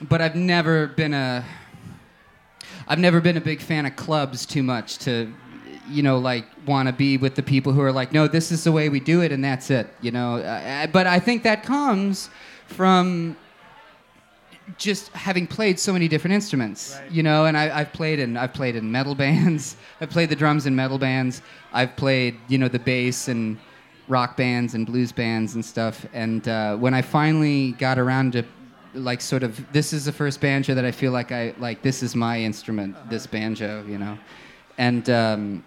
But 0.00 0.20
I've 0.22 0.36
never 0.36 0.86
been 0.86 1.12
a, 1.12 1.44
I've 2.86 3.00
never 3.00 3.20
been 3.20 3.36
a 3.36 3.40
big 3.40 3.60
fan 3.60 3.84
of 3.84 3.96
clubs 3.96 4.46
too 4.46 4.62
much 4.62 4.98
to, 4.98 5.32
you 5.88 6.02
know, 6.02 6.18
like 6.18 6.44
want 6.66 6.88
to 6.88 6.92
be 6.92 7.16
with 7.16 7.34
the 7.34 7.42
people 7.42 7.72
who 7.72 7.80
are 7.80 7.92
like, 7.92 8.12
no, 8.12 8.28
this 8.28 8.52
is 8.52 8.64
the 8.64 8.72
way 8.72 8.88
we 8.88 9.00
do 9.00 9.20
it, 9.22 9.32
and 9.32 9.42
that's 9.42 9.70
it. 9.70 9.86
You 10.00 10.10
know, 10.10 10.36
uh, 10.36 10.86
but 10.88 11.06
I 11.06 11.18
think 11.18 11.42
that 11.44 11.62
comes 11.62 12.30
from 12.66 13.36
just 14.76 15.08
having 15.12 15.46
played 15.46 15.80
so 15.80 15.92
many 15.92 16.08
different 16.08 16.34
instruments, 16.34 16.98
Right. 17.00 17.10
you 17.10 17.22
know, 17.22 17.46
and 17.46 17.56
I, 17.56 17.80
I've 17.80 17.92
played 17.92 18.18
in 18.18 18.36
I've 18.36 18.52
played 18.52 18.76
in 18.76 18.90
metal 18.92 19.14
bands. 19.24 19.76
I've 20.00 20.10
played 20.10 20.28
the 20.28 20.36
drums 20.36 20.66
in 20.66 20.76
metal 20.76 20.98
bands. 20.98 21.42
I've 21.72 21.96
played 21.96 22.36
you 22.48 22.58
know 22.58 22.68
the 22.68 22.78
bass 22.78 23.28
and 23.28 23.58
rock 24.08 24.36
bands 24.36 24.74
and 24.74 24.86
blues 24.86 25.12
bands 25.12 25.54
and 25.54 25.64
stuff. 25.64 26.06
And 26.12 26.46
uh, 26.48 26.76
when 26.76 26.94
I 26.94 27.02
finally 27.02 27.72
got 27.72 27.98
around 27.98 28.32
to 28.34 28.44
like 28.94 29.20
sort 29.20 29.42
of 29.42 29.70
this 29.72 29.92
is 29.92 30.04
the 30.06 30.12
first 30.12 30.40
banjo 30.40 30.74
that 30.74 30.84
I 30.84 30.90
feel 30.92 31.12
like 31.12 31.32
I 31.32 31.54
like 31.58 31.82
this 31.82 32.02
is 32.02 32.14
my 32.14 32.40
instrument, 32.40 32.94
this 33.08 33.26
banjo, 33.26 33.84
you 33.88 33.98
know, 33.98 34.18
and. 34.76 35.08
Um, 35.08 35.64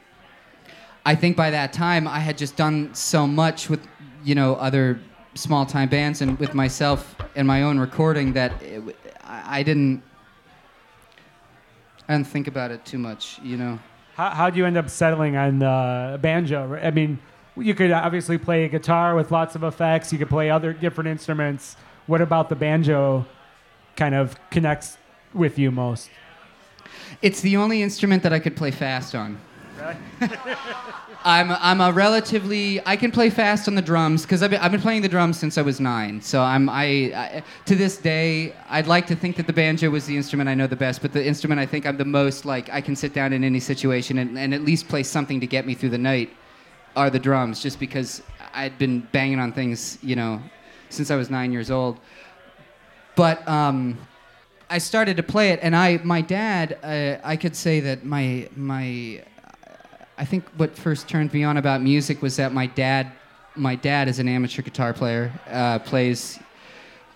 I 1.05 1.15
think 1.15 1.35
by 1.35 1.49
that 1.49 1.73
time 1.73 2.07
I 2.07 2.19
had 2.19 2.37
just 2.37 2.55
done 2.55 2.93
so 2.93 3.25
much 3.25 3.69
with, 3.69 3.85
you 4.23 4.35
know, 4.35 4.55
other 4.55 4.99
small 5.33 5.65
time 5.65 5.89
bands 5.89 6.21
and 6.21 6.37
with 6.37 6.53
myself 6.53 7.15
and 7.35 7.47
my 7.47 7.63
own 7.63 7.79
recording 7.79 8.33
that 8.33 8.61
it, 8.61 8.83
I, 9.23 9.63
didn't. 9.63 10.03
I 12.07 12.13
didn't 12.13 12.27
think 12.27 12.47
about 12.47 12.71
it 12.71 12.85
too 12.85 12.97
much, 12.97 13.39
you 13.41 13.57
know. 13.57 13.79
How 14.15 14.29
how'd 14.29 14.55
you 14.55 14.65
end 14.65 14.77
up 14.77 14.89
settling 14.89 15.37
on 15.37 15.63
uh, 15.63 16.17
banjo? 16.21 16.79
I 16.81 16.91
mean, 16.91 17.19
you 17.55 17.73
could 17.73 17.91
obviously 17.91 18.37
play 18.37 18.65
a 18.65 18.69
guitar 18.69 19.15
with 19.15 19.31
lots 19.31 19.55
of 19.55 19.63
effects. 19.63 20.11
You 20.11 20.19
could 20.19 20.29
play 20.29 20.49
other 20.49 20.73
different 20.73 21.09
instruments. 21.09 21.77
What 22.07 22.21
about 22.21 22.49
the 22.49 22.55
banjo? 22.55 23.25
Kind 23.95 24.15
of 24.15 24.35
connects 24.49 24.97
with 25.33 25.57
you 25.57 25.71
most. 25.71 26.09
It's 27.21 27.41
the 27.41 27.57
only 27.57 27.81
instrument 27.81 28.23
that 28.23 28.33
I 28.33 28.39
could 28.39 28.55
play 28.55 28.71
fast 28.71 29.15
on. 29.15 29.39
I'm 31.24 31.52
I'm 31.52 31.82
a 31.82 31.91
relatively 31.91 32.82
I 32.86 32.96
can 32.96 33.12
play 33.12 33.30
fast 33.30 33.67
on 33.67 33.76
the 33.76 33.82
drums 33.82 34.24
because 34.24 34.41
I've 34.41 34.52
been, 34.52 34.60
I've 34.60 34.72
been 34.72 34.82
playing 34.82 35.02
the 35.02 35.10
drums 35.10 35.38
since 35.38 35.58
I 35.58 35.62
was 35.62 35.80
nine. 35.80 36.22
So 36.22 36.41
I'm 36.41 36.70
I, 36.70 36.84
I 36.84 37.44
to 37.65 37.76
this 37.76 37.98
day 37.98 38.56
I'd 38.70 38.88
like 38.88 39.08
to 39.08 39.15
think 39.15 39.36
that 39.38 39.48
the 39.48 39.54
banjo 39.54 39.89
was 39.89 40.06
the 40.06 40.15
instrument 40.15 40.50
I 40.50 40.56
know 40.56 40.67
the 40.67 40.76
best, 40.76 41.02
but 41.02 41.13
the 41.13 41.26
instrument 41.26 41.60
I 41.60 41.65
think 41.65 41.86
I'm 41.86 41.98
the 41.98 42.06
most 42.06 42.46
like 42.46 42.70
I 42.70 42.82
can 42.82 42.96
sit 42.96 43.13
down 43.13 43.34
in 43.34 43.44
any 43.44 43.60
situation 43.60 44.17
and, 44.17 44.38
and 44.38 44.54
at 44.54 44.62
least 44.62 44.88
play 44.88 45.04
something 45.04 45.39
to 45.39 45.48
get 45.48 45.65
me 45.65 45.76
through 45.76 45.89
the 45.89 45.98
night 45.98 46.30
are 46.96 47.10
the 47.10 47.20
drums, 47.20 47.62
just 47.62 47.80
because 47.80 48.22
I'd 48.54 48.78
been 48.78 49.02
banging 49.12 49.39
on 49.39 49.52
things 49.54 49.98
you 50.02 50.15
know 50.15 50.41
since 50.89 51.12
I 51.12 51.15
was 51.15 51.30
nine 51.30 51.52
years 51.52 51.72
old. 51.72 52.00
But 53.15 53.48
um, 53.48 53.98
I 54.72 54.78
started 54.78 55.17
to 55.17 55.24
play 55.24 55.50
it, 55.50 55.60
and 55.62 55.76
I, 55.76 55.98
my 55.98 56.22
dad, 56.22 56.80
uh, 56.82 57.17
I 57.28 57.36
could 57.36 57.58
say 57.58 57.82
that 57.82 58.06
my, 58.06 58.48
my, 58.56 59.22
I 60.21 60.23
think 60.23 60.47
what 60.55 60.77
first 60.77 61.10
turned 61.10 61.34
me 61.34 61.43
on 61.43 61.57
about 61.57 61.81
music 61.81 62.21
was 62.21 62.36
that 62.36 62.53
my 62.53 62.67
dad, 62.67 63.12
my 63.55 63.73
dad 63.73 64.07
is 64.07 64.19
an 64.19 64.27
amateur 64.27 64.62
guitar 64.62 64.93
player, 64.93 65.31
uh, 65.49 65.79
plays 65.79 66.38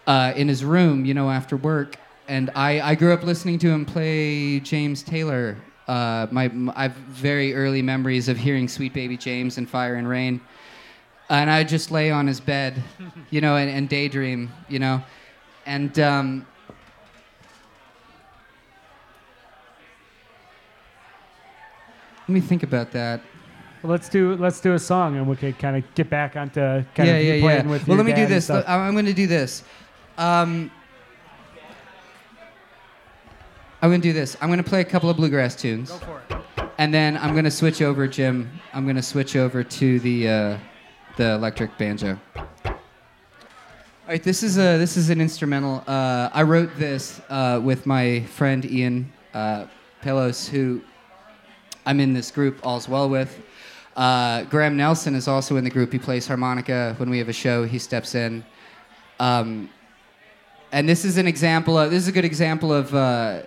uh, 0.08 0.34
in 0.36 0.48
his 0.48 0.66
room, 0.66 1.06
you 1.06 1.14
know, 1.14 1.30
after 1.30 1.56
work, 1.56 1.98
and 2.28 2.50
I, 2.56 2.82
I 2.82 2.96
grew 2.96 3.14
up 3.14 3.22
listening 3.22 3.60
to 3.60 3.70
him 3.70 3.86
play 3.86 4.60
James 4.60 5.04
Taylor. 5.04 5.56
Uh, 5.88 6.26
my, 6.32 6.46
m- 6.46 6.72
I 6.76 6.84
have 6.84 6.94
very 6.94 7.54
early 7.54 7.84
memories 7.84 8.28
of 8.28 8.38
hearing 8.38 8.68
Sweet 8.68 8.96
Baby 8.96 9.18
James 9.18 9.60
and 9.60 9.70
Fire 9.70 9.96
and 9.96 10.10
Rain, 10.10 10.42
and 11.30 11.48
I 11.48 11.64
just 11.64 11.92
lay 11.92 12.10
on 12.10 12.26
his 12.26 12.40
bed, 12.40 12.82
you 13.30 13.40
know, 13.40 13.56
and, 13.56 13.70
and 13.70 13.88
daydream, 13.88 14.52
you 14.68 14.80
know, 14.80 15.04
and. 15.68 16.00
Um, 16.00 16.48
Let 22.28 22.34
me 22.34 22.42
think 22.42 22.64
about 22.64 22.92
that. 22.92 23.22
Well, 23.84 23.92
let's 23.92 24.10
do 24.10 24.36
let's 24.38 24.60
do 24.60 24.74
a 24.74 24.80
song, 24.80 25.16
and 25.16 25.28
we 25.28 25.36
could 25.36 25.60
kind 25.60 25.78
of 25.78 25.84
get 25.94 26.10
back 26.10 26.36
onto 26.36 26.60
kind 26.60 26.88
yeah, 26.98 27.06
of 27.18 27.24
yeah, 27.24 27.40
playing 27.40 27.66
yeah. 27.66 27.72
with 27.72 27.88
well, 27.88 27.98
let 27.98 28.06
me 28.06 28.14
do 28.14 28.26
this. 28.26 28.50
I'm 28.50 28.94
going 28.94 29.06
to 29.06 29.14
do 29.14 29.28
this. 29.28 29.64
Um, 30.18 30.72
I'm 33.82 33.92
going 33.92 34.02
to 34.02 34.08
do 34.08 34.14
this. 34.14 34.36
I'm 34.42 34.50
going 34.50 34.58
to 34.58 34.68
play 34.68 34.82
a 34.82 34.86
couple 34.86 35.12
of 35.12 35.18
bluegrass 35.18 35.56
tunes, 35.56 35.92
Go 35.92 35.98
for 36.00 36.22
it. 36.28 36.70
and 36.80 36.92
then 36.92 37.18
I'm 37.18 37.34
going 37.34 37.46
to 37.46 37.52
switch 37.52 37.84
over, 37.84 38.08
Jim. 38.08 38.50
I'm 38.74 38.86
going 38.86 38.96
to 38.96 39.04
switch 39.04 39.36
over 39.36 39.64
to 39.64 40.00
the 40.00 40.28
uh, 40.28 40.58
the 41.18 41.34
electric 41.34 41.78
banjo. 41.78 42.20
All 42.36 44.12
right, 44.12 44.24
this 44.24 44.42
is 44.42 44.58
a 44.58 44.80
this 44.80 44.98
is 44.98 45.12
an 45.12 45.22
instrumental. 45.22 45.84
Uh, 45.86 46.30
I 46.34 46.42
wrote 46.42 46.76
this 46.78 47.22
uh, 47.30 47.62
with 47.64 47.86
my 47.86 48.22
friend 48.22 48.66
Ian 48.66 49.14
uh, 49.36 49.68
Pelos, 50.02 50.48
who 50.48 50.82
I'm 51.86 52.00
in 52.00 52.14
this 52.14 52.32
group 52.32 52.66
All's 52.66 52.90
Well 52.90 53.10
with. 53.10 53.42
Uh, 53.96 54.44
Graham 54.44 54.76
Nelson 54.76 55.16
is 55.16 55.28
also 55.28 55.56
in 55.56 55.64
the 55.64 55.70
group. 55.70 55.92
He 55.92 56.00
plays 56.00 56.28
harmonica 56.28 56.96
when 56.98 57.10
we 57.10 57.18
have 57.20 57.30
a 57.30 57.34
show. 57.34 57.64
He 57.64 57.80
steps 57.80 58.16
in. 58.16 58.44
Um, 59.20 59.70
and 60.72 60.90
this 60.90 61.06
is 61.06 61.18
an 61.18 61.28
example 61.28 61.78
of 61.78 61.92
this 61.92 62.04
is 62.04 62.10
a 62.10 62.12
good 62.12 62.26
example 62.26 62.74
of 62.74 62.94
uh, 62.94 63.44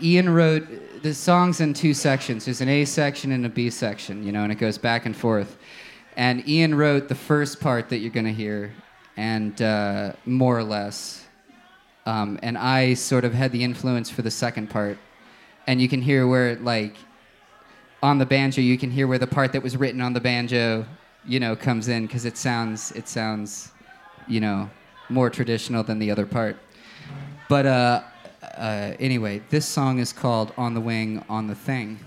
Ian 0.00 0.28
wrote 0.28 1.02
the 1.02 1.14
songs 1.14 1.60
in 1.60 1.72
two 1.72 1.94
sections. 1.94 2.44
There's 2.44 2.60
an 2.60 2.68
A 2.68 2.84
section 2.84 3.32
and 3.32 3.46
a 3.46 3.48
B 3.48 3.70
section, 3.70 4.22
you 4.22 4.32
know, 4.32 4.42
and 4.42 4.52
it 4.52 4.56
goes 4.56 4.76
back 4.76 5.06
and 5.06 5.16
forth. 5.16 5.56
And 6.16 6.46
Ian 6.48 6.74
wrote 6.74 7.08
the 7.08 7.14
first 7.14 7.60
part 7.60 7.88
that 7.88 7.98
you're 7.98 8.10
going 8.10 8.26
to 8.26 8.32
hear, 8.32 8.72
and 9.16 9.60
uh, 9.62 10.12
more 10.26 10.58
or 10.58 10.64
less. 10.64 11.24
Um, 12.06 12.38
and 12.42 12.58
I 12.58 12.94
sort 12.94 13.24
of 13.24 13.32
had 13.32 13.52
the 13.52 13.62
influence 13.62 14.10
for 14.10 14.22
the 14.22 14.30
second 14.30 14.68
part. 14.68 14.98
And 15.66 15.80
you 15.80 15.88
can 15.88 16.02
hear 16.02 16.26
where, 16.26 16.56
like, 16.56 16.96
on 18.02 18.18
the 18.18 18.26
banjo, 18.26 18.60
you 18.60 18.78
can 18.78 18.90
hear 18.90 19.06
where 19.06 19.18
the 19.18 19.26
part 19.26 19.52
that 19.52 19.62
was 19.62 19.76
written 19.76 20.00
on 20.00 20.12
the 20.12 20.20
banjo, 20.20 20.86
you 21.26 21.40
know, 21.40 21.56
comes 21.56 21.88
in 21.88 22.06
because 22.06 22.24
it 22.24 22.36
sounds, 22.36 22.92
it 22.92 23.08
sounds, 23.08 23.72
you 24.28 24.40
know, 24.40 24.70
more 25.08 25.30
traditional 25.30 25.82
than 25.82 25.98
the 25.98 26.10
other 26.10 26.26
part. 26.26 26.56
But 27.48 27.66
uh, 27.66 28.02
uh, 28.42 28.92
anyway, 29.00 29.42
this 29.50 29.66
song 29.66 29.98
is 29.98 30.12
called 30.12 30.52
"On 30.56 30.74
the 30.74 30.80
Wing, 30.80 31.24
on 31.28 31.46
the 31.46 31.54
Thing." 31.54 31.98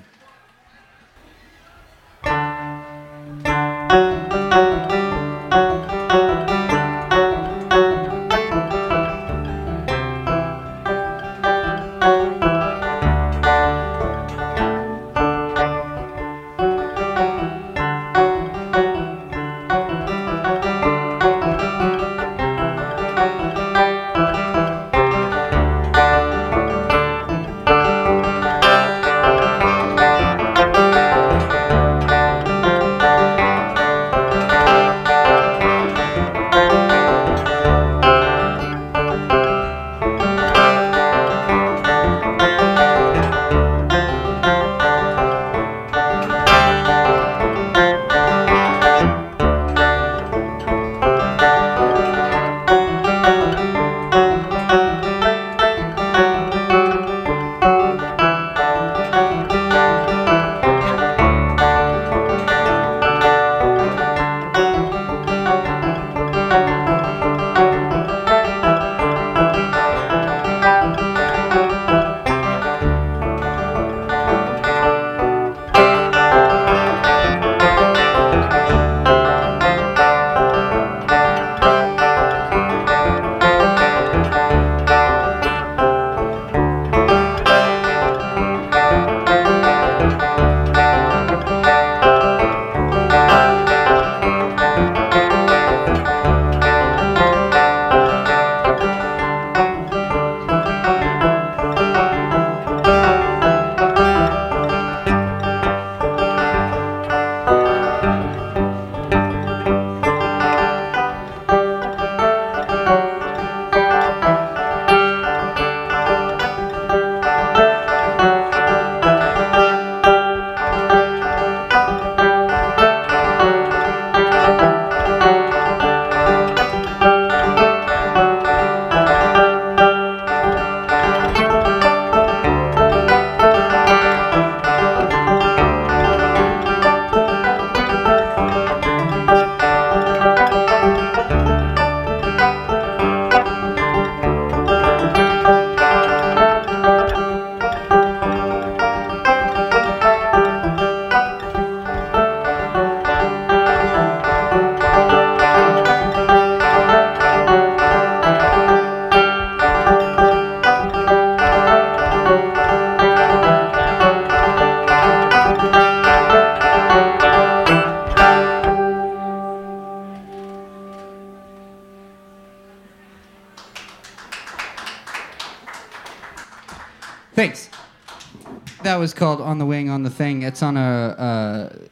That 178.92 179.00
was 179.00 179.14
called 179.14 179.40
"On 179.40 179.58
the 179.58 179.66
Wing, 179.66 179.90
on 179.90 180.04
the 180.04 180.10
Thing." 180.10 180.42
It's 180.42 180.62
on 180.62 180.76
a, 180.76 180.82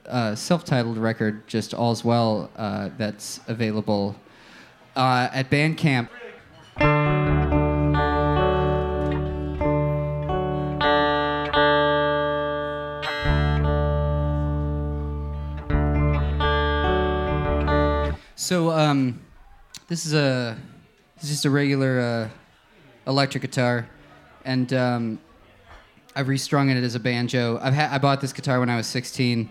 a, 0.05 0.31
a 0.31 0.35
self-titled 0.35 0.97
record, 0.97 1.47
just 1.47 1.73
all's 1.73 2.03
well. 2.03 2.51
Uh, 2.57 2.89
that's 2.97 3.39
available 3.47 4.17
uh, 4.97 5.29
at 5.31 5.49
Bandcamp. 5.49 6.09
So 18.35 18.71
um, 18.71 19.21
this 19.88 20.05
is 20.05 20.13
a 20.13 20.57
this 21.15 21.23
is 21.23 21.29
just 21.29 21.45
a 21.45 21.49
regular 21.49 22.01
uh, 22.01 23.09
electric 23.09 23.43
guitar, 23.43 23.88
and 24.43 24.73
um, 24.73 25.19
I've 26.19 26.27
restrung 26.27 26.69
it 26.69 26.75
as 26.84 26.95
a 26.95 26.99
banjo. 26.99 27.58
I've 27.62 27.73
ha- 27.73 27.88
I 27.89 27.97
bought 27.97 28.19
this 28.19 28.34
guitar 28.34 28.60
when 28.60 28.69
I 28.69 28.75
was 28.75 28.88
16, 28.88 29.49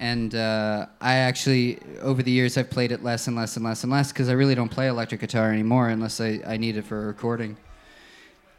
and 0.00 0.34
uh, 0.34 0.84
I 1.00 1.14
actually 1.14 1.78
over 2.02 2.22
the 2.22 2.30
years 2.30 2.58
I've 2.58 2.68
played 2.68 2.92
it 2.92 3.02
less 3.02 3.26
and 3.26 3.34
less 3.34 3.56
and 3.56 3.64
less 3.64 3.84
and 3.84 3.90
less 3.90 4.12
because 4.12 4.28
I 4.28 4.32
really 4.32 4.54
don't 4.54 4.68
play 4.68 4.88
electric 4.88 5.22
guitar 5.22 5.50
anymore 5.50 5.88
unless 5.88 6.20
I, 6.20 6.42
I 6.46 6.58
need 6.58 6.76
it 6.76 6.84
for 6.84 7.04
a 7.04 7.06
recording. 7.06 7.56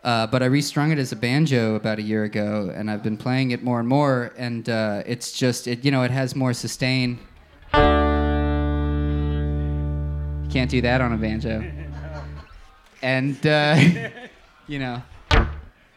Uh, 0.03 0.25
but 0.25 0.41
I 0.41 0.47
restrung 0.47 0.91
it 0.91 0.97
as 0.97 1.11
a 1.11 1.15
banjo 1.15 1.75
about 1.75 1.99
a 1.99 2.01
year 2.01 2.23
ago, 2.23 2.73
and 2.75 2.89
I've 2.89 3.03
been 3.03 3.15
playing 3.15 3.51
it 3.51 3.61
more 3.61 3.79
and 3.79 3.87
more. 3.87 4.33
And 4.37 4.67
uh, 4.67 5.03
it's 5.05 5.31
just, 5.31 5.67
it, 5.67 5.85
you 5.85 5.91
know, 5.91 6.01
it 6.01 6.09
has 6.09 6.35
more 6.35 6.51
sustain. 6.51 7.19
You 7.75 7.79
can't 10.49 10.71
do 10.71 10.81
that 10.81 10.99
on 10.99 11.13
a 11.13 11.17
banjo. 11.17 11.63
And 13.03 13.45
uh, 13.45 13.99
you 14.67 14.79
know, 14.79 15.03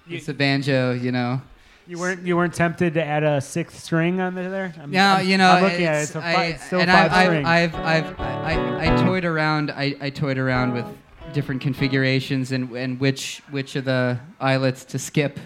it's 0.09 0.29
a 0.29 0.35
banjo. 0.35 0.93
You 0.93 1.13
know. 1.13 1.41
You 1.87 1.99
weren't 1.99 2.27
you 2.27 2.37
weren't 2.37 2.53
tempted 2.53 2.95
to 2.95 3.05
add 3.05 3.23
a 3.25 3.41
sixth 3.41 3.79
string 3.83 4.21
on 4.21 4.35
there? 4.35 4.75
I'm, 4.79 4.91
No, 4.91 5.03
I'm- 5.05 5.27
you 5.27 5.39
know, 5.39 5.51
I'm 5.51 5.63
looking 5.63 5.87
at 5.87 5.95
it. 5.95 6.03
it's- 6.03 6.07
It's, 6.09 6.17
a 6.17 6.21
I- 6.25 6.45
it's 6.45 6.65
still 6.67 6.81
and 6.81 6.91
five 6.91 7.13
I, 7.13 7.25
string. 7.25 7.47
I've, 7.47 7.75
I've, 7.75 8.21
I've, 8.21 8.21
I, 8.21 8.93
I 8.93 9.03
toyed 9.05 9.25
around. 9.25 9.71
I, 9.71 9.97
I 10.01 10.11
toyed 10.11 10.37
around 10.37 10.75
with 10.75 10.85
different 11.33 11.63
configurations 11.63 12.53
and 12.53 12.71
and 12.77 13.01
which 13.01 13.43
which 13.51 13.75
of 13.77 13.87
the 13.87 14.19
eyelets 14.39 14.85
to 14.87 14.99
skip, 14.99 15.41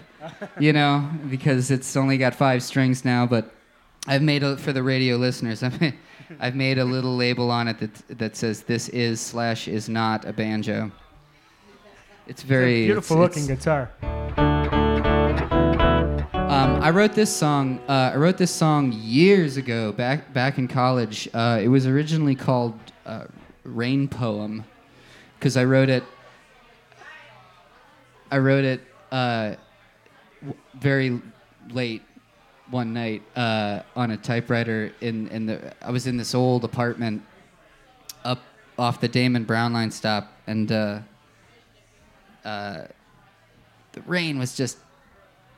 you 0.59 0.73
know, 0.73 1.09
because 1.29 1.71
it's 1.71 1.95
only 1.95 2.17
got 2.17 2.35
five 2.35 2.61
strings 2.61 3.05
now. 3.05 3.25
But 3.25 3.53
I've 4.05 4.21
made 4.21 4.43
a, 4.43 4.57
for 4.57 4.73
the 4.73 4.83
radio 4.83 5.15
listeners. 5.15 5.63
I've 5.67 5.79
made, 5.79 5.93
I've 6.41 6.55
made 6.55 6.77
a 6.77 6.83
little 6.85 7.15
label 7.15 7.51
on 7.51 7.69
it 7.69 7.79
that 7.79 8.17
that 8.19 8.35
says 8.35 8.63
this 8.63 8.89
is 8.89 9.21
slash 9.21 9.69
is 9.69 9.87
not 9.87 10.25
a 10.25 10.33
banjo. 10.33 10.91
It's 12.27 12.41
It's 12.41 12.43
a 12.43 12.47
very 12.47 12.85
beautiful 12.85 13.23
it's- 13.23 13.29
looking 13.37 13.43
it's- 13.49 13.59
guitar. 13.63 13.89
I 16.83 16.89
wrote 16.89 17.13
this 17.13 17.33
song. 17.33 17.79
Uh, 17.87 18.11
I 18.13 18.17
wrote 18.17 18.37
this 18.37 18.51
song 18.51 18.91
years 18.91 19.55
ago, 19.55 19.93
back 19.93 20.33
back 20.33 20.57
in 20.57 20.67
college. 20.67 21.29
Uh, 21.33 21.57
it 21.63 21.69
was 21.69 21.87
originally 21.87 22.35
called 22.35 22.77
uh, 23.05 23.23
"Rain 23.63 24.09
Poem" 24.09 24.65
because 25.39 25.55
I 25.55 25.63
wrote 25.63 25.87
it. 25.87 26.03
I 28.29 28.37
wrote 28.39 28.65
it 28.65 28.81
uh, 29.13 29.55
w- 30.41 30.59
very 30.73 31.21
late 31.69 32.01
one 32.69 32.91
night 32.93 33.21
uh, 33.37 33.83
on 33.95 34.11
a 34.11 34.17
typewriter 34.17 34.91
in 34.99 35.29
in 35.29 35.45
the. 35.45 35.73
I 35.81 35.89
was 35.89 36.05
in 36.05 36.17
this 36.17 36.35
old 36.35 36.65
apartment 36.65 37.23
up 38.25 38.41
off 38.77 38.99
the 38.99 39.07
Damen 39.07 39.47
Brown 39.47 39.71
line 39.71 39.89
stop, 39.89 40.33
and 40.47 40.69
uh, 40.69 40.99
the 42.43 44.01
rain 44.05 44.37
was 44.37 44.53
just 44.53 44.79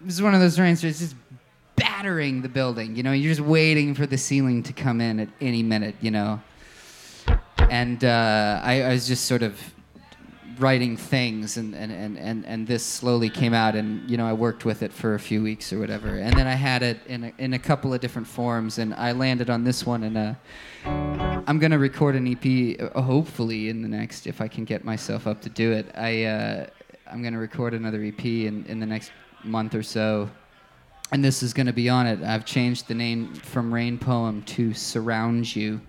this 0.05 0.13
is 0.13 0.21
one 0.21 0.35
of 0.35 0.39
those 0.39 0.59
rains 0.59 0.83
where 0.83 0.89
it's 0.91 0.99
just 0.99 1.15
battering 1.75 2.41
the 2.41 2.49
building. 2.49 2.95
You 2.95 3.03
know, 3.03 3.11
you're 3.11 3.33
just 3.33 3.45
waiting 3.45 3.95
for 3.95 4.05
the 4.05 4.17
ceiling 4.17 4.61
to 4.63 4.73
come 4.73 5.01
in 5.01 5.19
at 5.19 5.29
any 5.41 5.63
minute. 5.63 5.95
You 5.99 6.11
know, 6.11 6.41
and 7.57 8.03
uh, 8.03 8.61
I, 8.63 8.83
I 8.83 8.89
was 8.89 9.07
just 9.07 9.25
sort 9.25 9.41
of 9.41 9.59
writing 10.59 10.95
things, 10.95 11.57
and, 11.57 11.75
and, 11.75 11.91
and, 11.91 12.17
and, 12.17 12.45
and 12.45 12.65
this 12.65 12.85
slowly 12.85 13.29
came 13.29 13.53
out, 13.53 13.75
and 13.75 14.09
you 14.09 14.15
know, 14.15 14.25
I 14.25 14.31
worked 14.31 14.63
with 14.63 14.83
it 14.83 14.93
for 14.93 15.15
a 15.15 15.19
few 15.19 15.43
weeks 15.43 15.73
or 15.73 15.79
whatever, 15.79 16.07
and 16.07 16.33
then 16.37 16.47
I 16.47 16.53
had 16.53 16.81
it 16.81 16.99
in 17.07 17.25
a, 17.25 17.33
in 17.37 17.53
a 17.53 17.59
couple 17.59 17.93
of 17.93 17.99
different 17.99 18.27
forms, 18.27 18.77
and 18.77 18.93
I 18.93 19.11
landed 19.11 19.49
on 19.49 19.63
this 19.63 19.85
one, 19.85 20.03
and. 20.03 20.17
Uh, 20.17 20.33
I'm 21.47 21.59
gonna 21.59 21.77
record 21.77 22.15
an 22.15 22.27
EP, 22.27 22.91
uh, 22.95 23.01
hopefully 23.01 23.69
in 23.69 23.83
the 23.83 23.87
next, 23.87 24.25
if 24.25 24.41
I 24.41 24.47
can 24.47 24.65
get 24.65 24.83
myself 24.83 25.27
up 25.27 25.41
to 25.41 25.49
do 25.49 25.71
it. 25.73 25.91
I 25.95 26.23
uh, 26.23 26.67
I'm 27.11 27.21
gonna 27.21 27.37
record 27.37 27.75
another 27.75 28.03
EP 28.03 28.25
in, 28.25 28.65
in 28.65 28.79
the 28.79 28.85
next 28.87 29.11
month 29.45 29.75
or 29.75 29.83
so, 29.83 30.29
and 31.11 31.23
this 31.23 31.43
is 31.43 31.53
gonna 31.53 31.73
be 31.73 31.89
on 31.89 32.07
it. 32.07 32.21
I've 32.23 32.45
changed 32.45 32.87
the 32.87 32.95
name 32.95 33.33
from 33.33 33.73
Rain 33.73 33.97
Poem 33.97 34.41
to 34.43 34.73
Surround 34.73 35.55
You. 35.55 35.81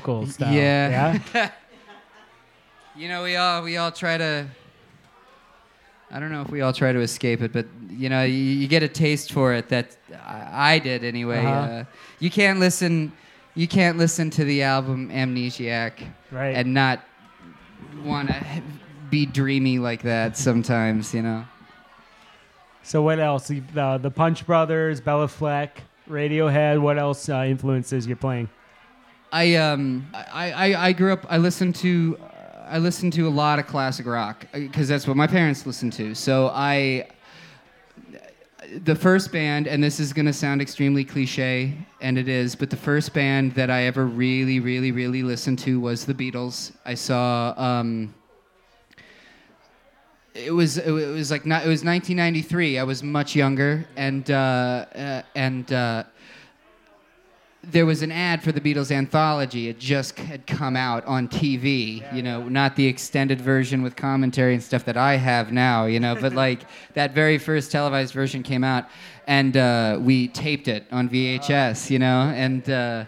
Vocal 0.00 0.26
style. 0.26 0.52
Yeah. 0.52 1.18
Yeah. 1.34 1.50
You 2.96 3.08
know, 3.08 3.22
we 3.22 3.36
all 3.36 3.62
we 3.62 3.76
all 3.76 3.92
try 3.92 4.18
to. 4.18 4.46
I 6.10 6.18
don't 6.18 6.32
know 6.32 6.42
if 6.42 6.50
we 6.50 6.60
all 6.60 6.72
try 6.72 6.92
to 6.92 6.98
escape 7.00 7.40
it, 7.40 7.52
but 7.52 7.66
you 7.88 8.08
know, 8.08 8.24
you, 8.24 8.34
you 8.34 8.66
get 8.66 8.82
a 8.82 8.88
taste 8.88 9.32
for 9.32 9.54
it. 9.54 9.68
That 9.68 9.96
I, 10.26 10.74
I 10.74 10.78
did 10.80 11.04
anyway. 11.04 11.38
Uh-huh. 11.38 11.50
Uh, 11.50 11.84
you 12.18 12.30
can't 12.30 12.58
listen. 12.58 13.12
You 13.54 13.68
can't 13.68 13.96
listen 13.96 14.28
to 14.30 14.44
the 14.44 14.62
album 14.64 15.08
Amnesiac 15.10 15.92
Right. 16.32 16.56
and 16.56 16.74
not 16.74 17.00
want 18.04 18.28
to 18.28 18.62
be 19.08 19.24
dreamy 19.24 19.78
like 19.78 20.02
that. 20.02 20.36
Sometimes, 20.36 21.14
you 21.14 21.22
know. 21.22 21.44
so 22.82 23.02
what 23.02 23.18
else? 23.20 23.48
The, 23.48 23.60
the, 23.72 23.98
the 24.02 24.10
Punch 24.10 24.46
Brothers, 24.46 25.00
Bela 25.00 25.28
Fleck, 25.28 25.80
Radiohead. 26.08 26.80
What 26.80 26.98
else 26.98 27.28
uh, 27.28 27.44
influences 27.46 28.06
you're 28.06 28.16
playing? 28.16 28.48
I 29.32 29.54
um 29.56 30.08
I, 30.12 30.52
I, 30.52 30.88
I 30.88 30.92
grew 30.92 31.12
up. 31.12 31.26
I 31.28 31.38
listened 31.38 31.74
to 31.76 32.18
I 32.68 32.78
listened 32.78 33.12
to 33.14 33.26
a 33.26 33.30
lot 33.30 33.58
of 33.58 33.66
classic 33.66 34.06
rock 34.06 34.46
because 34.52 34.88
that's 34.88 35.06
what 35.06 35.16
my 35.16 35.26
parents 35.26 35.66
listened 35.66 35.92
to. 35.94 36.14
So 36.14 36.48
I 36.48 37.08
the 38.84 38.94
first 38.94 39.32
band, 39.32 39.66
and 39.66 39.82
this 39.82 39.98
is 39.98 40.12
gonna 40.12 40.32
sound 40.32 40.60
extremely 40.60 41.04
cliche, 41.04 41.76
and 42.00 42.18
it 42.18 42.28
is, 42.28 42.54
but 42.54 42.70
the 42.70 42.76
first 42.76 43.12
band 43.12 43.54
that 43.54 43.70
I 43.70 43.84
ever 43.84 44.06
really, 44.06 44.60
really, 44.60 44.92
really 44.92 45.22
listened 45.22 45.58
to 45.60 45.80
was 45.80 46.04
the 46.04 46.14
Beatles. 46.14 46.72
I 46.84 46.94
saw. 46.94 47.54
Um, 47.56 48.14
it 50.32 50.52
was 50.52 50.78
it 50.78 50.90
was 50.90 51.30
like 51.30 51.44
not, 51.44 51.64
it 51.64 51.68
was 51.68 51.84
1993. 51.84 52.78
I 52.78 52.84
was 52.84 53.02
much 53.02 53.34
younger, 53.34 53.84
and 53.96 54.30
uh, 54.30 54.86
uh, 54.94 55.22
and 55.34 55.72
uh, 55.72 56.04
there 57.62 57.84
was 57.84 58.02
an 58.02 58.10
ad 58.10 58.42
for 58.42 58.52
the 58.52 58.60
Beatles 58.60 58.90
anthology. 58.90 59.68
It 59.68 59.78
just 59.78 60.18
had 60.18 60.46
come 60.46 60.76
out 60.76 61.04
on 61.04 61.28
TV, 61.28 62.14
you 62.14 62.22
know, 62.22 62.48
not 62.48 62.74
the 62.76 62.86
extended 62.86 63.40
version 63.40 63.82
with 63.82 63.96
commentary 63.96 64.54
and 64.54 64.62
stuff 64.62 64.84
that 64.86 64.96
I 64.96 65.16
have 65.16 65.52
now, 65.52 65.84
you 65.84 66.00
know, 66.00 66.14
but 66.14 66.32
like 66.32 66.60
that 66.94 67.14
very 67.14 67.38
first 67.38 67.70
televised 67.70 68.14
version 68.14 68.42
came 68.42 68.64
out, 68.64 68.86
and 69.26 69.56
uh, 69.56 69.98
we 70.00 70.28
taped 70.28 70.68
it 70.68 70.86
on 70.90 71.08
VHS, 71.08 71.90
you 71.90 71.98
know, 71.98 72.32
and 72.34 72.68
uh, 72.70 73.04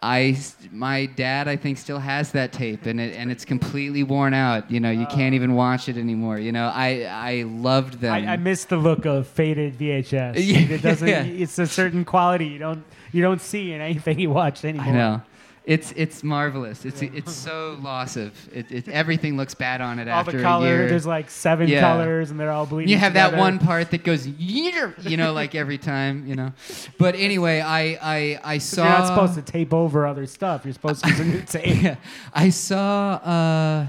I, 0.00 0.38
my 0.70 1.06
dad, 1.06 1.48
I 1.48 1.56
think, 1.56 1.76
still 1.76 1.98
has 1.98 2.30
that 2.30 2.52
tape, 2.52 2.86
and 2.86 3.00
it 3.00 3.16
and 3.16 3.32
it's 3.32 3.44
completely 3.44 4.04
worn 4.04 4.32
out. 4.32 4.70
You 4.70 4.78
know, 4.78 4.92
you 4.92 5.06
can't 5.06 5.34
even 5.34 5.54
watch 5.54 5.88
it 5.88 5.96
anymore. 5.96 6.38
You 6.38 6.52
know, 6.52 6.70
I 6.72 7.02
I 7.02 7.42
loved 7.48 7.94
them. 7.94 8.12
I, 8.12 8.34
I 8.34 8.36
miss 8.36 8.64
the 8.64 8.76
look 8.76 9.06
of 9.06 9.26
faded 9.26 9.76
VHS. 9.76 10.34
Yeah. 10.36 10.58
It 10.58 10.82
doesn't. 10.82 11.08
Yeah. 11.08 11.24
It's 11.24 11.58
a 11.58 11.66
certain 11.66 12.04
quality 12.04 12.46
you 12.46 12.58
don't 12.60 12.84
you 13.12 13.22
don't 13.22 13.40
see 13.40 13.72
in 13.72 13.80
anything 13.80 14.18
you 14.18 14.30
watch 14.30 14.64
anymore. 14.64 14.86
I 14.86 14.90
know. 14.92 15.22
It's 15.64 15.92
it's 15.96 16.24
marvelous. 16.24 16.86
It's 16.86 17.02
it's 17.02 17.30
so 17.34 17.78
lossive. 17.82 18.32
It, 18.54 18.72
it 18.72 18.88
everything 18.88 19.36
looks 19.36 19.54
bad 19.54 19.82
on 19.82 19.98
it 19.98 20.08
All 20.08 20.20
after 20.20 20.32
the 20.32 20.38
a 20.38 20.42
color. 20.42 20.66
year. 20.66 20.88
There's 20.88 21.04
like 21.04 21.28
seven 21.28 21.68
Yeah. 21.68 21.80
colors, 21.82 22.30
and 22.30 22.40
they're 22.40 22.50
all 22.50 22.64
bleeding. 22.64 22.88
you 22.90 22.96
have 22.96 23.12
that 23.14 23.36
one 23.36 23.58
part 23.58 23.90
that 23.90 24.02
goes, 24.02 24.26
you 24.26 25.16
know, 25.18 25.34
like 25.34 25.54
every 25.54 25.76
time, 25.76 26.26
you 26.26 26.36
know. 26.36 26.52
But 26.96 27.16
anyway, 27.16 27.60
I 27.60 27.98
I 28.00 28.40
I 28.54 28.58
saw. 28.58 28.82
You're 28.84 28.92
not 28.98 29.06
supposed 29.08 29.34
to 29.34 29.42
tape 29.42 29.74
over 29.74 30.06
other 30.06 30.24
stuff. 30.24 30.64
You're 30.64 30.72
supposed 30.72 31.04
to 31.04 31.10
use 31.10 31.20
a 31.20 31.24
new 31.24 31.42
tape. 31.42 31.82
Yeah, 31.82 31.96
I 32.32 32.48
saw. 32.48 33.10
Uh, 33.16 33.86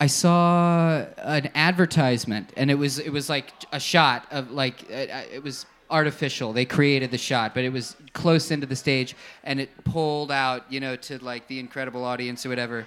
I 0.00 0.06
saw 0.06 1.04
an 1.18 1.50
advertisement, 1.54 2.52
and 2.56 2.70
it 2.70 2.74
was 2.76 2.98
it 2.98 3.10
was 3.10 3.28
like 3.28 3.52
a 3.70 3.78
shot 3.78 4.26
of 4.32 4.50
like 4.50 4.82
uh, 4.90 5.22
it 5.32 5.44
was 5.44 5.66
artificial. 5.90 6.52
They 6.52 6.64
created 6.64 7.10
the 7.10 7.18
shot, 7.18 7.54
but 7.54 7.64
it 7.64 7.72
was 7.72 7.96
close 8.12 8.50
into 8.50 8.66
the 8.66 8.76
stage, 8.76 9.16
and 9.44 9.60
it 9.60 9.84
pulled 9.84 10.30
out, 10.30 10.70
you 10.72 10.80
know, 10.80 10.96
to 10.96 11.22
like 11.22 11.46
the 11.48 11.58
incredible 11.58 12.04
audience 12.04 12.46
or 12.46 12.48
whatever. 12.48 12.86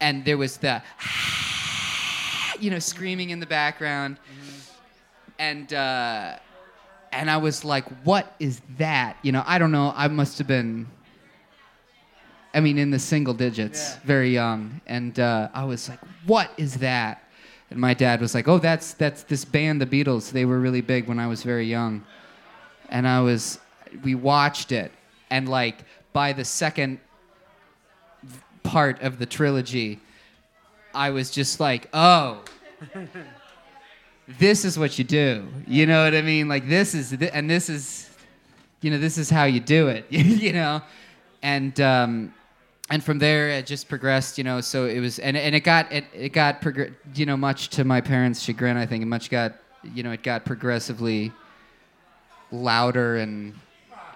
And 0.00 0.24
there 0.24 0.36
was 0.36 0.58
the, 0.58 0.82
you 2.60 2.70
know, 2.70 2.78
screaming 2.78 3.30
in 3.30 3.40
the 3.40 3.46
background, 3.46 4.18
and 5.38 5.72
uh, 5.72 6.36
and 7.12 7.30
I 7.30 7.36
was 7.38 7.64
like, 7.64 7.84
"What 8.04 8.34
is 8.38 8.60
that?" 8.78 9.16
You 9.22 9.32
know, 9.32 9.42
I 9.46 9.58
don't 9.58 9.72
know. 9.72 9.92
I 9.96 10.08
must 10.08 10.38
have 10.38 10.46
been. 10.46 10.86
I 12.52 12.60
mean, 12.60 12.78
in 12.78 12.90
the 12.90 13.00
single 13.00 13.34
digits, 13.34 13.96
very 14.04 14.32
young, 14.32 14.80
and 14.86 15.18
uh, 15.18 15.48
I 15.54 15.64
was 15.64 15.88
like, 15.88 16.00
"What 16.26 16.50
is 16.56 16.74
that?" 16.76 17.23
And 17.70 17.78
my 17.78 17.94
dad 17.94 18.20
was 18.20 18.34
like, 18.34 18.48
"Oh, 18.48 18.58
that's 18.58 18.94
that's 18.94 19.22
this 19.24 19.44
band, 19.44 19.80
the 19.80 19.86
Beatles. 19.86 20.30
They 20.30 20.44
were 20.44 20.60
really 20.60 20.80
big 20.80 21.06
when 21.06 21.18
I 21.18 21.26
was 21.26 21.42
very 21.42 21.66
young." 21.66 22.04
And 22.88 23.08
I 23.08 23.20
was, 23.20 23.58
we 24.02 24.14
watched 24.14 24.70
it, 24.70 24.92
and 25.30 25.48
like 25.48 25.84
by 26.12 26.32
the 26.32 26.44
second 26.44 27.00
part 28.62 29.02
of 29.02 29.18
the 29.18 29.26
trilogy, 29.26 30.00
I 30.94 31.10
was 31.10 31.30
just 31.30 31.60
like, 31.60 31.88
"Oh." 31.92 32.44
This 34.26 34.64
is 34.64 34.78
what 34.78 34.98
you 34.98 35.04
do. 35.04 35.46
You 35.66 35.86
know 35.86 36.04
what 36.04 36.14
I 36.14 36.22
mean? 36.22 36.48
Like 36.48 36.68
this 36.68 36.94
is, 36.94 37.10
th- 37.10 37.30
and 37.34 37.48
this 37.48 37.68
is, 37.68 38.08
you 38.80 38.90
know, 38.90 38.98
this 38.98 39.18
is 39.18 39.28
how 39.28 39.44
you 39.44 39.60
do 39.60 39.88
it. 39.88 40.06
you 40.10 40.52
know, 40.52 40.80
and 41.42 41.78
um, 41.80 42.34
and 42.90 43.02
from 43.02 43.18
there 43.18 43.50
it 43.50 43.66
just 43.66 43.88
progressed. 43.88 44.38
You 44.38 44.44
know, 44.44 44.60
so 44.60 44.86
it 44.86 45.00
was, 45.00 45.18
and 45.18 45.36
and 45.36 45.54
it 45.54 45.60
got 45.60 45.90
it 45.92 46.04
it 46.12 46.32
got 46.32 46.60
progr- 46.60 46.94
you 47.14 47.26
know 47.26 47.36
much 47.36 47.68
to 47.70 47.84
my 47.84 48.00
parents' 48.00 48.40
chagrin. 48.40 48.76
I 48.76 48.86
think 48.86 49.02
it 49.02 49.06
much 49.06 49.30
got 49.30 49.54
you 49.82 50.02
know 50.02 50.12
it 50.12 50.22
got 50.22 50.44
progressively 50.44 51.32
louder 52.50 53.16
and 53.16 53.54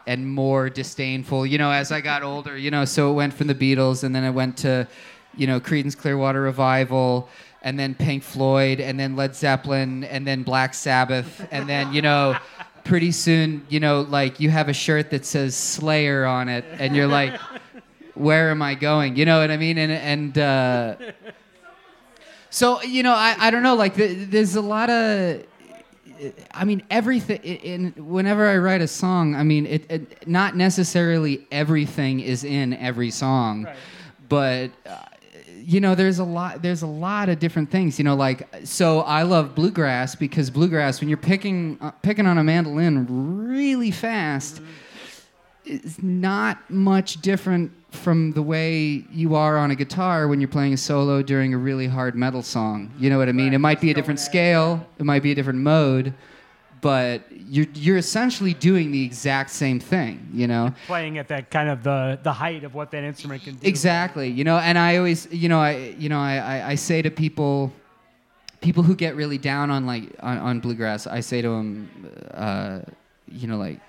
and 0.07 0.27
more 0.27 0.71
disdainful. 0.71 1.47
You 1.47 1.59
know, 1.59 1.71
as 1.71 1.93
I 1.93 2.01
got 2.01 2.23
older. 2.23 2.57
You 2.57 2.71
know, 2.71 2.85
so 2.85 3.11
it 3.11 3.15
went 3.15 3.35
from 3.35 3.47
the 3.47 3.55
Beatles, 3.55 4.05
and 4.05 4.15
then 4.15 4.25
it 4.25 4.33
went 4.33 4.57
to 4.59 4.87
you 5.37 5.47
know 5.47 5.61
Creedence 5.61 5.97
Clearwater 5.97 6.41
Revival. 6.41 7.29
And 7.61 7.77
then 7.77 7.97
Pink 7.97 8.23
Floyd, 8.23 8.79
and 8.79 9.01
then 9.01 9.17
Led 9.17 9.35
Zeppelin, 9.35 10.05
and 10.05 10.25
then 10.25 10.45
Black 10.45 10.75
Sabbath, 10.75 11.45
and 11.51 11.69
then 11.69 11.93
you 11.93 12.01
know, 12.01 12.39
pretty 12.85 13.11
soon, 13.11 13.67
you 13.69 13.81
know, 13.81 14.03
like 14.03 14.39
you 14.39 14.49
have 14.49 14.69
a 14.69 14.73
shirt 14.73 15.11
that 15.11 15.27
says 15.27 15.57
Slayer 15.57 16.25
on 16.25 16.49
it, 16.49 16.65
and 16.79 16.95
you're 16.95 17.09
like, 17.09 17.39
where 18.19 18.51
am 18.51 18.61
I 18.63 18.75
going? 18.75 19.17
You 19.17 19.25
know 19.25 19.41
what 19.41 19.51
I 19.51 19.57
mean? 19.57 19.79
And 19.79 19.93
and 19.93 20.39
uh, 20.39 20.97
so 22.51 22.83
you 22.83 23.03
know, 23.03 23.13
I, 23.15 23.37
I 23.39 23.51
don't 23.51 23.63
know. 23.63 23.75
Like 23.75 23.95
th- 23.95 24.29
there's 24.31 24.57
a 24.57 24.61
lot 24.61 24.91
of, 24.91 25.45
I 26.53 26.65
mean, 26.65 26.83
everything. 26.91 27.39
In 27.43 27.93
whenever 27.97 28.47
I 28.49 28.57
write 28.59 28.81
a 28.81 28.89
song, 28.89 29.35
I 29.35 29.43
mean, 29.43 29.67
it, 29.67 29.91
it 29.91 30.29
not 30.29 30.57
necessarily 30.57 31.47
everything 31.51 32.21
is 32.21 32.45
in 32.45 32.75
every 32.75 33.11
song, 33.11 33.65
Right. 33.65 33.77
but. 34.29 34.71
Uh, 34.87 34.97
you 35.61 35.81
know 35.81 35.95
there's 35.95 36.19
a 36.19 36.25
lot 36.25 36.63
there's 36.63 36.81
a 36.83 36.87
lot 36.87 37.29
of 37.29 37.39
different 37.41 37.69
things 37.71 37.99
you 37.99 38.05
know 38.05 38.15
like 38.15 38.49
so 38.65 39.01
i 39.01 39.23
love 39.23 39.55
bluegrass 39.55 40.15
because 40.15 40.49
bluegrass 40.49 41.01
when 41.01 41.09
you're 41.11 41.19
picking 41.19 41.77
uh, 41.83 41.91
picking 41.91 42.27
on 42.27 42.39
a 42.39 42.45
mandolin 42.45 43.05
really 43.49 43.91
fast 43.91 44.63
is 45.67 46.01
not 46.03 46.71
much 46.71 47.21
different 47.21 47.71
from 47.91 48.33
the 48.33 48.43
way 48.43 49.05
you 49.11 49.35
are 49.35 49.57
on 49.57 49.71
a 49.71 49.75
guitar 49.75 50.29
when 50.29 50.41
you're 50.41 50.49
playing 50.49 50.75
a 50.75 50.77
solo 50.77 51.23
during 51.23 51.55
a 51.55 51.59
really 51.59 51.87
hard 51.87 52.15
metal 52.15 52.43
song. 52.43 52.93
You 52.99 53.11
know 53.11 53.19
what 53.19 53.29
i 53.29 53.33
mean? 53.33 53.55
It 53.55 53.59
might 53.59 53.81
be 53.81 53.91
a 53.91 53.95
different 53.95 54.21
scale. 54.21 54.87
It 54.99 55.05
might 55.05 55.23
be 55.23 55.33
a 55.33 55.35
different 55.35 55.61
mode 55.61 56.15
but 56.81 57.23
you're 57.31 57.67
you're 57.75 57.97
essentially 57.97 58.55
doing 58.55 58.93
the 58.93 59.05
exact 59.05 59.51
same 59.51 59.81
thing 59.81 60.29
you 60.33 60.47
know? 60.47 60.73
Playing 60.87 61.19
at 61.19 61.29
that 61.29 61.51
kind 61.51 61.69
of 61.69 61.83
the 61.83 62.19
the 62.23 62.33
height 62.33 62.65
of 62.65 62.75
what 62.75 62.91
that 62.93 63.05
instrument 63.05 63.43
can 63.43 63.57
do. 63.57 63.67
Exactly. 63.67 64.29
You 64.29 64.45
know, 64.45 64.59
and 64.59 64.79
I 64.79 64.97
always, 64.97 65.31
you 65.33 65.49
know, 65.49 65.61
I, 65.61 65.95
you 65.99 66.09
know, 66.09 66.19
I, 66.19 66.37
I, 66.37 66.69
I 66.71 66.75
say 66.75 67.03
to 67.03 67.11
people, 67.11 67.73
people 68.61 68.83
who 68.83 68.95
get 68.95 69.17
really 69.17 69.39
down 69.39 69.71
on 69.71 69.87
like 69.87 70.15
on, 70.21 70.39
on 70.39 70.61
bluegrass, 70.61 71.07
I 71.07 71.21
say 71.21 71.43
to 71.43 71.49
them, 71.49 71.91
uh, 72.33 72.81
you 73.27 73.47
know, 73.47 73.57
like, 73.57 73.81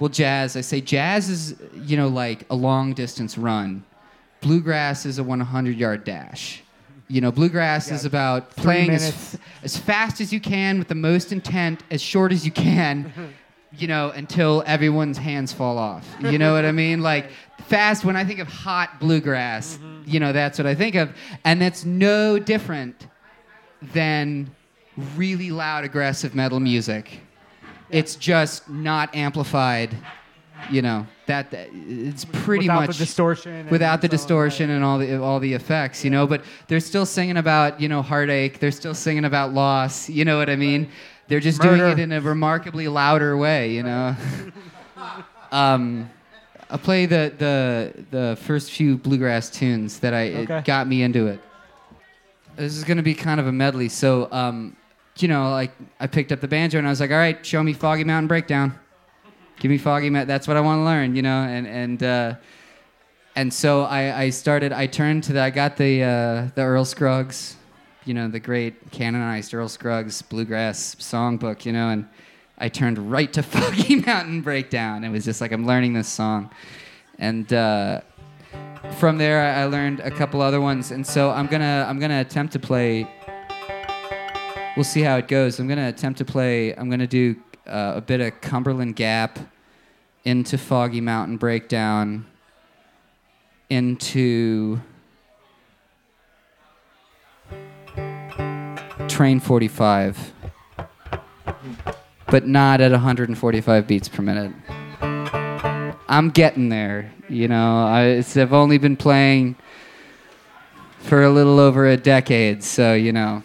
well, 0.00 0.08
jazz. 0.08 0.56
I 0.56 0.62
say 0.62 0.80
jazz 0.80 1.28
is, 1.28 1.54
you 1.74 1.96
know, 1.96 2.08
like 2.08 2.46
a 2.50 2.54
long 2.54 2.94
distance 2.94 3.38
run. 3.38 3.84
Bluegrass 4.40 5.04
is 5.04 5.18
a 5.18 5.22
100 5.22 5.76
yard 5.76 6.04
dash. 6.04 6.62
You 7.06 7.20
know, 7.20 7.30
bluegrass 7.30 7.90
is 7.90 8.04
about 8.04 8.50
playing 8.50 8.90
as, 8.90 9.36
as 9.62 9.76
fast 9.76 10.20
as 10.20 10.32
you 10.32 10.40
can 10.40 10.78
with 10.78 10.88
the 10.88 10.94
most 10.94 11.32
intent, 11.32 11.82
as 11.90 12.00
short 12.00 12.32
as 12.32 12.46
you 12.46 12.52
can. 12.52 13.12
you 13.76 13.86
know, 13.86 14.10
until 14.10 14.64
everyone's 14.66 15.18
hands 15.18 15.52
fall 15.52 15.78
off. 15.78 16.08
You 16.20 16.38
know 16.38 16.54
what 16.54 16.64
I 16.64 16.72
mean? 16.72 17.02
Like 17.10 17.30
fast 17.66 18.04
when 18.04 18.16
I 18.16 18.24
think 18.24 18.40
of 18.40 18.48
hot 18.48 18.98
bluegrass, 19.00 19.76
mm-hmm. 19.76 20.02
you 20.06 20.18
know, 20.20 20.32
that's 20.32 20.58
what 20.58 20.66
I 20.66 20.74
think 20.74 20.94
of. 20.96 21.12
And 21.44 21.60
that's 21.60 21.84
no 21.84 22.38
different 22.38 23.06
than 23.80 24.50
really 25.16 25.50
loud 25.50 25.84
aggressive 25.84 26.34
metal 26.34 26.60
music. 26.60 27.20
It's 27.90 28.14
just 28.16 28.68
not 28.68 29.14
amplified, 29.14 29.96
you 30.70 30.82
know. 30.82 31.06
That 31.26 31.50
that- 31.52 31.68
it's 31.72 32.24
pretty 32.24 32.64
without 32.64 32.86
much 32.86 32.98
the 32.98 33.04
distortion. 33.04 33.66
without 33.70 34.00
the 34.02 34.08
distortion 34.08 34.70
and 34.70 34.84
all 34.84 34.98
the 34.98 35.20
all 35.22 35.38
the 35.40 35.52
effects, 35.54 36.04
you 36.04 36.10
know. 36.10 36.26
But 36.26 36.42
they're 36.68 36.80
still 36.80 37.06
singing 37.06 37.36
about 37.36 37.80
you 37.80 37.88
know 37.88 38.02
heartache. 38.02 38.58
They're 38.58 38.70
still 38.72 38.94
singing 38.94 39.24
about 39.24 39.52
loss. 39.54 40.08
You 40.08 40.24
know 40.24 40.38
what 40.38 40.50
I 40.50 40.56
mean? 40.56 40.88
They're 41.28 41.40
just 41.40 41.60
doing 41.62 41.80
it 41.80 41.98
in 42.00 42.10
a 42.10 42.20
remarkably 42.20 42.88
louder 42.88 43.36
way, 43.36 43.72
you 43.72 43.82
know. 43.82 44.16
Um, 45.52 46.08
I'll 46.68 46.78
play 46.78 47.06
the, 47.06 47.32
the 47.36 48.04
the 48.10 48.38
first 48.42 48.70
few 48.70 48.96
bluegrass 48.96 49.50
tunes 49.50 49.98
that 50.00 50.14
I 50.14 50.28
Okay. 50.34 50.58
it 50.58 50.64
got 50.64 50.86
me 50.86 51.02
into 51.02 51.26
it. 51.26 51.40
This 52.56 52.76
is 52.76 52.84
gonna 52.84 53.02
be 53.02 53.14
kind 53.14 53.40
of 53.40 53.46
a 53.48 53.52
medley, 53.52 53.88
so 53.88 54.28
um, 54.30 54.76
you 55.22 55.28
know, 55.28 55.50
like 55.50 55.72
I 55.98 56.06
picked 56.06 56.32
up 56.32 56.40
the 56.40 56.48
banjo 56.48 56.78
and 56.78 56.86
I 56.86 56.90
was 56.90 57.00
like, 57.00 57.10
all 57.10 57.16
right, 57.16 57.44
show 57.44 57.62
me 57.62 57.72
Foggy 57.72 58.04
Mountain 58.04 58.28
Breakdown. 58.28 58.78
Give 59.58 59.70
me 59.70 59.78
Foggy 59.78 60.10
Mountain. 60.10 60.28
That's 60.28 60.48
what 60.48 60.56
I 60.56 60.60
want 60.60 60.80
to 60.80 60.84
learn, 60.84 61.16
you 61.16 61.22
know, 61.22 61.42
and 61.42 61.66
and. 61.66 62.02
Uh, 62.02 62.34
and 63.36 63.52
so 63.52 63.82
I, 63.82 64.22
I 64.22 64.30
started. 64.30 64.72
I 64.72 64.86
turned 64.86 65.24
to 65.24 65.32
the. 65.32 65.40
I 65.40 65.50
got 65.50 65.76
the 65.76 66.02
uh, 66.02 66.48
the 66.54 66.62
Earl 66.62 66.84
Scruggs, 66.84 67.56
you 68.04 68.12
know, 68.12 68.28
the 68.28 68.40
great 68.40 68.90
canonized 68.90 69.54
Earl 69.54 69.68
Scruggs 69.68 70.20
bluegrass 70.22 70.96
songbook, 70.96 71.64
you 71.64 71.72
know, 71.72 71.90
and 71.90 72.08
I 72.58 72.68
turned 72.68 73.10
right 73.10 73.32
to 73.32 73.42
Foggy 73.54 73.96
Mountain 73.96 74.42
Breakdown. 74.42 75.04
It 75.04 75.10
was 75.10 75.24
just 75.24 75.40
like 75.40 75.52
I'm 75.52 75.66
learning 75.66 75.92
this 75.94 76.08
song, 76.08 76.50
and 77.18 77.50
uh, 77.52 78.00
from 78.98 79.18
there 79.18 79.42
I 79.42 79.64
learned 79.64 80.00
a 80.00 80.10
couple 80.10 80.42
other 80.42 80.60
ones. 80.60 80.90
And 80.90 81.06
so 81.06 81.30
I'm 81.30 81.46
gonna 81.46 81.86
I'm 81.88 81.98
gonna 81.98 82.20
attempt 82.20 82.52
to 82.54 82.58
play. 82.58 83.08
We'll 84.80 84.84
see 84.86 85.02
how 85.02 85.18
it 85.18 85.28
goes. 85.28 85.58
I'm 85.58 85.68
gonna 85.68 85.88
attempt 85.88 86.16
to 86.20 86.24
play. 86.24 86.74
I'm 86.74 86.88
gonna 86.88 87.06
do 87.06 87.36
uh, 87.66 87.92
a 87.96 88.00
bit 88.00 88.22
of 88.22 88.40
Cumberland 88.40 88.96
Gap 88.96 89.38
into 90.24 90.56
Foggy 90.56 91.02
Mountain 91.02 91.36
Breakdown 91.36 92.24
into 93.68 94.80
Train 99.06 99.38
45, 99.38 100.32
but 102.28 102.46
not 102.46 102.80
at 102.80 102.90
145 102.90 103.86
beats 103.86 104.08
per 104.08 104.22
minute. 104.22 104.54
I'm 106.08 106.30
getting 106.30 106.70
there, 106.70 107.12
you 107.28 107.48
know. 107.48 107.84
I, 107.86 108.16
I've 108.16 108.54
only 108.54 108.78
been 108.78 108.96
playing 108.96 109.56
for 111.00 111.22
a 111.22 111.30
little 111.30 111.60
over 111.60 111.86
a 111.86 111.98
decade, 111.98 112.64
so 112.64 112.94
you 112.94 113.12
know, 113.12 113.42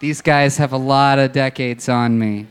these 0.00 0.20
guys 0.20 0.56
have 0.56 0.72
a 0.72 0.78
lot 0.78 1.18
of 1.18 1.32
decades 1.32 1.88
on 1.88 2.18
me. 2.18 2.46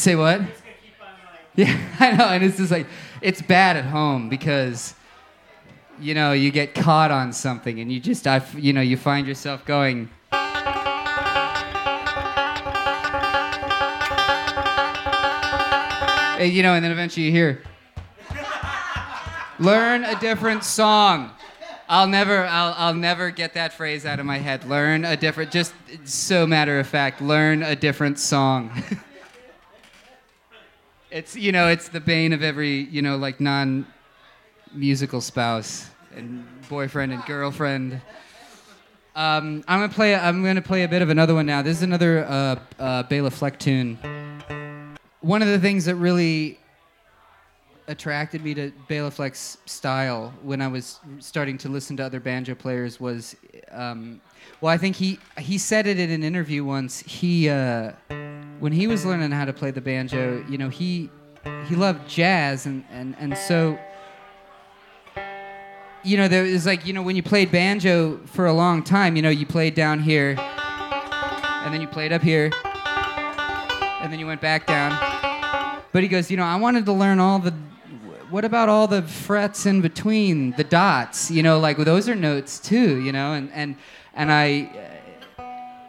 Say 0.00 0.16
what? 0.16 0.40
Yeah, 1.54 1.78
I 2.00 2.12
know, 2.12 2.24
and 2.24 2.42
it's 2.42 2.56
just 2.56 2.70
like 2.70 2.86
it's 3.20 3.42
bad 3.42 3.76
at 3.76 3.84
home 3.84 4.28
because 4.28 4.94
you 6.00 6.14
know 6.14 6.32
you 6.32 6.50
get 6.50 6.74
caught 6.74 7.10
on 7.10 7.32
something, 7.32 7.80
and 7.80 7.92
you 7.92 8.00
just, 8.00 8.26
I, 8.26 8.42
you 8.56 8.72
know, 8.72 8.80
you 8.80 8.96
find 8.96 9.26
yourself 9.26 9.64
going. 9.64 10.08
You 16.40 16.62
know, 16.62 16.72
and 16.72 16.82
then 16.82 16.90
eventually 16.90 17.26
you 17.26 17.32
hear. 17.32 17.62
Learn 19.58 20.04
a 20.04 20.18
different 20.18 20.64
song. 20.64 21.32
I'll 21.86 22.06
never, 22.06 22.46
I'll, 22.46 22.74
I'll 22.78 22.94
never 22.94 23.30
get 23.30 23.52
that 23.54 23.74
phrase 23.74 24.06
out 24.06 24.20
of 24.20 24.24
my 24.24 24.38
head. 24.38 24.64
Learn 24.64 25.04
a 25.04 25.18
different, 25.18 25.50
just 25.50 25.74
so 26.04 26.46
matter 26.46 26.80
of 26.80 26.86
fact. 26.86 27.20
Learn 27.20 27.62
a 27.62 27.76
different 27.76 28.18
song. 28.18 28.70
it's, 31.20 31.36
you 31.36 31.52
know, 31.52 31.68
it's 31.68 31.90
the 31.90 32.00
bane 32.00 32.32
of 32.32 32.42
every, 32.42 32.84
you 32.84 33.02
know, 33.02 33.18
like 33.18 33.40
non-musical 33.40 35.20
spouse 35.20 35.90
and 36.16 36.46
boyfriend 36.66 37.12
and 37.12 37.22
girlfriend. 37.26 38.00
Um, 39.14 39.62
I'm 39.68 39.80
gonna 39.80 39.92
play. 39.92 40.14
I'm 40.14 40.42
gonna 40.42 40.62
play 40.62 40.84
a 40.84 40.88
bit 40.88 41.02
of 41.02 41.10
another 41.10 41.34
one 41.34 41.44
now. 41.44 41.60
This 41.60 41.76
is 41.76 41.82
another 41.82 42.24
uh, 42.24 42.56
uh, 42.78 43.02
Bela 43.02 43.30
Fleck 43.30 43.58
tune. 43.58 43.98
One 45.20 45.42
of 45.42 45.48
the 45.48 45.58
things 45.58 45.84
that 45.84 45.96
really 45.96 46.58
attracted 47.86 48.42
me 48.42 48.54
to 48.54 48.72
Bela 48.88 49.10
Fleck's 49.10 49.58
style 49.66 50.32
when 50.42 50.62
I 50.62 50.68
was 50.68 51.00
starting 51.18 51.58
to 51.58 51.68
listen 51.68 51.98
to 51.98 52.02
other 52.02 52.20
banjo 52.20 52.54
players 52.54 52.98
was, 52.98 53.36
um, 53.72 54.22
well, 54.62 54.72
I 54.72 54.78
think 54.78 54.96
he 54.96 55.18
he 55.36 55.58
said 55.58 55.86
it 55.86 55.98
in 55.98 56.10
an 56.10 56.22
interview 56.22 56.64
once. 56.64 57.00
He 57.00 57.50
uh, 57.50 57.92
when 58.60 58.72
he 58.72 58.86
was 58.86 59.04
learning 59.04 59.30
how 59.32 59.44
to 59.46 59.52
play 59.52 59.70
the 59.70 59.80
banjo, 59.80 60.44
you 60.48 60.58
know, 60.58 60.68
he 60.68 61.10
he 61.66 61.74
loved 61.74 62.08
jazz 62.08 62.66
and 62.66 62.84
and 62.90 63.16
and 63.18 63.36
so. 63.36 63.78
You 66.02 66.16
know, 66.16 66.28
there 66.28 66.44
was 66.44 66.64
like, 66.64 66.86
you 66.86 66.94
know, 66.94 67.02
when 67.02 67.14
you 67.14 67.22
played 67.22 67.52
banjo 67.52 68.20
for 68.24 68.46
a 68.46 68.54
long 68.54 68.82
time, 68.82 69.16
you 69.16 69.22
know, 69.22 69.28
you 69.28 69.44
played 69.44 69.74
down 69.74 70.00
here, 70.00 70.34
and 70.38 71.74
then 71.74 71.82
you 71.82 71.86
played 71.86 72.10
up 72.10 72.22
here, 72.22 72.50
and 74.00 74.10
then 74.10 74.18
you 74.18 74.26
went 74.26 74.40
back 74.40 74.66
down. 74.66 74.92
But 75.92 76.02
he 76.02 76.08
goes, 76.08 76.30
you 76.30 76.38
know, 76.38 76.44
I 76.44 76.56
wanted 76.56 76.86
to 76.86 76.92
learn 76.92 77.18
all 77.18 77.38
the. 77.38 77.52
What 78.30 78.44
about 78.44 78.68
all 78.68 78.86
the 78.86 79.02
frets 79.02 79.66
in 79.66 79.80
between 79.80 80.52
the 80.52 80.64
dots? 80.64 81.30
You 81.30 81.42
know, 81.42 81.58
like 81.58 81.76
those 81.76 82.08
are 82.08 82.14
notes 82.14 82.58
too. 82.58 83.02
You 83.02 83.12
know, 83.12 83.34
and 83.34 83.50
and 83.52 83.76
and 84.14 84.32
I, 84.32 84.70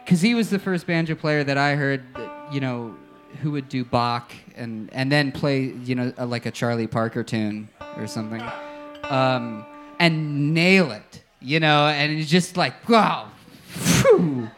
because 0.04 0.20
he 0.20 0.34
was 0.34 0.50
the 0.50 0.58
first 0.58 0.86
banjo 0.86 1.14
player 1.14 1.42
that 1.44 1.56
I 1.56 1.74
heard, 1.76 2.02
that, 2.16 2.31
you 2.52 2.60
know, 2.60 2.94
who 3.40 3.50
would 3.52 3.68
do 3.68 3.84
Bach 3.84 4.32
and 4.56 4.92
and 4.92 5.10
then 5.10 5.32
play, 5.32 5.72
you 5.84 5.94
know, 5.94 6.12
a, 6.18 6.26
like 6.26 6.46
a 6.46 6.50
Charlie 6.50 6.86
Parker 6.86 7.24
tune 7.24 7.68
or 7.96 8.06
something, 8.06 8.42
um, 9.04 9.64
and 9.98 10.54
nail 10.54 10.92
it. 10.92 11.22
You 11.40 11.58
know, 11.58 11.86
and 11.86 12.12
it's 12.12 12.30
just 12.30 12.56
like 12.56 12.88
wow. 12.88 13.30
woo, 14.12 14.48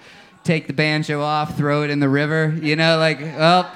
take 0.42 0.66
the 0.66 0.72
banjo 0.72 1.22
off, 1.22 1.56
throw 1.56 1.82
it 1.82 1.90
in 1.90 2.00
the 2.00 2.08
river. 2.08 2.56
You 2.60 2.76
know, 2.76 2.98
like, 2.98 3.20
well, 3.20 3.70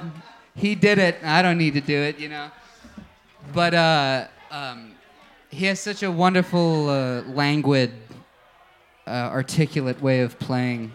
he 0.55 0.75
did 0.75 0.97
it. 0.97 1.15
I 1.23 1.41
don't 1.41 1.57
need 1.57 1.73
to 1.73 1.81
do 1.81 1.97
it. 1.97 2.19
You 2.19 2.29
know. 2.29 2.51
But 3.53 3.73
uh, 3.73 4.27
um, 4.51 4.91
he 5.49 5.65
has 5.65 5.79
such 5.79 6.03
a 6.03 6.11
wonderful, 6.11 6.89
uh, 6.89 7.21
languid, 7.23 7.91
uh, 9.07 9.29
articulate 9.31 10.01
way 10.01 10.21
of 10.21 10.37
playing, 10.37 10.91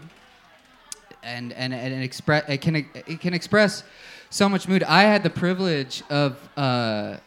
and 1.25 1.51
and 1.53 1.73
and 1.73 2.03
express 2.03 2.47
it 2.47 2.61
can 2.61 2.75
it 2.75 3.19
can 3.19 3.33
express 3.33 3.83
so 4.29 4.47
much 4.47 4.67
mood. 4.67 4.83
I 4.83 5.03
had 5.03 5.23
the 5.23 5.29
privilege 5.29 6.03
of 6.09 6.37
uh, 6.57 7.17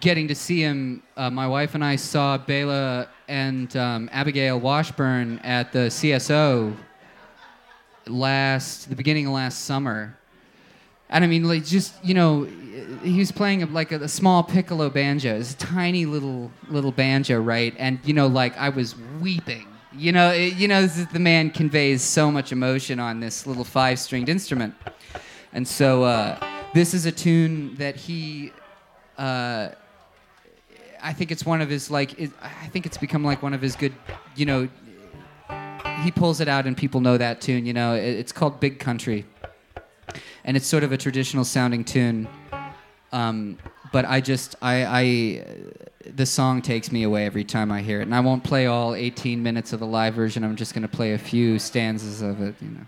getting 0.00 0.28
to 0.28 0.34
see 0.34 0.60
him. 0.60 1.02
Uh, 1.16 1.30
my 1.30 1.46
wife 1.46 1.74
and 1.74 1.84
I 1.84 1.96
saw 1.96 2.38
Bela 2.38 3.08
and 3.28 3.74
um, 3.76 4.08
Abigail 4.12 4.60
Washburn 4.60 5.38
at 5.40 5.72
the 5.72 5.88
CSO 5.90 6.76
last 8.06 8.88
the 8.88 8.96
beginning 8.96 9.26
of 9.26 9.32
last 9.32 9.64
summer. 9.64 10.16
And 11.08 11.24
I 11.24 11.26
mean, 11.26 11.44
like, 11.44 11.64
just 11.64 11.92
you 12.04 12.14
know, 12.14 12.44
he 13.02 13.18
was 13.18 13.30
playing 13.30 13.70
like 13.72 13.92
a, 13.92 13.96
a 13.96 14.08
small 14.08 14.42
piccolo 14.42 14.88
banjo. 14.88 15.38
A 15.38 15.44
tiny 15.44 16.06
little 16.06 16.50
little 16.68 16.92
banjo, 16.92 17.40
right? 17.40 17.74
And 17.78 18.00
you 18.04 18.14
know, 18.14 18.28
like 18.28 18.56
I 18.56 18.70
was 18.70 18.96
weeping. 19.20 19.66
You 19.94 20.12
know, 20.12 20.30
it, 20.30 20.54
you 20.54 20.68
know, 20.68 20.80
is, 20.80 21.06
the 21.08 21.18
man 21.18 21.50
conveys 21.50 22.02
so 22.02 22.30
much 22.30 22.50
emotion 22.50 22.98
on 22.98 23.20
this 23.20 23.46
little 23.46 23.64
five-stringed 23.64 24.28
instrument. 24.28 24.74
And 25.52 25.68
so 25.68 26.04
uh, 26.04 26.38
this 26.72 26.94
is 26.94 27.04
a 27.04 27.12
tune 27.12 27.74
that 27.76 27.96
he. 27.96 28.52
Uh, 29.18 29.68
I 31.02 31.12
think 31.12 31.30
it's 31.30 31.44
one 31.44 31.60
of 31.60 31.68
his 31.68 31.90
like. 31.90 32.18
It, 32.18 32.30
I 32.40 32.68
think 32.68 32.86
it's 32.86 32.96
become 32.96 33.22
like 33.22 33.42
one 33.42 33.52
of 33.52 33.60
his 33.60 33.76
good. 33.76 33.92
You 34.34 34.46
know, 34.46 34.68
he 36.02 36.10
pulls 36.10 36.40
it 36.40 36.48
out 36.48 36.66
and 36.66 36.74
people 36.74 37.00
know 37.00 37.18
that 37.18 37.42
tune. 37.42 37.66
You 37.66 37.74
know, 37.74 37.94
it, 37.94 38.00
it's 38.02 38.32
called 38.32 38.60
Big 38.60 38.78
Country, 38.78 39.26
and 40.44 40.56
it's 40.56 40.66
sort 40.66 40.84
of 40.84 40.92
a 40.92 40.96
traditional 40.96 41.44
sounding 41.44 41.84
tune. 41.84 42.28
Um, 43.12 43.58
but 43.92 44.06
I 44.06 44.22
just 44.22 44.56
I, 44.62 44.86
I 44.86 45.44
the 46.06 46.26
song 46.26 46.62
takes 46.62 46.90
me 46.90 47.02
away 47.02 47.26
every 47.26 47.44
time 47.44 47.70
I 47.70 47.82
hear 47.82 48.00
it, 48.00 48.04
and 48.04 48.14
I 48.14 48.20
won't 48.20 48.44
play 48.44 48.66
all 48.66 48.94
18 48.94 49.42
minutes 49.42 49.72
of 49.72 49.80
the 49.80 49.86
live 49.86 50.14
version. 50.14 50.44
I'm 50.44 50.56
just 50.56 50.74
going 50.74 50.82
to 50.82 50.88
play 50.88 51.14
a 51.14 51.18
few 51.18 51.58
stanzas 51.58 52.22
of 52.22 52.40
it. 52.40 52.54
You 52.60 52.70
know. 52.70 52.86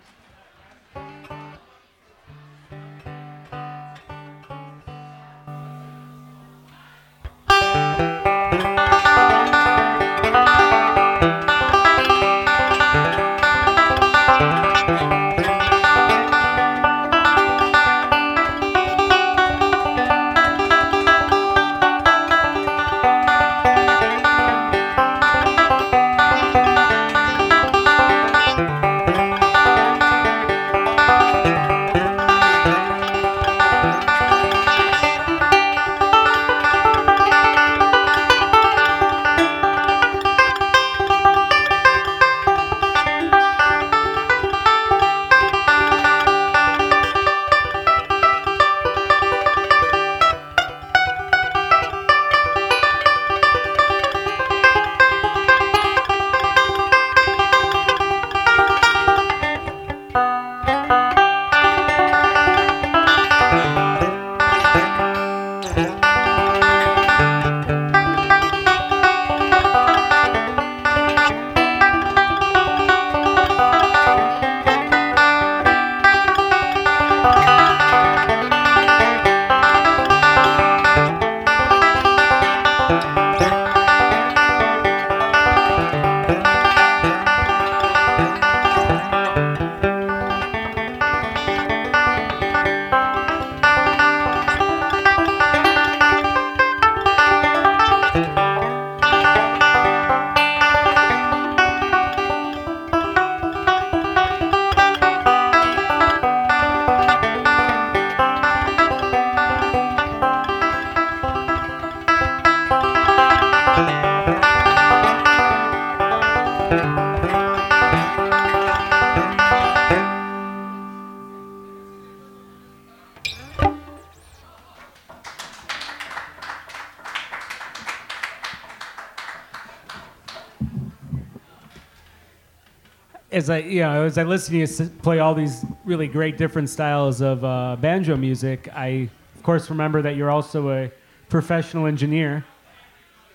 As 133.44 133.50
I 133.50 133.58
you 133.58 133.80
know 133.80 134.04
as 134.04 134.16
I 134.16 134.22
listen 134.22 134.54
to 134.54 134.58
you 134.58 134.90
play 135.02 135.18
all 135.18 135.34
these 135.34 135.64
really 135.84 136.08
great 136.08 136.38
different 136.38 136.70
styles 136.70 137.20
of 137.20 137.44
uh, 137.44 137.76
banjo 137.78 138.16
music, 138.16 138.68
I 138.74 139.10
of 139.36 139.42
course 139.42 139.68
remember 139.68 140.00
that 140.00 140.16
you're 140.16 140.30
also 140.30 140.70
a 140.70 140.90
professional 141.28 141.86
engineer, 141.86 142.44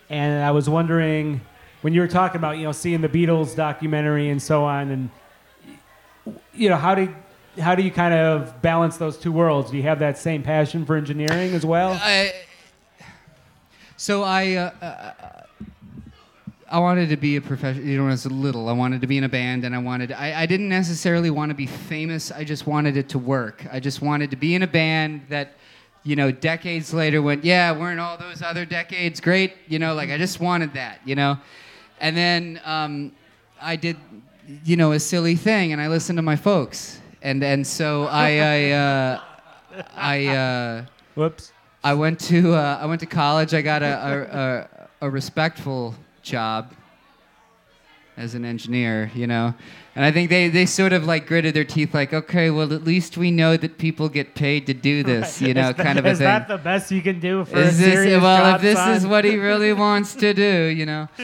and 0.09 0.43
I 0.43 0.49
was 0.49 0.67
wondering 0.67 1.41
when 1.81 1.93
you 1.93 2.01
were 2.01 2.07
talking 2.07 2.37
about 2.37 2.57
you 2.57 2.63
know 2.63 2.71
seeing 2.71 3.01
the 3.01 3.09
Beatles 3.09 3.55
documentary 3.55 4.29
and 4.29 4.41
so 4.41 4.63
on, 4.63 4.89
and 4.89 5.09
you 6.55 6.69
know 6.69 6.77
how 6.77 6.95
do 6.95 7.13
how 7.59 7.75
do 7.75 7.83
you 7.83 7.91
kind 7.91 8.15
of 8.15 8.61
balance 8.63 8.97
those 8.97 9.15
two 9.15 9.31
worlds? 9.31 9.69
Do 9.69 9.77
you 9.77 9.83
have 9.83 9.99
that 9.99 10.17
same 10.17 10.41
passion 10.41 10.87
for 10.87 10.95
engineering 10.95 11.53
as 11.53 11.65
well? 11.67 11.99
I, 12.01 12.33
so 13.95 14.23
I, 14.23 14.53
uh, 14.55 14.71
uh, 14.81 15.43
I 16.71 16.77
wanted 16.77 17.09
to 17.09 17.17
be 17.17 17.35
a 17.35 17.41
professional. 17.41 17.83
You 17.85 17.97
know, 17.97 18.03
when 18.03 18.11
I 18.11 18.13
was 18.13 18.25
little, 18.27 18.69
I 18.69 18.73
wanted 18.73 19.01
to 19.01 19.07
be 19.07 19.17
in 19.17 19.23
a 19.23 19.29
band, 19.29 19.65
and 19.65 19.73
I 19.73 19.79
wanted. 19.79 20.11
I, 20.11 20.41
I 20.41 20.45
didn't 20.45 20.69
necessarily 20.69 21.31
want 21.31 21.49
to 21.49 21.55
be 21.55 21.65
famous. 21.65 22.31
I 22.31 22.43
just 22.43 22.67
wanted 22.67 22.95
it 22.95 23.09
to 23.09 23.19
work. 23.19 23.65
I 23.71 23.79
just 23.79 24.01
wanted 24.01 24.29
to 24.31 24.35
be 24.35 24.53
in 24.53 24.61
a 24.61 24.67
band 24.67 25.23
that, 25.29 25.53
you 26.03 26.15
know, 26.15 26.31
decades 26.31 26.93
later 26.93 27.21
went, 27.23 27.43
yeah, 27.43 27.71
weren't 27.71 27.99
all 27.99 28.17
those 28.17 28.43
other 28.43 28.65
decades 28.65 29.19
great? 29.19 29.53
You 29.67 29.79
know, 29.79 29.95
like 29.95 30.11
I 30.11 30.17
just 30.17 30.39
wanted 30.39 30.73
that. 30.75 30.99
You 31.05 31.15
know, 31.15 31.37
and 31.99 32.15
then 32.15 32.61
um, 32.65 33.13
I 33.59 33.75
did, 33.75 33.97
you 34.63 34.75
know, 34.75 34.91
a 34.91 34.99
silly 34.99 35.35
thing, 35.35 35.73
and 35.73 35.81
I 35.81 35.87
listened 35.87 36.17
to 36.17 36.23
my 36.23 36.35
folks, 36.35 37.01
and 37.23 37.43
and 37.43 37.65
so 37.65 38.03
I 38.05 38.29
I 38.37 38.71
uh, 38.71 39.21
I. 39.95 40.27
Uh, 40.27 40.85
Whoops. 41.15 41.51
I 41.83 41.93
went 41.93 42.19
to 42.21 42.53
uh, 42.53 42.79
I 42.81 42.85
went 42.85 42.99
to 42.99 43.07
college. 43.07 43.53
I 43.53 43.61
got 43.61 43.81
a, 43.81 43.87
a, 43.87 45.03
a, 45.03 45.07
a 45.07 45.09
respectful 45.09 45.95
job 46.29 46.73
as 48.17 48.35
an 48.35 48.43
engineer, 48.43 49.09
you 49.15 49.25
know. 49.27 49.53
And 49.95 50.03
I 50.03 50.11
think 50.11 50.29
they, 50.29 50.49
they 50.49 50.65
sort 50.65 50.91
of 50.91 51.05
like 51.05 51.25
gritted 51.25 51.53
their 51.53 51.63
teeth, 51.63 51.93
like, 51.93 52.13
okay, 52.13 52.49
well, 52.49 52.73
at 52.73 52.83
least 52.83 53.17
we 53.17 53.31
know 53.31 53.55
that 53.55 53.77
people 53.77 54.09
get 54.09 54.35
paid 54.35 54.65
to 54.67 54.73
do 54.73 55.03
this, 55.03 55.41
you 55.41 55.53
know, 55.53 55.69
Is 55.69 55.75
that- 55.77 55.85
kind 55.85 55.97
of 55.99 56.05
a 56.05 56.09
is 56.09 56.17
thing. 56.17 56.25
that 56.25 56.47
the 56.49 56.57
best 56.57 56.91
you 56.91 57.01
can 57.01 57.19
do 57.21 57.45
for 57.45 57.57
Is 57.57 57.79
a 57.79 57.83
this 57.83 57.93
serious 57.93 58.21
well? 58.21 58.37
job, 58.37 58.55
if 58.57 58.61
this 58.61 58.77
son? 58.77 58.93
is 58.95 59.07
what 59.07 59.23
he 59.23 59.37
really 59.37 59.71
wants 59.85 60.15
to 60.15 60.33
do, 60.33 60.65
you 60.65 60.85
know. 60.85 61.07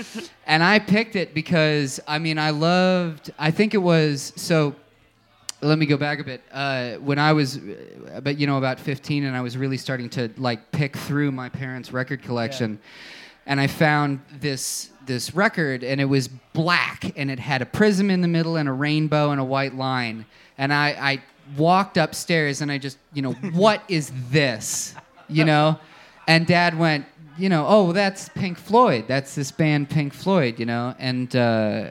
And 0.47 0.61
I 0.63 0.77
picked 0.77 1.15
it 1.15 1.33
because 1.33 1.99
I 2.07 2.19
mean 2.19 2.37
I 2.37 2.51
loved. 2.51 3.31
I 3.39 3.49
think 3.49 3.73
it 3.73 3.79
was 3.81 4.31
so. 4.35 4.75
Let 5.61 5.79
me 5.79 5.87
go 5.87 5.97
back 5.97 6.19
a 6.19 6.23
bit. 6.23 6.43
Uh, 6.51 6.97
when 6.97 7.17
I 7.17 7.33
was, 7.33 7.57
uh, 7.57 8.21
but 8.23 8.37
you 8.37 8.45
know, 8.45 8.59
about 8.59 8.79
15, 8.79 9.23
and 9.23 9.35
I 9.35 9.41
was 9.41 9.57
really 9.57 9.77
starting 9.77 10.07
to 10.11 10.29
like 10.37 10.71
pick 10.71 10.95
through 10.95 11.31
my 11.31 11.49
parents' 11.49 11.91
record 11.91 12.21
collection. 12.21 12.77
and 13.47 13.59
I 13.59 13.65
found 13.65 14.19
this 14.39 14.91
this 15.07 15.35
record, 15.35 15.83
and 15.83 15.99
it 16.01 16.05
was 16.05 16.27
black, 16.27 17.11
and 17.15 17.29
it 17.29 17.39
had 17.39 17.61
a 17.61 17.65
prism 17.65 18.09
in 18.09 18.21
the 18.21 18.27
middle, 18.27 18.57
and 18.57 18.67
a 18.69 18.73
rainbow, 18.73 19.31
and 19.31 19.39
a 19.39 19.43
white 19.43 19.75
line. 19.75 20.25
And 20.57 20.73
I, 20.73 20.89
I 20.89 21.23
walked 21.57 21.97
upstairs, 21.97 22.61
and 22.61 22.71
I 22.71 22.77
just, 22.77 22.97
you 23.13 23.21
know, 23.21 23.31
what 23.53 23.83
is 23.87 24.11
this? 24.29 24.95
You 25.27 25.43
know, 25.43 25.79
and 26.27 26.45
Dad 26.45 26.77
went, 26.77 27.05
you 27.37 27.49
know, 27.49 27.65
oh, 27.67 27.91
that's 27.91 28.29
Pink 28.29 28.57
Floyd. 28.57 29.05
That's 29.07 29.35
this 29.35 29.51
band 29.51 29.89
Pink 29.89 30.13
Floyd. 30.13 30.59
You 30.59 30.65
know, 30.65 30.95
and 30.99 31.35
uh, 31.35 31.89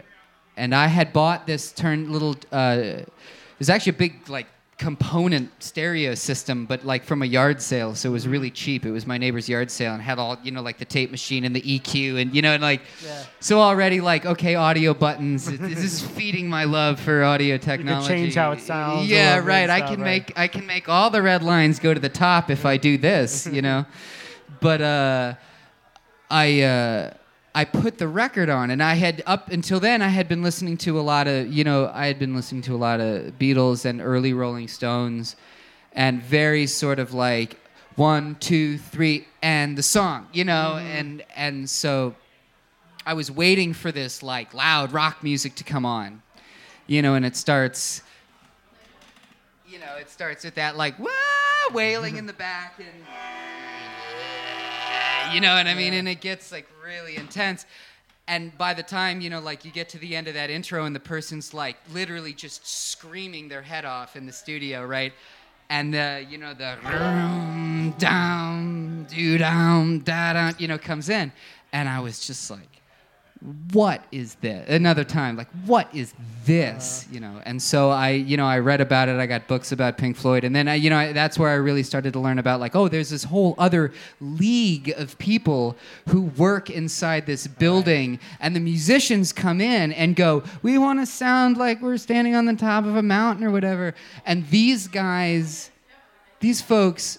and 0.56 0.74
I 0.74 0.86
had 0.86 1.12
bought 1.12 1.46
this 1.46 1.72
turn 1.72 2.12
little. 2.12 2.36
Uh, 2.52 2.78
it 2.80 3.12
was 3.58 3.70
actually 3.70 3.90
a 3.90 3.98
big 3.98 4.28
like 4.28 4.46
component 4.76 5.50
stereo 5.62 6.14
system, 6.14 6.66
but 6.66 6.84
like 6.84 7.04
from 7.04 7.22
a 7.22 7.26
yard 7.26 7.62
sale, 7.62 7.94
so 7.94 8.08
it 8.08 8.12
was 8.12 8.26
really 8.26 8.50
cheap. 8.50 8.84
It 8.84 8.90
was 8.90 9.06
my 9.06 9.16
neighbor's 9.18 9.48
yard 9.48 9.70
sale 9.70 9.92
and 9.94 10.02
had 10.02 10.18
all 10.18 10.36
you 10.42 10.50
know 10.50 10.62
like 10.62 10.78
the 10.78 10.84
tape 10.84 11.10
machine 11.10 11.44
and 11.44 11.54
the 11.54 11.62
EQ 11.62 12.20
and 12.20 12.34
you 12.34 12.42
know 12.42 12.52
and 12.54 12.62
like 12.62 12.82
Yeah. 13.04 13.22
so 13.40 13.60
already 13.60 14.00
like 14.00 14.26
okay 14.26 14.56
audio 14.56 14.92
buttons. 14.92 15.46
This 15.46 15.78
is 15.78 16.00
feeding 16.16 16.48
my 16.48 16.64
love 16.64 16.98
for 16.98 17.22
audio 17.22 17.56
technology. 17.56 18.08
change 18.08 18.34
how 18.34 18.52
it 18.52 18.60
sounds 18.60 19.08
Yeah, 19.08 19.38
right. 19.38 19.70
I 19.70 19.80
can 19.80 20.00
right. 20.00 20.26
make 20.28 20.32
I 20.38 20.48
can 20.48 20.66
make 20.66 20.88
all 20.88 21.08
the 21.10 21.22
red 21.22 21.42
lines 21.42 21.78
go 21.78 21.94
to 21.94 22.00
the 22.00 22.08
top 22.08 22.50
if 22.50 22.66
I 22.66 22.76
do 22.76 22.98
this. 22.98 23.46
You 23.46 23.62
know, 23.62 23.86
but 24.60 24.80
uh, 24.82 25.34
I. 26.30 26.62
Uh, 26.62 27.10
I 27.56 27.64
put 27.64 27.98
the 27.98 28.08
record 28.08 28.48
on, 28.48 28.70
and 28.70 28.82
I 28.82 28.94
had 28.94 29.22
up 29.26 29.50
until 29.50 29.78
then 29.78 30.02
I 30.02 30.08
had 30.08 30.28
been 30.28 30.42
listening 30.42 30.76
to 30.78 30.98
a 30.98 31.02
lot 31.02 31.28
of 31.28 31.52
you 31.52 31.62
know 31.62 31.90
I 31.94 32.06
had 32.06 32.18
been 32.18 32.34
listening 32.34 32.62
to 32.62 32.74
a 32.74 32.78
lot 32.78 33.00
of 33.00 33.38
Beatles 33.38 33.84
and 33.84 34.00
early 34.00 34.32
Rolling 34.32 34.68
Stones, 34.68 35.36
and 35.92 36.20
very 36.20 36.66
sort 36.66 36.98
of 36.98 37.14
like 37.14 37.58
one 37.96 38.36
two 38.40 38.76
three 38.78 39.26
and 39.40 39.78
the 39.78 39.82
song 39.82 40.26
you 40.32 40.44
know 40.44 40.74
mm-hmm. 40.76 40.86
and 40.86 41.24
and 41.36 41.70
so 41.70 42.16
I 43.06 43.14
was 43.14 43.30
waiting 43.30 43.72
for 43.72 43.92
this 43.92 44.22
like 44.22 44.52
loud 44.54 44.92
rock 44.92 45.22
music 45.22 45.54
to 45.56 45.64
come 45.64 45.84
on, 45.84 46.22
you 46.86 47.02
know, 47.02 47.14
and 47.14 47.24
it 47.24 47.36
starts 47.36 48.02
you 49.68 49.78
know 49.78 49.96
it 49.98 50.10
starts 50.10 50.44
with 50.44 50.54
that 50.54 50.76
like 50.76 50.98
wah 50.98 51.08
wailing 51.72 52.16
in 52.16 52.26
the 52.26 52.32
back 52.32 52.78
and 52.78 53.43
you 55.32 55.40
know 55.40 55.54
what 55.54 55.66
I 55.66 55.74
mean? 55.74 55.94
And 55.94 56.08
it 56.08 56.20
gets 56.20 56.52
like 56.52 56.66
really 56.84 57.16
intense. 57.16 57.66
And 58.26 58.56
by 58.56 58.72
the 58.72 58.82
time, 58.82 59.20
you 59.20 59.28
know, 59.28 59.40
like 59.40 59.64
you 59.64 59.70
get 59.70 59.88
to 59.90 59.98
the 59.98 60.16
end 60.16 60.28
of 60.28 60.34
that 60.34 60.50
intro 60.50 60.84
and 60.86 60.96
the 60.96 61.00
person's 61.00 61.52
like 61.52 61.76
literally 61.92 62.32
just 62.32 62.66
screaming 62.66 63.48
their 63.48 63.62
head 63.62 63.84
off 63.84 64.16
in 64.16 64.24
the 64.24 64.32
studio, 64.32 64.84
right? 64.84 65.12
And 65.68 65.92
the, 65.92 66.26
you 66.28 66.38
know, 66.38 66.54
the 66.54 66.76
down, 67.98 69.04
do 69.04 69.38
down, 69.38 70.00
da 70.00 70.32
down, 70.32 70.54
you 70.58 70.68
know, 70.68 70.78
comes 70.78 71.08
in. 71.08 71.32
And 71.72 71.88
I 71.88 72.00
was 72.00 72.26
just 72.26 72.50
like, 72.50 72.73
what 73.72 74.02
is 74.10 74.36
this? 74.36 74.66
Another 74.70 75.04
time, 75.04 75.36
like, 75.36 75.48
what 75.66 75.94
is 75.94 76.14
this? 76.46 77.04
Uh. 77.04 77.14
You 77.14 77.20
know, 77.20 77.42
and 77.44 77.60
so 77.60 77.90
I, 77.90 78.10
you 78.10 78.38
know, 78.38 78.46
I 78.46 78.58
read 78.58 78.80
about 78.80 79.10
it. 79.10 79.16
I 79.16 79.26
got 79.26 79.46
books 79.48 79.70
about 79.70 79.98
Pink 79.98 80.16
Floyd, 80.16 80.44
and 80.44 80.56
then 80.56 80.66
I, 80.66 80.76
you 80.76 80.88
know, 80.88 80.96
I, 80.96 81.12
that's 81.12 81.38
where 81.38 81.50
I 81.50 81.54
really 81.54 81.82
started 81.82 82.14
to 82.14 82.20
learn 82.20 82.38
about, 82.38 82.58
like, 82.58 82.74
oh, 82.74 82.88
there's 82.88 83.10
this 83.10 83.24
whole 83.24 83.54
other 83.58 83.92
league 84.20 84.94
of 84.96 85.18
people 85.18 85.76
who 86.08 86.22
work 86.22 86.70
inside 86.70 87.26
this 87.26 87.46
building, 87.46 88.18
and 88.40 88.56
the 88.56 88.60
musicians 88.60 89.32
come 89.32 89.60
in 89.60 89.92
and 89.92 90.16
go, 90.16 90.42
we 90.62 90.78
want 90.78 91.00
to 91.00 91.06
sound 91.06 91.58
like 91.58 91.82
we're 91.82 91.98
standing 91.98 92.34
on 92.34 92.46
the 92.46 92.56
top 92.56 92.84
of 92.84 92.96
a 92.96 93.02
mountain 93.02 93.44
or 93.44 93.50
whatever, 93.50 93.94
and 94.24 94.48
these 94.48 94.88
guys, 94.88 95.70
these 96.40 96.62
folks 96.62 97.18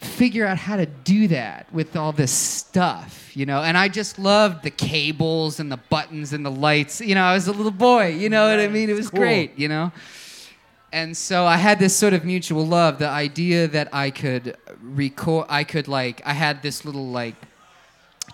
figure 0.00 0.46
out 0.46 0.56
how 0.56 0.76
to 0.76 0.86
do 0.86 1.28
that 1.28 1.70
with 1.72 1.94
all 1.94 2.12
this 2.12 2.32
stuff, 2.32 3.36
you 3.36 3.44
know. 3.44 3.62
And 3.62 3.76
I 3.76 3.88
just 3.88 4.18
loved 4.18 4.62
the 4.62 4.70
cables 4.70 5.60
and 5.60 5.70
the 5.70 5.76
buttons 5.76 6.32
and 6.32 6.44
the 6.44 6.50
lights. 6.50 7.00
You 7.00 7.14
know, 7.14 7.22
I 7.22 7.34
was 7.34 7.48
a 7.48 7.52
little 7.52 7.70
boy, 7.70 8.08
you 8.08 8.28
know 8.28 8.48
what 8.48 8.60
I 8.60 8.68
mean? 8.68 8.88
It 8.88 8.94
was 8.94 9.10
cool. 9.10 9.20
great, 9.20 9.58
you 9.58 9.68
know. 9.68 9.92
And 10.92 11.16
so 11.16 11.44
I 11.44 11.56
had 11.56 11.78
this 11.78 11.94
sort 11.94 12.14
of 12.14 12.24
mutual 12.24 12.66
love, 12.66 12.98
the 12.98 13.08
idea 13.08 13.68
that 13.68 13.88
I 13.92 14.10
could 14.10 14.56
record, 14.82 15.46
I 15.48 15.64
could 15.64 15.86
like, 15.86 16.20
I 16.24 16.32
had 16.32 16.62
this 16.62 16.84
little 16.84 17.08
like 17.08 17.36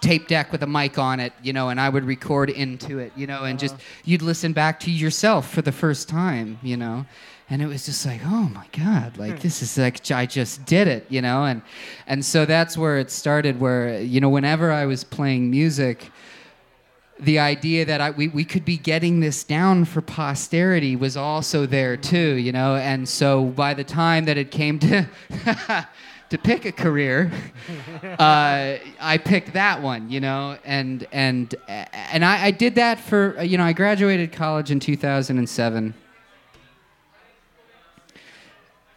tape 0.00 0.28
deck 0.28 0.52
with 0.52 0.62
a 0.62 0.66
mic 0.66 0.98
on 0.98 1.20
it, 1.20 1.32
you 1.42 1.52
know, 1.52 1.68
and 1.68 1.80
I 1.80 1.88
would 1.88 2.04
record 2.04 2.48
into 2.48 2.98
it, 2.98 3.12
you 3.16 3.26
know, 3.26 3.44
and 3.44 3.58
just 3.58 3.74
uh-huh. 3.74 3.82
you'd 4.04 4.22
listen 4.22 4.52
back 4.52 4.80
to 4.80 4.90
yourself 4.90 5.50
for 5.50 5.62
the 5.62 5.72
first 5.72 6.08
time, 6.08 6.58
you 6.62 6.76
know. 6.76 7.06
And 7.48 7.62
it 7.62 7.66
was 7.66 7.86
just 7.86 8.04
like, 8.04 8.20
oh 8.24 8.48
my 8.48 8.66
God, 8.72 9.18
like 9.18 9.40
this 9.40 9.62
is 9.62 9.78
like 9.78 10.10
I 10.10 10.26
just 10.26 10.64
did 10.64 10.88
it, 10.88 11.06
you 11.08 11.22
know, 11.22 11.44
and 11.44 11.62
and 12.08 12.24
so 12.24 12.44
that's 12.44 12.76
where 12.76 12.98
it 12.98 13.08
started. 13.08 13.60
Where 13.60 14.00
you 14.00 14.20
know, 14.20 14.28
whenever 14.28 14.72
I 14.72 14.86
was 14.86 15.04
playing 15.04 15.48
music, 15.48 16.10
the 17.20 17.38
idea 17.38 17.84
that 17.84 18.00
I, 18.00 18.10
we, 18.10 18.28
we 18.28 18.44
could 18.44 18.64
be 18.64 18.76
getting 18.76 19.20
this 19.20 19.44
down 19.44 19.84
for 19.84 20.00
posterity 20.02 20.96
was 20.96 21.16
also 21.16 21.66
there 21.66 21.96
too, 21.96 22.34
you 22.34 22.52
know. 22.52 22.76
And 22.76 23.08
so 23.08 23.44
by 23.44 23.74
the 23.74 23.84
time 23.84 24.24
that 24.26 24.36
it 24.36 24.50
came 24.50 24.78
to 24.80 25.06
to 26.30 26.38
pick 26.38 26.64
a 26.64 26.72
career, 26.72 27.30
uh, 28.02 28.76
I 29.00 29.18
picked 29.24 29.52
that 29.52 29.82
one, 29.82 30.10
you 30.10 30.20
know. 30.20 30.58
And 30.64 31.06
and 31.12 31.54
and 31.68 32.24
I, 32.24 32.46
I 32.46 32.50
did 32.50 32.74
that 32.74 33.00
for 33.00 33.40
you 33.42 33.56
know 33.56 33.64
I 33.64 33.72
graduated 33.72 34.32
college 34.32 34.70
in 34.70 34.80
2007. 34.80 35.94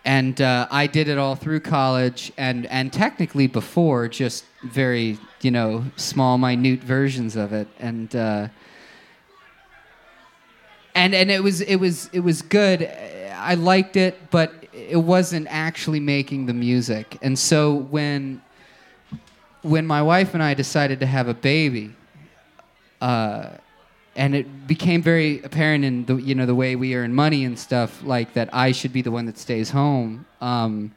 And 0.09 0.41
uh, 0.41 0.67
I 0.71 0.87
did 0.87 1.07
it 1.07 1.19
all 1.19 1.35
through 1.35 1.59
college, 1.59 2.31
and, 2.35 2.65
and 2.65 2.91
technically 2.91 3.45
before, 3.45 4.07
just 4.07 4.43
very 4.63 5.19
you 5.41 5.51
know 5.51 5.85
small, 5.97 6.39
minute 6.39 6.79
versions 6.79 7.35
of 7.35 7.53
it, 7.53 7.67
and 7.77 8.15
uh, 8.15 8.47
and 10.95 11.13
and 11.13 11.29
it 11.29 11.43
was 11.43 11.61
it 11.61 11.75
was 11.75 12.09
it 12.11 12.21
was 12.21 12.41
good. 12.41 12.91
I 13.35 13.53
liked 13.53 13.97
it, 13.97 14.31
but 14.31 14.51
it 14.73 14.97
wasn't 14.97 15.45
actually 15.47 15.99
making 15.99 16.47
the 16.47 16.55
music. 16.55 17.19
And 17.21 17.37
so 17.37 17.75
when 17.75 18.41
when 19.61 19.85
my 19.85 20.01
wife 20.01 20.33
and 20.33 20.41
I 20.41 20.55
decided 20.55 20.99
to 21.01 21.05
have 21.05 21.27
a 21.27 21.35
baby, 21.35 21.93
uh, 22.99 23.49
and 24.19 24.35
it 24.35 24.67
became 24.67 25.01
very 25.01 25.41
apparent 25.43 25.83
in 25.89 26.05
the 26.09 26.15
you 26.17 26.35
know 26.35 26.45
the 26.45 26.59
way 26.63 26.75
we 26.75 26.93
earn 26.99 27.11
money 27.25 27.41
and 27.47 27.57
stuff 27.57 28.03
like 28.03 28.33
that 28.33 28.47
I 28.53 28.71
should 28.73 28.93
be 28.93 29.01
the 29.01 29.11
one 29.11 29.25
that 29.29 29.37
stays 29.37 29.69
home. 29.71 30.25
Um, 30.41 30.91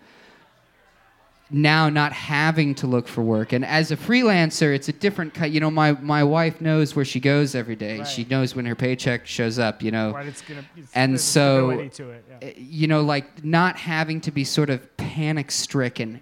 now 1.54 1.90
not 1.90 2.12
having 2.14 2.74
to 2.74 2.86
look 2.86 3.06
for 3.06 3.20
work 3.20 3.52
and 3.52 3.62
as 3.62 3.90
a 3.90 3.96
freelancer 3.96 4.74
it's 4.74 4.88
a 4.88 4.92
different 4.92 5.34
kind 5.34 5.52
you 5.52 5.60
know 5.60 5.70
my, 5.70 5.92
my 5.92 6.24
wife 6.24 6.62
knows 6.62 6.96
where 6.96 7.04
she 7.04 7.20
goes 7.20 7.54
every 7.54 7.76
day 7.76 7.98
Right. 7.98 8.08
she 8.08 8.24
knows 8.24 8.56
when 8.56 8.64
her 8.64 8.74
paycheck 8.74 9.26
shows 9.26 9.58
up 9.58 9.82
you 9.82 9.90
know 9.90 10.12
Right, 10.12 10.26
it's 10.26 10.40
gonna. 10.40 10.64
It's, 10.78 10.90
And 10.94 11.20
so- 11.20 11.88
to 11.90 12.10
it. 12.10 12.24
Yeah. 12.40 12.48
uh, 12.48 12.52
you 12.56 12.86
know 12.86 13.02
like 13.02 13.44
not 13.44 13.76
having 13.76 14.18
to 14.22 14.30
be 14.30 14.44
sort 14.44 14.70
of 14.70 14.78
panic 14.96 15.50
stricken 15.50 16.20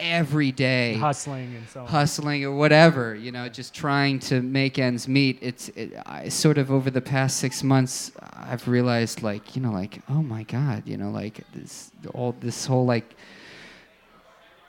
every 0.00 0.52
day 0.52 0.94
hustling 0.94 1.54
and 1.54 1.68
so 1.68 1.80
on. 1.80 1.86
hustling 1.86 2.44
or 2.44 2.52
whatever, 2.52 3.14
you 3.14 3.30
know, 3.32 3.48
just 3.48 3.74
trying 3.74 4.18
to 4.18 4.42
make 4.42 4.78
ends 4.78 5.06
meet. 5.08 5.38
It's 5.40 5.68
it, 5.70 5.92
I 6.06 6.28
sort 6.28 6.58
of 6.58 6.70
over 6.70 6.90
the 6.90 7.00
past 7.00 7.38
six 7.38 7.62
months, 7.62 8.12
I've 8.32 8.66
realized 8.68 9.22
like 9.22 9.54
you 9.56 9.62
know 9.62 9.72
like 9.72 10.00
oh 10.08 10.22
my 10.22 10.42
god, 10.44 10.82
you 10.86 10.96
know 10.96 11.10
like 11.10 11.40
this 11.54 11.90
all 12.12 12.34
this 12.40 12.66
whole 12.66 12.84
like. 12.86 13.14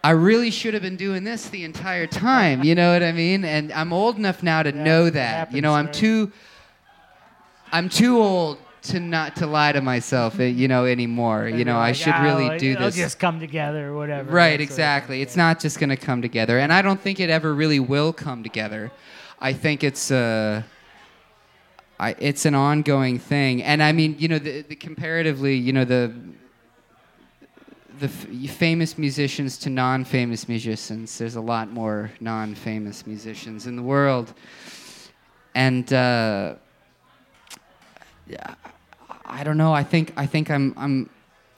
I 0.03 0.11
really 0.11 0.51
should 0.51 0.75
have 0.75 0.83
been 0.83 0.97
doing 0.97 1.23
this 1.23 1.49
the 1.49 1.63
entire 1.63 2.05
time, 2.05 2.63
you 2.63 2.75
know 2.75 2.93
what 2.93 3.01
I 3.01 3.11
mean? 3.11 3.43
And 3.43 3.73
I'm 3.73 3.91
old 3.91 4.17
enough 4.17 4.43
now 4.43 4.61
to 4.61 4.69
Yeah, 4.69 4.83
know 4.83 5.09
that. 5.09 5.51
you 5.51 5.61
know, 5.61 5.73
I'm 5.73 5.85
right? 5.85 5.93
too 5.93 6.31
I'm 7.71 7.89
too 7.89 8.19
old 8.21 8.59
to 8.85 8.99
not 8.99 9.35
to 9.37 9.47
lie 9.47 9.71
to 9.71 9.81
myself, 9.81 10.39
uh, 10.39 10.43
you 10.43 10.67
know, 10.67 10.85
anymore. 10.85 11.45
And 11.45 11.57
You 11.59 11.65
know, 11.65 11.73
you're 11.73 11.81
I 11.81 11.91
should 11.91 12.13
"Ah, 12.15 12.23
really 12.23 12.57
do 12.57 12.71
it'll 12.71 12.85
this. 12.85 12.95
just 12.95 13.19
come 13.19 13.39
together 13.39 13.89
or 13.89 13.95
whatever. 13.95 14.31
Right, 14.31 14.51
that 14.51 14.57
sort 14.57 14.61
of 14.61 14.69
exactly. 14.71 15.21
It's 15.21 15.35
not 15.35 15.59
just 15.59 15.79
going 15.79 15.89
to 15.89 15.97
come 15.97 16.21
together, 16.21 16.59
and 16.59 16.71
I 16.71 16.81
don't 16.81 16.99
think 16.99 17.19
it 17.19 17.29
ever 17.29 17.53
really 17.53 17.79
will 17.79 18.13
come 18.13 18.43
together. 18.43 18.91
I 19.39 19.53
think 19.53 19.83
it's 19.83 20.11
uh, 20.11 20.63
I, 21.99 22.15
it's 22.19 22.45
an 22.45 22.55
ongoing 22.55 23.19
thing, 23.19 23.63
and 23.63 23.81
I 23.81 23.91
mean, 23.91 24.15
you 24.19 24.27
know, 24.27 24.39
the, 24.39 24.61
the 24.63 24.75
comparatively, 24.75 25.55
you 25.55 25.73
know, 25.73 25.85
the 25.85 26.13
the 27.99 28.07
f- 28.07 28.51
famous 28.51 28.97
musicians 28.97 29.57
to 29.59 29.69
non-famous 29.69 30.49
musicians. 30.49 31.17
There's 31.17 31.35
a 31.37 31.41
lot 31.41 31.71
more 31.71 32.11
non-famous 32.19 33.07
musicians 33.07 33.67
in 33.67 33.75
the 33.75 33.83
world, 33.83 34.33
and. 35.55 35.91
Uh, 35.91 36.55
yeah, 38.27 38.55
I 39.25 39.43
don't 39.43 39.57
know. 39.57 39.73
I 39.73 39.83
think 39.83 40.13
I 40.15 40.25
think 40.25 40.49
I'm 40.49 40.73
I'm 40.77 41.09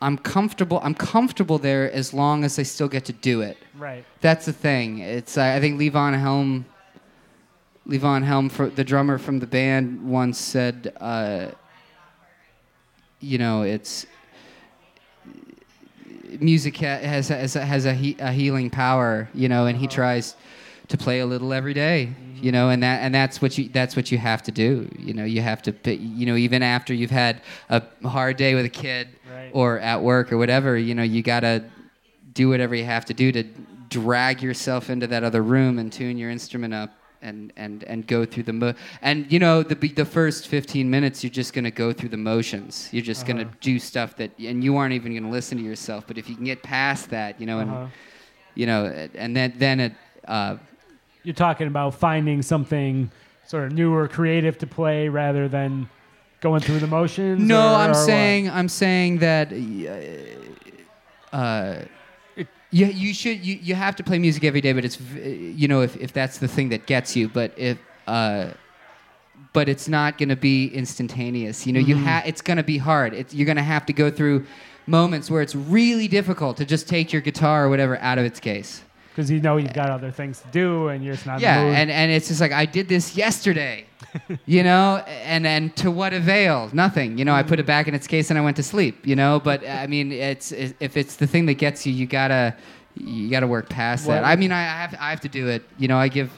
I'm 0.02 0.18
comfortable. 0.18 0.80
I'm 0.84 0.94
comfortable 0.94 1.58
there 1.58 1.92
as 1.92 2.14
long 2.14 2.44
as 2.44 2.60
I 2.60 2.64
still 2.64 2.88
get 2.88 3.06
to 3.06 3.14
do 3.14 3.42
it. 3.42 3.58
Right. 3.78 4.06
That's 4.22 4.46
the 4.46 4.54
thing. 4.54 5.00
It's 5.00 5.38
uh, 5.38 5.44
I 5.44 5.60
think 5.60 5.80
Levon 5.80 6.18
Helm, 6.20 6.66
Levon 7.88 8.24
Helm, 8.24 8.50
for 8.50 8.70
the 8.70 8.84
drummer 8.84 9.18
from 9.18 9.40
the 9.40 9.48
band, 9.48 10.08
once 10.08 10.38
said, 10.40 10.94
uh, 11.00 11.48
you 13.20 13.38
know, 13.38 13.64
it's 13.64 14.06
music 16.40 16.78
ha- 16.78 17.00
has 17.00 17.30
has 17.30 17.56
a, 17.56 17.66
has 17.66 17.86
a, 17.86 17.94
he- 17.94 18.18
a 18.20 18.32
healing 18.32 18.70
power, 18.70 19.30
you 19.34 19.50
know, 19.50 19.66
and 19.66 19.78
he 19.78 19.88
tries 19.88 20.36
to 20.90 20.98
play 20.98 21.20
a 21.20 21.26
little 21.26 21.54
every 21.54 21.74
day, 21.74 22.14
you 22.42 22.52
know, 22.52 22.70
and 22.70 22.82
that 22.84 23.02
and 23.02 23.14
that's 23.14 23.42
what 23.42 23.58
you 23.58 23.70
that's 23.70 23.96
what 23.96 24.12
you 24.12 24.18
have 24.18 24.42
to 24.44 24.52
do. 24.52 24.90
You 24.98 25.14
know, 25.14 25.24
you 25.26 25.42
have 25.42 25.62
to 25.64 25.72
you 25.96 26.26
know 26.26 26.36
even 26.36 26.62
after 26.64 26.94
you've 26.94 27.12
had 27.12 27.42
a 27.70 27.82
hard 28.08 28.38
day 28.38 28.56
with 28.56 28.66
a 28.66 28.70
kid 28.70 29.08
Right. 29.30 29.50
or 29.54 29.80
at 29.80 30.02
work 30.02 30.32
or 30.32 30.38
whatever, 30.38 30.78
you 30.78 30.96
know, 30.96 31.04
you 31.04 31.22
gotta 31.24 31.64
do 32.34 32.50
whatever 32.50 32.76
you 32.76 32.86
have 32.86 33.06
to 33.06 33.14
do 33.14 33.32
to 33.32 33.44
drag 33.90 34.42
yourself 34.42 34.90
into 34.90 35.08
that 35.08 35.24
other 35.24 35.42
room 35.42 35.80
and 35.80 35.92
tune 35.92 36.18
your 36.18 36.30
instrument 36.30 36.74
up 36.74 36.92
and 37.22 37.52
and 37.58 37.84
and 37.86 38.06
go 38.06 38.26
through 38.26 38.44
the 38.44 38.54
mo- 38.54 38.74
and 39.02 39.32
you 39.32 39.40
know 39.40 39.64
the 39.64 39.76
the 39.76 40.06
first 40.06 40.48
15 40.48 40.88
minutes 40.90 41.24
you're 41.24 41.32
just 41.32 41.52
going 41.54 41.64
to 41.64 41.72
go 41.72 41.92
through 41.92 42.10
the 42.10 42.18
motions 42.18 42.90
you're 42.92 43.02
just 43.14 43.26
going 43.26 43.40
Uh-huh. 43.40 43.50
to 43.50 43.58
do 43.72 43.80
stuff 43.80 44.16
that 44.18 44.30
and 44.40 44.64
you 44.64 44.78
aren't 44.78 44.94
even 44.94 45.14
going 45.14 45.24
to 45.24 45.30
listen 45.30 45.58
to 45.58 45.64
yourself 45.64 46.06
but 46.06 46.18
if 46.20 46.30
you 46.30 46.36
can 46.36 46.46
get 46.46 46.62
past 46.62 47.10
that 47.10 47.40
you 47.42 47.48
know 47.48 47.60
and 47.60 47.72
Uh-huh. 47.72 47.88
you 48.54 48.66
know 48.68 48.86
and 49.16 49.36
then 49.36 49.54
then 49.58 49.80
it 49.80 49.94
uh, 50.28 50.58
You're 51.28 51.34
talking 51.34 51.68
about 51.68 51.94
finding 51.94 52.42
something 52.42 53.12
sort 53.48 53.66
of 53.66 53.74
new 53.74 53.94
or 53.94 54.08
creative 54.08 54.58
to 54.60 54.66
play 54.66 55.10
rather 55.10 55.50
than 55.50 55.90
going 56.40 56.62
through 56.62 56.80
the 56.80 56.88
motions. 56.88 57.42
no 57.42 57.60
or- 57.60 57.76
i'm 57.76 57.90
or 57.90 57.94
what? 57.94 58.06
saying 58.06 58.50
i'm 58.50 58.70
saying 58.70 59.18
that 59.18 59.52
uh, 61.34 61.80
you, 62.72 62.86
you 62.86 63.14
should 63.14 63.46
you, 63.46 63.60
you 63.62 63.76
have 63.76 63.98
to 63.98 64.04
play 64.04 64.20
music 64.20 64.46
every 64.46 64.62
day 64.62 64.72
but 64.72 64.86
it's 64.86 65.02
you 65.02 65.68
know 65.68 65.82
if, 65.82 65.98
if 65.98 66.14
that's 66.14 66.38
the 66.38 66.48
thing 66.48 66.70
that 66.70 66.86
gets 66.86 67.14
you 67.14 67.28
but 67.28 67.52
if 67.58 67.78
uh, 68.08 68.52
but 69.52 69.68
it's 69.68 69.90
not 69.90 70.18
going 70.18 70.30
to 70.30 70.38
be 70.38 70.68
instantaneous 70.68 71.68
you 71.68 71.74
know 71.74 71.80
you 71.82 71.98
ha- 71.98 72.24
it's 72.26 72.42
going 72.42 72.56
to 72.56 72.64
be 72.64 72.78
hard 72.78 73.14
it's, 73.14 73.34
you're 73.34 73.46
going 73.46 73.58
to 73.58 73.64
have 73.64 73.86
to 73.86 73.92
go 73.92 74.10
through 74.10 74.46
moments 74.86 75.30
where 75.30 75.42
it's 75.42 75.56
really 75.56 76.08
difficult 76.08 76.56
to 76.56 76.64
just 76.64 76.88
take 76.88 77.12
your 77.12 77.22
guitar 77.22 77.66
or 77.66 77.70
whatever 77.70 77.98
out 77.98 78.18
of 78.18 78.24
its 78.24 78.40
case 78.40 78.82
because 79.18 79.32
you 79.32 79.42
know 79.42 79.58
you've 79.58 79.74
got 79.74 79.90
other 79.90 80.12
things 80.12 80.42
to 80.42 80.48
do 80.50 80.90
and 80.90 81.04
you're 81.04 81.16
just 81.16 81.26
not 81.26 81.40
yeah 81.40 81.60
and, 81.60 81.90
and 81.90 82.12
it's 82.12 82.28
just 82.28 82.40
like 82.40 82.52
i 82.52 82.68
did 82.68 82.88
this 82.88 83.18
yesterday 83.18 83.84
you 84.46 84.64
know? 84.64 85.04
And 85.26 85.46
and 85.48 85.76
to 85.78 85.90
what 85.92 86.14
avail? 86.14 86.70
Nothing 86.72 87.18
you 87.18 87.26
know? 87.26 87.34
I 87.34 87.44
put 87.44 87.60
it 87.60 87.66
back 87.66 87.88
in 87.88 87.96
its 87.96 88.06
case 88.08 88.30
and 88.30 88.38
i 88.38 88.42
went 88.42 88.56
to 88.58 88.64
sleep 88.64 89.06
you 89.06 89.16
know? 89.16 89.40
But 89.44 89.68
i 89.68 89.88
mean 89.88 90.12
it's 90.12 90.52
if 90.52 90.96
it's 90.96 91.16
the 91.16 91.26
thing 91.28 91.48
that 91.48 91.56
gets 91.56 91.86
you 91.86 91.94
you 91.94 92.06
gotta 92.06 92.56
you 92.96 93.30
gotta 93.30 93.48
work 93.48 93.70
past 93.70 94.06
that. 94.08 94.24
I 94.24 94.36
mean 94.36 94.52
i 94.52 94.62
have 94.62 94.96
i 95.00 95.10
have 95.10 95.22
to 95.22 95.30
do 95.30 95.48
it 95.48 95.64
you 95.78 95.88
know? 95.88 95.98
I 95.98 96.08
give 96.10 96.32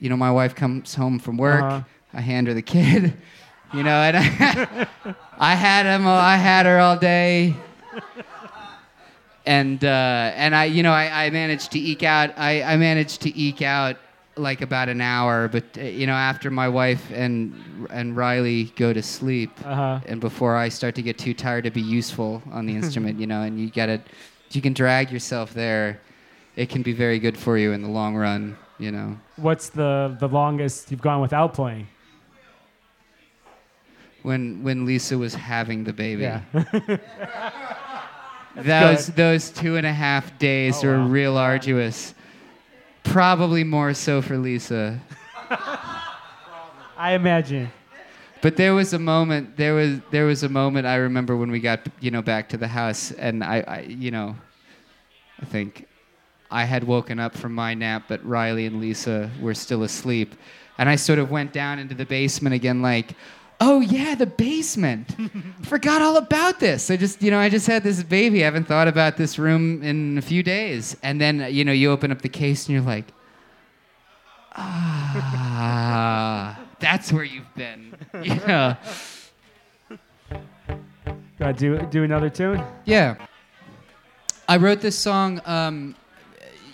you 0.00 0.08
know 0.08 0.16
my 0.16 0.30
wife 0.30 0.54
comes 0.54 0.94
home 0.94 1.18
from 1.18 1.36
work 1.36 1.62
Uh-huh. 1.62 1.82
i 2.14 2.20
hand 2.22 2.46
her 2.48 2.54
the 2.54 2.62
kid 2.62 3.12
you 3.74 3.82
know? 3.82 4.00
And 4.02 4.16
i, 4.16 4.86
I 5.38 5.54
had 5.54 5.84
him 5.86 6.06
i 6.06 6.36
had 6.36 6.64
her 6.66 6.78
all 6.78 6.96
day 6.96 7.54
and 9.56 9.82
uh, 9.84 10.42
and 10.42 10.54
I 10.54 10.64
you 10.76 10.82
know 10.82 10.92
I, 10.92 11.24
I 11.26 11.30
managed 11.30 11.72
to 11.72 11.78
eke 11.78 12.02
out 12.02 12.28
I, 12.36 12.62
I 12.62 12.76
managed 12.76 13.22
to 13.22 13.30
eke 13.46 13.62
out 13.62 13.96
like 14.36 14.60
about 14.62 14.88
an 14.88 15.00
hour 15.00 15.48
but 15.48 15.64
uh, 15.76 15.82
you 15.82 16.06
know 16.06 16.12
after 16.32 16.48
my 16.50 16.68
wife 16.68 17.04
and 17.24 17.34
and 17.90 18.16
Riley 18.16 18.64
go 18.76 18.92
to 18.92 19.02
sleep 19.02 19.50
Uh-huh. 19.64 20.00
and 20.10 20.20
before 20.20 20.54
I 20.56 20.68
start 20.68 20.94
to 20.96 21.02
get 21.02 21.16
too 21.18 21.34
tired 21.34 21.64
to 21.64 21.70
be 21.70 21.80
useful 22.00 22.42
on 22.52 22.66
the 22.66 22.74
instrument 22.80 23.18
you 23.18 23.26
know 23.26 23.40
and 23.42 23.58
you 23.60 23.70
gotta 23.70 23.98
you 24.54 24.60
can 24.66 24.74
drag 24.74 25.10
yourself 25.10 25.52
there 25.54 25.98
it 26.56 26.68
can 26.68 26.82
be 26.82 26.92
very 26.92 27.18
good 27.18 27.36
for 27.44 27.56
you 27.58 27.72
in 27.72 27.80
the 27.82 27.92
long 28.00 28.14
run 28.16 28.56
you 28.78 28.90
know 28.92 29.16
What's 29.36 29.70
the 29.70 30.16
the 30.20 30.28
longest 30.28 30.90
you've 30.90 31.02
gone 31.10 31.20
without 31.26 31.50
playing? 31.54 31.86
when 34.22 34.62
when 34.66 34.84
Lisa 34.84 35.16
was 35.16 35.34
having 35.34 35.84
the 35.84 35.92
baby 35.92 36.22
Yeah. 36.22 36.42
those 38.62 39.06
those 39.08 39.50
two 39.50 39.76
and 39.76 39.86
a 39.86 39.92
half 39.92 40.38
days 40.38 40.82
Oh, 40.82 40.88
were 40.88 40.98
wow. 40.98 41.06
real 41.06 41.36
arduous. 41.36 42.14
Probably 43.04 43.64
more 43.64 43.94
so 43.94 44.20
for 44.20 44.36
Lisa. 44.36 45.00
I 46.96 47.12
imagine. 47.14 47.70
But 48.40 48.56
there 48.56 48.74
was 48.74 48.92
a 48.92 48.98
moment. 48.98 49.56
There 49.56 49.74
was 49.74 50.00
there 50.10 50.26
was 50.26 50.42
a 50.42 50.48
moment 50.48 50.86
I 50.86 50.96
remember 50.96 51.36
when 51.36 51.50
we 51.50 51.60
got 51.60 51.80
you 52.00 52.10
know 52.10 52.22
back 52.22 52.48
to 52.50 52.56
the 52.56 52.68
house, 52.68 53.12
and 53.12 53.42
I, 53.42 53.64
I 53.66 53.80
you 53.80 54.10
know, 54.10 54.36
I 55.40 55.44
think 55.46 55.86
I 56.50 56.64
had 56.64 56.84
woken 56.84 57.18
up 57.18 57.36
from 57.36 57.54
my 57.54 57.74
nap, 57.74 58.04
but 58.08 58.24
Riley 58.24 58.66
and 58.66 58.80
Lisa 58.80 59.30
were 59.40 59.54
still 59.54 59.82
asleep, 59.82 60.34
and 60.78 60.88
I 60.88 60.96
sort 60.96 61.18
of 61.18 61.30
went 61.30 61.52
down 61.52 61.78
into 61.78 61.94
the 61.94 62.06
basement 62.06 62.54
again, 62.54 62.80
like, 62.80 63.14
oh 63.60 63.80
yeah, 63.80 64.14
the 64.14 64.26
basement. 64.26 65.14
Forgot 65.62 66.02
all 66.02 66.16
about 66.16 66.60
this. 66.60 66.90
I 66.90 66.96
just 66.96 67.22
you 67.22 67.30
know 67.30 67.38
I 67.38 67.48
just 67.48 67.66
had 67.66 67.82
this 67.82 68.02
baby. 68.02 68.42
I 68.42 68.44
haven't 68.46 68.64
thought 68.66 68.88
about 68.88 69.16
this 69.16 69.38
room 69.38 69.82
in 69.82 70.16
a 70.18 70.22
few 70.22 70.42
days, 70.42 70.96
and 71.02 71.20
then 71.20 71.46
you 71.52 71.64
know 71.64 71.72
you 71.72 71.90
open 71.90 72.10
up 72.12 72.22
the 72.22 72.28
case 72.28 72.66
and 72.66 72.74
you're 72.74 72.84
like. 72.84 73.04
Ah, 74.60 76.58
that's 76.80 77.12
where 77.12 77.24
you've 77.24 77.54
been. 77.54 77.94
Yeah. 78.22 78.76
Gotta 81.38 81.52
do 81.52 81.78
do 81.86 82.02
another 82.02 82.28
tune. 82.30 82.64
Yeah. 82.84 83.14
I 84.48 84.56
wrote 84.56 84.80
this 84.80 84.98
song. 84.98 85.40
Um, 85.46 85.94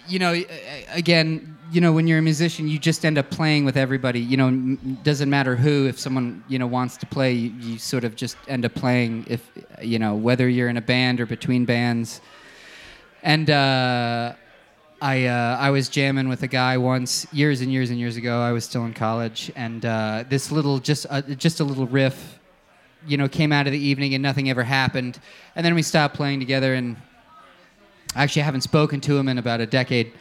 you 0.08 0.18
know, 0.18 0.32
a- 0.32 0.46
a- 0.48 0.86
again, 0.94 1.53
you 1.70 1.80
know, 1.80 1.92
when 1.92 2.06
you're 2.06 2.18
a 2.18 2.22
musician, 2.22 2.68
you 2.68 2.78
just 2.78 3.04
end 3.04 3.18
up 3.18 3.30
playing 3.30 3.64
with 3.64 3.76
everybody. 3.76 4.20
You 4.20 4.36
know, 4.36 4.76
doesn't 5.02 5.30
matter 5.30 5.56
who. 5.56 5.86
If 5.86 5.98
someone 5.98 6.44
you 6.48 6.58
know 6.58 6.66
wants 6.66 6.96
to 6.98 7.06
play, 7.06 7.32
you, 7.32 7.50
you 7.58 7.78
sort 7.78 8.04
of 8.04 8.16
just 8.16 8.36
end 8.48 8.64
up 8.64 8.74
playing. 8.74 9.26
If 9.28 9.50
you 9.80 9.98
know 9.98 10.14
whether 10.14 10.48
you're 10.48 10.68
in 10.68 10.76
a 10.76 10.82
band 10.82 11.20
or 11.20 11.26
between 11.26 11.64
bands. 11.64 12.20
And 13.22 13.48
uh, 13.48 14.34
I 15.00 15.26
uh, 15.26 15.56
I 15.58 15.70
was 15.70 15.88
jamming 15.88 16.28
with 16.28 16.42
a 16.42 16.46
guy 16.46 16.76
once 16.76 17.26
years 17.32 17.60
and 17.60 17.72
years 17.72 17.90
and 17.90 17.98
years 17.98 18.16
ago. 18.16 18.40
I 18.40 18.52
was 18.52 18.64
still 18.64 18.84
in 18.84 18.94
college, 18.94 19.50
and 19.56 19.84
uh, 19.84 20.24
this 20.28 20.52
little 20.52 20.78
just 20.78 21.06
uh, 21.10 21.22
just 21.22 21.60
a 21.60 21.64
little 21.64 21.86
riff, 21.86 22.38
you 23.06 23.16
know, 23.16 23.28
came 23.28 23.52
out 23.52 23.66
of 23.66 23.72
the 23.72 23.78
evening 23.78 24.14
and 24.14 24.22
nothing 24.22 24.50
ever 24.50 24.62
happened. 24.62 25.18
And 25.56 25.64
then 25.64 25.74
we 25.74 25.82
stopped 25.82 26.14
playing 26.14 26.40
together, 26.40 26.74
and 26.74 26.96
i 28.14 28.22
actually 28.22 28.42
haven't 28.42 28.62
spoken 28.62 29.00
to 29.02 29.16
him 29.16 29.28
in 29.28 29.38
about 29.38 29.60
a 29.60 29.66
decade. 29.66 30.12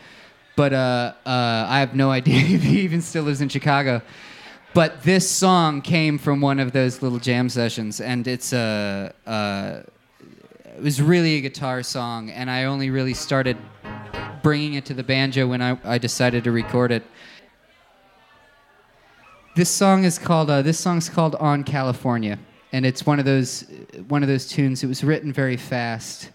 But 0.56 0.74
uh, 0.74 1.14
uh, 1.26 1.66
I 1.70 1.80
have 1.80 1.96
no 1.96 2.12
idea 2.20 2.40
if 2.40 2.64
he 2.64 2.82
even 2.82 3.02
still 3.02 3.24
lives 3.24 3.42
in 3.42 3.50
Chicago. 3.50 4.02
But 4.74 5.04
this 5.04 5.30
song 5.30 5.82
came 5.82 6.18
from 6.18 6.42
one 6.42 6.60
of 6.60 6.72
those 6.72 7.02
little 7.02 7.20
jam 7.20 7.50
sessions, 7.50 8.02
and 8.02 8.28
it's 8.28 8.54
a. 8.54 9.14
Uh, 9.26 9.82
it 10.76 10.82
was 10.82 11.00
really 11.00 11.36
a 11.36 11.42
guitar 11.42 11.84
song, 11.84 12.32
and 12.32 12.50
I 12.50 12.64
only 12.64 12.90
really 12.90 13.14
started 13.14 13.58
bringing 14.42 14.74
it 14.74 14.86
to 14.86 14.96
the 14.96 15.04
banjo 15.04 15.48
when 15.48 15.62
I, 15.62 15.78
I 15.84 15.98
decided 16.00 16.44
to 16.46 16.52
record 16.52 16.92
it. 16.92 17.04
This 19.56 19.70
song 19.70 20.04
is 20.04 20.18
called 20.18 20.50
uh, 20.50 20.64
this 20.64 20.80
song's 20.80 21.10
called 21.10 21.36
On 21.36 21.64
California, 21.64 22.40
and 22.72 22.86
it's 22.86 23.06
one 23.06 23.20
of 23.20 23.26
those 23.26 23.66
one 24.08 24.24
of 24.24 24.30
those 24.30 24.48
tunes. 24.48 24.84
It 24.84 24.88
was 24.88 25.04
written 25.04 25.32
very 25.32 25.58
fast, 25.58 26.32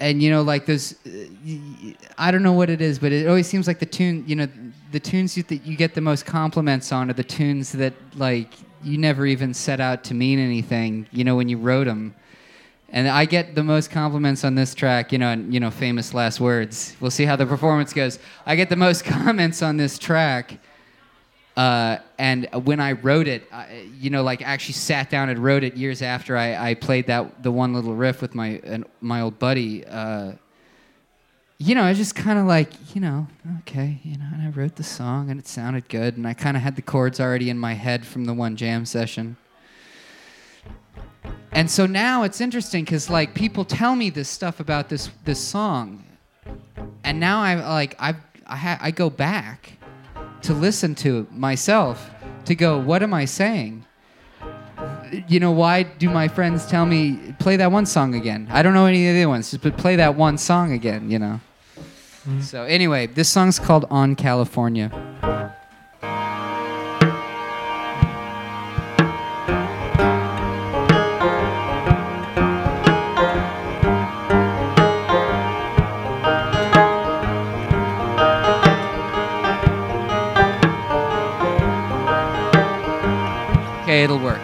and 0.00 0.22
you 0.22 0.30
know, 0.30 0.42
like 0.42 0.66
those. 0.66 0.94
uh, 1.06 1.92
I 2.18 2.30
don't 2.30 2.42
know 2.42 2.52
what 2.52 2.70
it 2.70 2.80
is, 2.80 2.98
but 2.98 3.12
it 3.12 3.26
always 3.26 3.46
seems 3.46 3.66
like 3.66 3.78
the 3.78 3.86
tune. 3.86 4.24
You 4.26 4.36
know, 4.36 4.48
the 4.92 5.00
tunes 5.00 5.34
that 5.34 5.66
you 5.66 5.76
get 5.76 5.94
the 5.94 6.00
most 6.00 6.26
compliments 6.26 6.92
on 6.92 7.10
are 7.10 7.14
the 7.14 7.24
tunes 7.24 7.72
that 7.72 7.94
like 8.16 8.52
you 8.82 8.98
never 8.98 9.26
even 9.26 9.54
set 9.54 9.80
out 9.80 10.04
to 10.04 10.14
mean 10.14 10.38
anything. 10.38 11.06
You 11.12 11.24
know, 11.24 11.36
when 11.36 11.48
you 11.48 11.58
wrote 11.58 11.84
them. 11.84 12.14
And 12.88 13.08
I 13.08 13.24
get 13.24 13.56
the 13.56 13.64
most 13.64 13.90
compliments 13.90 14.44
on 14.44 14.54
this 14.54 14.72
track, 14.72 15.10
you 15.10 15.18
know, 15.18 15.30
and 15.30 15.52
you 15.52 15.58
know, 15.58 15.70
famous 15.70 16.14
last 16.14 16.40
words. 16.40 16.96
We'll 17.00 17.10
see 17.10 17.24
how 17.24 17.34
the 17.34 17.46
performance 17.46 17.92
goes. 17.92 18.18
I 18.44 18.54
get 18.54 18.68
the 18.68 18.76
most 18.76 19.04
comments 19.16 19.60
on 19.60 19.76
this 19.76 19.98
track, 19.98 20.58
uh, 21.56 21.98
and 22.18 22.48
when 22.64 22.80
I 22.80 22.92
wrote 22.92 23.26
it, 23.26 23.50
I, 23.50 23.88
you 23.98 24.10
know, 24.10 24.22
like 24.22 24.42
actually 24.42 24.74
sat 24.74 25.08
down 25.08 25.30
and 25.30 25.38
wrote 25.38 25.64
it 25.64 25.74
years 25.74 26.02
after 26.02 26.36
I, 26.36 26.70
I 26.70 26.74
played 26.74 27.06
that 27.06 27.42
the 27.42 27.50
one 27.50 27.72
little 27.72 27.94
riff 27.94 28.20
with 28.20 28.34
my 28.34 28.60
uh, 28.60 28.78
my 29.00 29.22
old 29.22 29.38
buddy. 29.38 29.84
Uh, 29.86 30.32
you 31.58 31.74
know, 31.74 31.84
I 31.84 31.94
just 31.94 32.14
kind 32.14 32.38
of 32.38 32.44
like, 32.44 32.94
you 32.94 33.00
know, 33.00 33.26
okay, 33.60 33.98
you 34.04 34.18
know, 34.18 34.26
and 34.30 34.42
I 34.42 34.50
wrote 34.50 34.76
the 34.76 34.84
song 34.84 35.30
and 35.30 35.40
it 35.40 35.48
sounded 35.48 35.88
good, 35.88 36.18
and 36.18 36.26
I 36.26 36.34
kind 36.34 36.54
of 36.54 36.62
had 36.62 36.76
the 36.76 36.82
chords 36.82 37.18
already 37.18 37.48
in 37.48 37.58
my 37.58 37.72
head 37.72 38.06
from 38.06 38.26
the 38.26 38.34
one 38.34 38.56
jam 38.56 38.84
session. 38.84 39.38
And 41.52 41.70
so 41.70 41.86
now 41.86 42.24
it's 42.24 42.42
interesting 42.42 42.84
because 42.84 43.08
like 43.08 43.32
people 43.32 43.64
tell 43.64 43.96
me 43.96 44.10
this 44.10 44.28
stuff 44.28 44.60
about 44.60 44.90
this 44.90 45.08
this 45.24 45.40
song, 45.40 46.04
and 47.02 47.18
now 47.18 47.40
I 47.40 47.54
like 47.54 47.96
I 47.98 48.14
I, 48.46 48.56
ha- 48.56 48.78
I 48.78 48.90
go 48.90 49.08
back 49.08 49.75
to 50.42 50.52
listen 50.52 50.94
to 50.96 51.26
myself 51.30 52.10
to 52.44 52.54
go 52.54 52.78
what 52.78 53.02
am 53.02 53.14
I 53.14 53.24
saying? 53.24 53.84
You 55.28 55.40
know 55.40 55.52
why 55.52 55.84
do 55.84 56.10
my 56.10 56.28
friends 56.28 56.66
tell 56.66 56.84
me 56.84 57.34
play 57.38 57.56
that 57.56 57.70
one 57.70 57.86
song 57.86 58.14
again? 58.14 58.48
I 58.50 58.62
don't 58.62 58.74
know 58.74 58.86
any 58.86 59.08
of 59.08 59.14
the 59.14 59.22
other 59.22 59.28
ones, 59.28 59.50
just 59.50 59.62
but 59.62 59.76
play 59.76 59.96
that 59.96 60.16
one 60.16 60.38
song 60.38 60.72
again. 60.72 61.10
You 61.10 61.18
know. 61.18 61.40
Mm-hmm. 61.76 62.40
So 62.40 62.64
anyway, 62.64 63.06
this 63.06 63.28
song's 63.28 63.58
called 63.58 63.84
On 63.88 64.16
California. 64.16 64.90
It'll 84.02 84.18
work. 84.18 84.42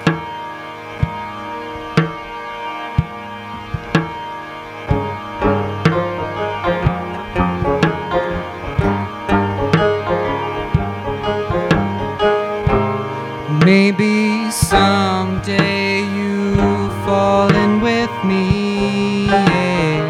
Maybe 13.64 14.50
someday 14.50 16.00
you 16.00 16.56
fall 17.04 17.54
in 17.54 17.80
with 17.80 18.10
me, 18.24 19.26
yeah. 19.26 20.00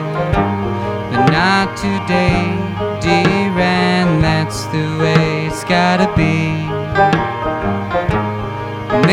but 1.11 1.31
not 1.31 1.77
today, 1.77 2.43
dear, 3.01 3.59
and 3.59 4.23
that's 4.23 4.65
the 4.67 4.87
way 4.99 5.47
it's 5.47 5.65
gotta 5.65 6.13
be. 6.17 6.52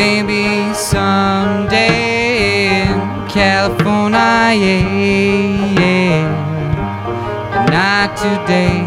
Maybe 0.02 0.72
someday 0.72 1.90
in 2.84 3.28
California, 3.28 4.80
yeah, 5.78 6.24
but 7.52 7.66
not 7.70 8.16
today, 8.16 8.80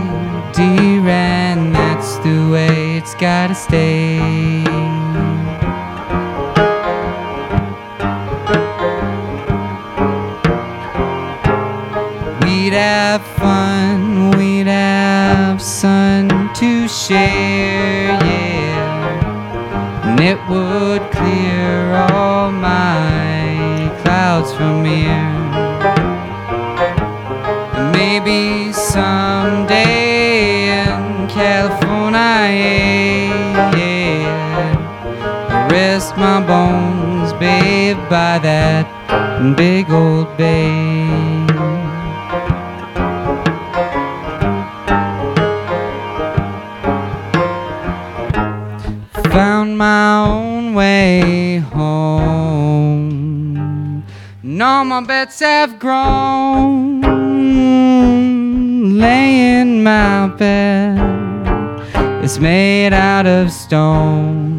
dear, 0.53 1.07
and 1.07 1.75
that's 1.75 2.17
the 2.17 2.49
way 2.51 2.97
it's 2.97 3.13
gotta 3.13 3.53
stay. 3.53 4.17
We'd 12.41 12.73
have 12.73 13.23
fun, 13.37 14.31
we'd 14.31 14.65
have 14.65 15.61
sun 15.61 16.27
to 16.55 16.87
share, 16.87 18.17
yeah. 18.25 18.42
It 20.25 20.39
would 20.47 21.01
clear 21.11 21.95
all 22.13 22.49
my 22.49 23.91
clouds 24.03 24.53
from 24.53 24.85
here. 24.85 25.33
Maybe 27.91 28.71
someday 28.71 30.79
in 30.79 31.27
California, 31.27 33.35
yeah. 33.75 35.67
Rest 35.69 36.15
my 36.15 36.39
bones, 36.39 37.33
babe, 37.33 37.97
by 38.09 38.39
that 38.39 38.87
big 39.57 39.91
old 39.91 40.37
bay. 40.37 40.92
My 49.93 50.25
own 50.27 50.73
way 50.73 51.57
home. 51.59 53.13
All 54.61 54.85
my 54.85 55.01
bets 55.01 55.39
have 55.39 55.71
grown. 55.77 57.01
Laying 59.03 59.83
my 59.83 60.27
bed, 60.39 60.97
it's 62.23 62.39
made 62.39 62.93
out 62.93 63.27
of 63.27 63.51
stone. 63.51 64.52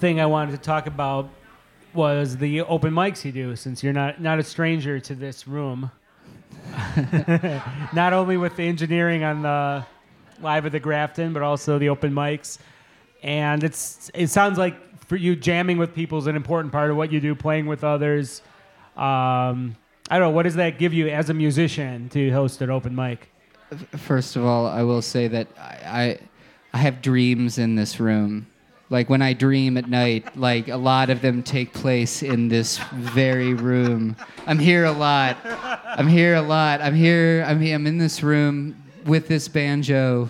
Thing 0.00 0.20
I 0.20 0.26
wanted 0.26 0.52
to 0.52 0.58
talk 0.58 0.86
about 0.86 1.28
was 1.92 2.36
the 2.36 2.62
open 2.62 2.92
mics 2.92 3.24
you 3.24 3.32
do, 3.32 3.54
since 3.54 3.82
you're 3.82 3.92
not 3.92 4.20
not 4.20 4.38
a 4.38 4.42
stranger 4.42 4.98
to 5.00 5.14
this 5.14 5.46
room. 5.46 5.90
not 7.92 8.12
only 8.12 8.36
with 8.36 8.56
the 8.56 8.62
engineering 8.62 9.24
on 9.24 9.42
the 9.42 9.84
live 10.40 10.66
at 10.66 10.72
the 10.72 10.80
Grafton, 10.80 11.32
but 11.32 11.42
also 11.42 11.78
the 11.78 11.88
open 11.88 12.12
mics. 12.12 12.58
And 13.22 13.62
it's 13.62 14.10
it 14.14 14.28
sounds 14.28 14.56
like 14.58 14.76
for 15.06 15.16
you, 15.16 15.36
jamming 15.36 15.76
with 15.76 15.94
people 15.94 16.18
is 16.18 16.26
an 16.26 16.36
important 16.36 16.72
part 16.72 16.90
of 16.90 16.96
what 16.96 17.12
you 17.12 17.20
do, 17.20 17.34
playing 17.34 17.66
with 17.66 17.84
others. 17.84 18.42
Um, 18.96 19.76
I 20.08 20.18
don't 20.18 20.28
know. 20.28 20.30
What 20.30 20.44
does 20.44 20.54
that 20.54 20.78
give 20.78 20.94
you 20.94 21.08
as 21.08 21.30
a 21.30 21.34
musician 21.34 22.08
to 22.10 22.30
host 22.30 22.62
an 22.62 22.70
open 22.70 22.94
mic? 22.94 23.28
First 23.96 24.36
of 24.36 24.44
all, 24.44 24.66
I 24.66 24.82
will 24.82 25.02
say 25.02 25.28
that 25.28 25.46
I, 25.58 25.62
I, 25.84 26.18
I 26.72 26.78
have 26.78 27.02
dreams 27.02 27.58
in 27.58 27.76
this 27.76 28.00
room. 28.00 28.46
Like 28.90 29.08
when 29.08 29.22
I 29.22 29.34
dream 29.34 29.76
at 29.76 29.88
night, 29.88 30.36
like 30.36 30.66
a 30.66 30.76
lot 30.76 31.10
of 31.10 31.22
them 31.22 31.44
take 31.44 31.72
place 31.72 32.24
in 32.24 32.48
this 32.48 32.78
very 32.92 33.54
room. 33.54 34.16
I'm 34.48 34.58
here 34.58 34.84
a 34.84 34.92
lot. 34.92 35.36
I'm 35.44 36.08
here 36.08 36.34
a 36.34 36.42
lot. 36.42 36.80
I'm 36.80 36.96
here. 36.96 37.44
I'm, 37.46 37.60
here. 37.60 37.76
I'm 37.76 37.86
in 37.86 37.98
this 37.98 38.24
room 38.24 38.82
with 39.06 39.28
this 39.28 39.46
banjo 39.46 40.28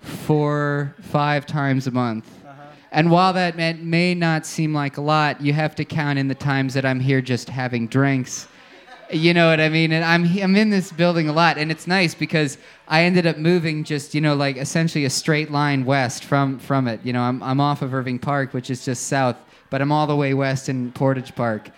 four, 0.00 0.94
five 1.00 1.46
times 1.46 1.88
a 1.88 1.90
month. 1.90 2.30
Uh-huh. 2.46 2.62
And 2.92 3.10
while 3.10 3.32
that 3.32 3.56
may, 3.56 3.72
may 3.72 4.14
not 4.14 4.46
seem 4.46 4.72
like 4.72 4.96
a 4.96 5.00
lot, 5.00 5.40
you 5.40 5.52
have 5.52 5.74
to 5.76 5.84
count 5.84 6.16
in 6.16 6.28
the 6.28 6.36
times 6.36 6.74
that 6.74 6.84
I'm 6.84 7.00
here 7.00 7.20
just 7.20 7.48
having 7.48 7.88
drinks. 7.88 8.46
You 9.10 9.32
know 9.32 9.48
what 9.48 9.58
I 9.58 9.70
mean? 9.70 9.92
And 9.92 10.04
I'm 10.04 10.24
I'm 10.38 10.54
in 10.54 10.68
this 10.68 10.92
building 10.92 11.30
a 11.30 11.32
lot, 11.32 11.56
and 11.56 11.70
it's 11.70 11.86
nice 11.86 12.14
because 12.14 12.58
I 12.86 13.04
ended 13.04 13.26
up 13.26 13.38
moving 13.38 13.84
just 13.84 14.14
you 14.14 14.20
know 14.20 14.34
like 14.34 14.58
essentially 14.58 15.06
a 15.06 15.10
straight 15.10 15.50
line 15.50 15.86
west 15.86 16.24
from 16.24 16.58
from 16.58 16.86
it. 16.88 17.00
You 17.04 17.14
know, 17.14 17.22
I'm 17.22 17.42
I'm 17.42 17.58
off 17.60 17.80
of 17.80 17.94
Irving 17.94 18.18
Park, 18.18 18.52
which 18.52 18.68
is 18.68 18.84
just 18.84 19.06
south, 19.06 19.36
but 19.70 19.80
I'm 19.80 19.92
all 19.92 20.06
the 20.06 20.16
way 20.16 20.34
west 20.34 20.68
in 20.68 20.92
Portage 20.92 21.34
Park. 21.34 21.70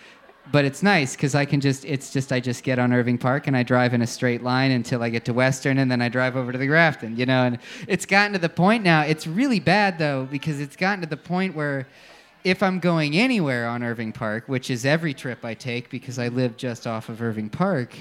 But 0.51 0.65
it's 0.65 0.83
nice 0.83 1.15
because 1.15 1.37
I 1.37 1.45
can 1.45 1.61
just 1.61 1.85
it's 1.85 2.13
just 2.13 2.33
I 2.33 2.41
just 2.41 2.65
get 2.65 2.81
on 2.81 2.93
Irving 2.93 3.17
Park 3.17 3.47
and 3.47 3.57
I 3.57 3.63
drive 3.63 3.95
in 3.95 4.03
a 4.03 4.09
straight 4.09 4.43
line 4.43 4.73
until 4.73 5.01
I 5.01 5.09
get 5.09 5.25
to 5.27 5.33
Western, 5.33 5.79
and 5.79 5.89
then 5.89 6.03
I 6.03 6.09
drive 6.09 6.35
over 6.35 6.51
to 6.51 6.59
the 6.59 6.67
Grafton. 6.67 7.17
You 7.17 7.27
know, 7.27 7.45
and 7.45 7.59
it's 7.87 8.07
gotten 8.07 8.33
to 8.33 8.41
the 8.41 8.49
point 8.49 8.83
now. 8.83 9.03
It's 9.03 9.29
really 9.29 9.61
bad 9.61 9.99
though 9.99 10.27
because 10.29 10.59
it's 10.59 10.75
gotten 10.75 11.01
to 11.03 11.09
the 11.09 11.17
point 11.17 11.55
where 11.55 11.87
if 12.45 12.63
I'm 12.63 12.79
going 12.79 13.17
anywhere 13.17 13.69
on 13.69 13.83
Irving 13.83 14.13
Park, 14.13 14.45
which 14.47 14.71
is 14.71 14.85
every 14.85 15.15
trip 15.15 15.45
I 15.45 15.55
take 15.55 15.91
because 15.91 16.19
I 16.19 16.29
live 16.29 16.57
just 16.57 16.87
off 16.87 17.09
of 17.09 17.21
Irving 17.21 17.51
Park, 17.51 17.95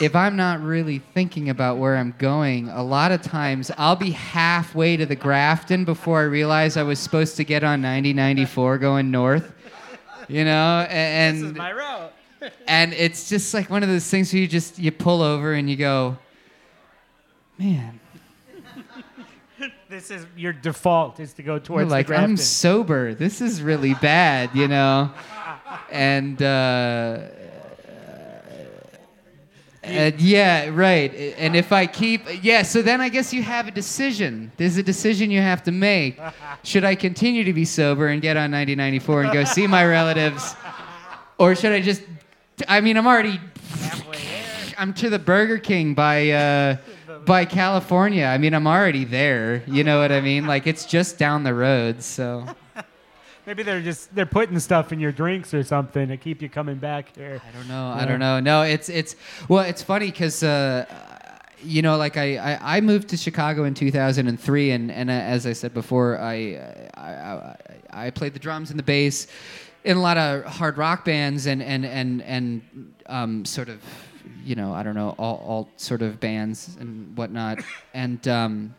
if 0.00 0.16
I'm 0.16 0.36
not 0.36 0.62
really 0.62 0.98
thinking 0.98 1.50
about 1.50 1.78
where 1.78 1.96
I'm 1.96 2.14
going, 2.18 2.68
a 2.68 2.82
lot 2.82 3.12
of 3.12 3.22
times 3.22 3.70
I'll 3.76 3.96
be 3.96 4.10
halfway 4.10 4.96
to 4.96 5.06
the 5.06 5.16
Grafton 5.16 5.84
before 5.84 6.20
I 6.20 6.24
realize 6.24 6.76
I 6.76 6.82
was 6.82 6.98
supposed 6.98 7.36
to 7.36 7.44
get 7.44 7.62
on 7.62 7.82
9094 7.82 8.78
going 8.78 9.10
north. 9.10 9.52
You 10.28 10.44
know, 10.44 10.86
and 10.88 11.36
this 11.36 11.44
is 11.50 11.56
my 11.56 11.72
route. 11.72 12.12
and 12.66 12.92
it's 12.94 13.28
just 13.28 13.52
like 13.52 13.68
one 13.68 13.82
of 13.82 13.88
those 13.88 14.08
things 14.08 14.32
where 14.32 14.40
you 14.40 14.48
just 14.48 14.78
you 14.78 14.90
pull 14.90 15.22
over 15.22 15.52
and 15.52 15.68
you 15.68 15.76
go, 15.76 16.16
man, 17.58 18.00
This 19.94 20.10
is 20.10 20.26
your 20.36 20.52
default 20.52 21.20
is 21.20 21.34
to 21.34 21.44
go 21.44 21.60
towards 21.60 21.88
like 21.88 22.08
the 22.08 22.16
I'm 22.16 22.36
sober. 22.36 23.14
This 23.14 23.40
is 23.40 23.62
really 23.62 23.94
bad, 23.94 24.50
you 24.52 24.66
know. 24.66 25.12
And 25.88 26.42
uh, 26.42 27.28
and 29.84 30.20
yeah, 30.20 30.70
right. 30.72 31.14
And 31.38 31.54
if 31.54 31.70
I 31.70 31.86
keep, 31.86 32.22
yeah, 32.42 32.62
so 32.62 32.82
then 32.82 33.00
I 33.00 33.08
guess 33.08 33.32
you 33.32 33.44
have 33.44 33.68
a 33.68 33.70
decision. 33.70 34.50
There's 34.56 34.76
a 34.78 34.82
decision 34.82 35.30
you 35.30 35.40
have 35.40 35.62
to 35.62 35.70
make. 35.70 36.18
Should 36.64 36.82
I 36.82 36.96
continue 36.96 37.44
to 37.44 37.52
be 37.52 37.64
sober 37.64 38.08
and 38.08 38.20
get 38.20 38.36
on 38.36 38.50
9094 38.50 39.22
and 39.22 39.32
go 39.32 39.44
see 39.44 39.68
my 39.68 39.86
relatives, 39.86 40.56
or 41.38 41.54
should 41.54 41.70
I 41.70 41.80
just? 41.80 42.02
I 42.66 42.80
mean, 42.80 42.96
I'm 42.96 43.06
already. 43.06 43.40
I'm 44.76 44.92
to 44.94 45.08
the 45.08 45.20
Burger 45.20 45.58
King 45.58 45.94
by 45.94 46.30
uh, 46.30 46.76
by 47.26 47.44
California. 47.44 48.24
I 48.24 48.38
mean, 48.38 48.54
I'm 48.54 48.66
already 48.66 49.04
there. 49.04 49.62
You 49.66 49.84
know 49.84 50.00
what 50.00 50.12
I 50.12 50.20
mean? 50.20 50.46
Like 50.46 50.66
it's 50.66 50.84
just 50.84 51.18
down 51.18 51.44
the 51.44 51.54
road. 51.54 52.02
So 52.02 52.46
Maybe 53.46 53.62
they're 53.62 53.82
just 53.82 54.14
they're 54.14 54.24
putting 54.24 54.58
stuff 54.58 54.90
in 54.90 54.98
your 54.98 55.12
drinks 55.12 55.52
or 55.52 55.62
something 55.62 56.08
to 56.08 56.16
keep 56.16 56.40
you 56.40 56.48
coming 56.48 56.76
back 56.76 57.14
here. 57.14 57.42
I 57.46 57.52
don't 57.52 57.68
know. 57.68 57.88
I 57.88 58.06
don't 58.06 58.18
know. 58.18 58.40
No, 58.40 58.62
it's 58.62 58.88
it's 58.88 59.16
well, 59.48 59.64
it's 59.64 59.82
funny 59.82 60.06
because 60.06 60.42
uh, 60.42 60.86
you 61.62 61.82
know, 61.82 61.98
like 61.98 62.16
I, 62.16 62.36
I, 62.36 62.76
I 62.76 62.80
moved 62.80 63.08
to 63.08 63.18
Chicago 63.18 63.64
in 63.64 63.74
2003, 63.74 64.70
and 64.70 64.90
and 64.90 65.10
uh, 65.10 65.12
as 65.12 65.46
I 65.46 65.52
said 65.52 65.74
before, 65.74 66.18
I, 66.18 66.58
I 66.94 67.10
I 67.10 67.56
I 68.06 68.10
played 68.10 68.32
the 68.32 68.38
drums 68.38 68.70
and 68.70 68.78
the 68.78 68.84
bass 68.84 69.26
in 69.84 69.98
a 69.98 70.00
lot 70.00 70.16
of 70.16 70.44
hard 70.44 70.78
rock 70.78 71.04
bands 71.04 71.44
and 71.44 71.62
and 71.62 71.84
and 71.84 72.22
and 72.22 72.94
um, 73.06 73.44
sort 73.44 73.68
of 73.68 73.82
you 74.44 74.54
know 74.54 74.72
I 74.72 74.82
don't 74.82 74.94
know 74.94 75.14
all 75.18 75.36
all 75.46 75.68
sort 75.76 76.02
of 76.02 76.20
bands 76.20 76.76
and 76.80 77.16
whatnot, 77.16 77.60
and. 77.94 78.26
Um, 78.28 78.74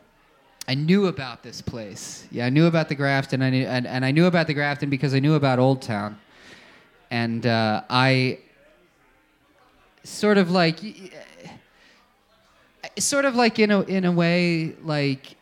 I 0.67 0.73
knew 0.73 1.05
about 1.05 1.43
this 1.43 1.61
place. 1.61 2.27
Yeah, 2.31 2.47
I 2.47 2.49
knew 2.49 2.65
about 2.65 2.89
the 2.89 2.95
Grafton, 2.95 3.43
I 3.43 3.51
knew, 3.51 3.67
and, 3.67 3.85
and 3.85 4.03
I 4.03 4.09
knew 4.09 4.25
about 4.25 4.47
the 4.47 4.55
Grafton 4.55 4.89
because 4.89 5.13
I 5.13 5.19
knew 5.19 5.35
about 5.35 5.59
Old 5.59 5.83
Town, 5.83 6.17
and 7.11 7.45
uh, 7.45 7.83
I 7.87 8.39
sort 10.03 10.39
of 10.39 10.49
like, 10.49 10.79
sort 12.97 13.25
of 13.25 13.35
like 13.35 13.59
in 13.59 13.69
a 13.69 13.81
in 13.81 14.05
a 14.05 14.11
way 14.11 14.73
like, 14.83 15.35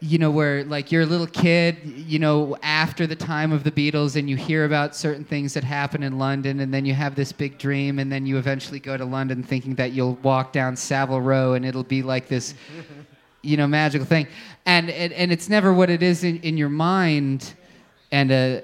you 0.00 0.18
know, 0.18 0.30
where 0.30 0.64
like 0.64 0.92
you're 0.92 1.02
a 1.02 1.06
little 1.06 1.26
kid, 1.26 1.76
you 1.84 2.18
know, 2.18 2.56
after 2.62 3.06
the 3.06 3.16
time 3.16 3.52
of 3.52 3.64
the 3.64 3.70
Beatles, 3.72 4.16
and 4.16 4.30
you 4.30 4.36
hear 4.36 4.64
about 4.64 4.94
certain 4.94 5.24
things 5.24 5.54
that 5.54 5.64
happen 5.64 6.02
in 6.02 6.18
London, 6.18 6.60
and 6.60 6.72
then 6.72 6.84
you 6.84 6.94
have 6.94 7.14
this 7.14 7.32
big 7.32 7.58
dream, 7.58 7.98
and 7.98 8.10
then 8.10 8.24
you 8.26 8.38
eventually 8.38 8.78
go 8.80 8.96
to 8.96 9.04
London 9.04 9.42
thinking 9.42 9.74
that 9.76 9.92
you'll 9.92 10.14
walk 10.16 10.52
down 10.52 10.76
Savile 10.76 11.20
Row, 11.20 11.54
and 11.54 11.64
it'll 11.66 11.82
be 11.82 12.02
like 12.02 12.28
this 12.28 12.54
you 13.42 13.56
know 13.56 13.68
magical 13.68 14.04
thing 14.04 14.26
and 14.66 14.90
and, 14.90 15.12
and 15.12 15.30
it's 15.30 15.48
never 15.48 15.72
what 15.72 15.88
it 15.88 16.02
is 16.02 16.24
in, 16.24 16.40
in 16.40 16.56
your 16.56 16.68
mind 16.68 17.54
and 18.10 18.32
uh 18.32 18.60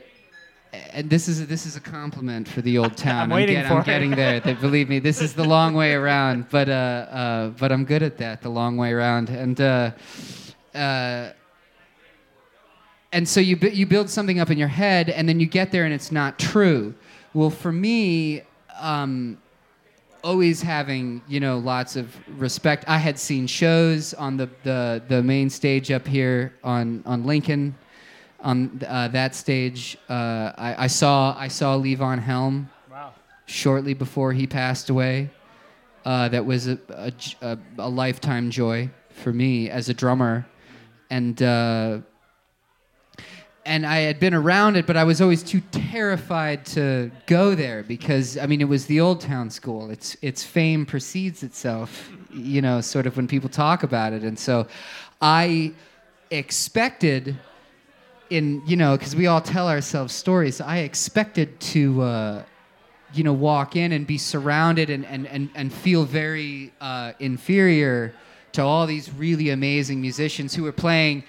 and 0.93 1.09
this 1.09 1.29
is 1.29 1.47
this 1.47 1.65
is 1.65 1.77
a 1.77 1.81
compliment 1.81 2.49
for 2.49 2.61
the 2.61 2.77
old 2.79 2.97
town. 3.09 3.23
I'm 3.23 3.31
waiting 3.31 3.55
get- 3.55 3.69
for 3.69 3.75
I'm 3.75 3.81
it. 3.83 3.87
getting 3.87 4.11
there. 4.11 4.41
They, 4.41 4.55
believe 4.55 4.89
me, 4.89 4.99
this 4.99 5.23
is 5.23 5.33
the 5.33 5.45
long 5.45 5.75
way 5.75 5.95
around. 6.03 6.47
But 6.51 6.69
uh, 6.69 6.73
uh, 6.73 7.49
but 7.51 7.71
I'm 7.71 7.85
good 7.85 8.03
at 8.03 8.19
that, 8.19 8.43
the 8.43 8.49
long 8.49 8.77
way 8.77 8.91
around. 8.93 9.31
And 9.31 9.61
uh, 9.61 9.93
uh, 10.75 11.33
and 13.13 13.29
so 13.29 13.41
you 13.41 13.57
bu- 13.57 13.71
you 13.71 13.87
build 13.87 14.11
something 14.11 14.41
up 14.41 14.51
in 14.51 14.59
your 14.59 14.69
head, 14.69 15.09
and 15.09 15.29
then 15.29 15.39
you 15.41 15.47
get 15.47 15.71
there, 15.71 15.85
and 15.85 15.95
it's 15.95 16.11
not 16.11 16.39
true. 16.39 16.95
Well, 17.33 17.51
for 17.51 17.71
me, 17.73 18.43
um, 18.81 19.39
always 20.25 20.63
having 20.63 21.23
you 21.29 21.39
know 21.41 21.59
lots 21.59 21.97
of 21.97 22.17
respect. 22.39 22.85
I 22.89 22.99
had 22.99 23.19
seen 23.19 23.47
shows 23.47 24.15
on 24.15 24.37
the 24.37 24.49
the, 24.65 25.03
the 25.09 25.23
main 25.23 25.49
stage 25.51 25.91
up 25.91 26.07
here 26.07 26.55
on 26.65 27.03
on 27.07 27.25
Lincoln. 27.25 27.75
On 28.41 28.79
uh, 28.87 29.09
that 29.09 29.35
stage, 29.35 29.97
uh, 30.11 30.53
I, 30.59 30.85
I 30.85 30.87
saw 30.87 31.35
I 31.39 31.49
saw 31.49 31.79
Levon 31.79 32.19
Helm 32.19 32.69
Wow. 32.91 33.15
shortly 33.47 33.95
before 33.95 34.35
he 34.35 34.47
passed 34.47 34.91
away. 34.91 35.31
Uh, 36.05 36.29
that 36.29 36.45
was 36.45 36.67
a 36.69 37.57
lifetime 37.79 38.51
joy 38.51 38.91
for 39.09 39.33
me 39.33 39.71
as 39.71 39.89
a 39.89 39.95
drummer, 39.95 40.45
and 41.11 41.43
uh, 41.43 41.99
and 43.67 43.87
I 43.87 44.01
had 44.01 44.21
been 44.21 44.35
around 44.35 44.77
it, 44.77 44.87
but 44.87 44.97
I 44.97 45.05
was 45.05 45.21
always 45.21 45.43
too 45.43 45.63
terrified 45.71 46.67
to 46.67 47.11
go 47.27 47.55
there 47.55 47.83
because 47.83 48.37
I 48.37 48.47
mean 48.47 48.61
it 48.61 48.69
was 48.69 48.87
the 48.87 49.01
Old 49.01 49.21
Town 49.21 49.51
School. 49.51 49.91
Its 49.91 50.17
its 50.23 50.45
fame 50.45 50.85
precedes 50.87 51.43
itself, 51.43 52.11
you 52.33 52.61
know, 52.61 52.81
sort 52.81 53.07
of 53.07 53.17
when 53.17 53.27
people 53.27 53.49
talk 53.49 53.83
about 53.83 54.13
it, 54.13 54.23
and 54.23 54.39
so 54.39 54.67
I 55.21 55.73
expected 56.31 57.37
in 58.31 58.63
you 58.67 58.77
know 58.77 58.97
because 58.97 59.17
we 59.17 59.27
all 59.27 59.41
tell 59.41 59.69
ourselves 59.69 60.15
stories. 60.15 60.61
I 60.61 60.79
expected 60.79 61.59
to. 61.61 62.03
Uh, 62.03 62.43
you 63.13 63.23
know, 63.23 63.33
walk 63.33 63.77
in 63.77 63.93
and 63.93 64.09
be 64.09 64.19
surrounded 64.19 64.91
and, 64.91 65.07
and, 65.07 65.29
and, 65.29 65.49
and 65.55 65.73
feel 65.73 66.05
very 66.05 66.73
uh, 66.81 67.13
inferior 67.21 68.13
to 68.55 68.63
all 68.63 68.87
these 68.87 69.13
really 69.13 69.51
amazing 69.51 70.01
musicians 70.01 70.55
who 70.55 70.63
were 70.63 70.73
playing, 70.73 71.25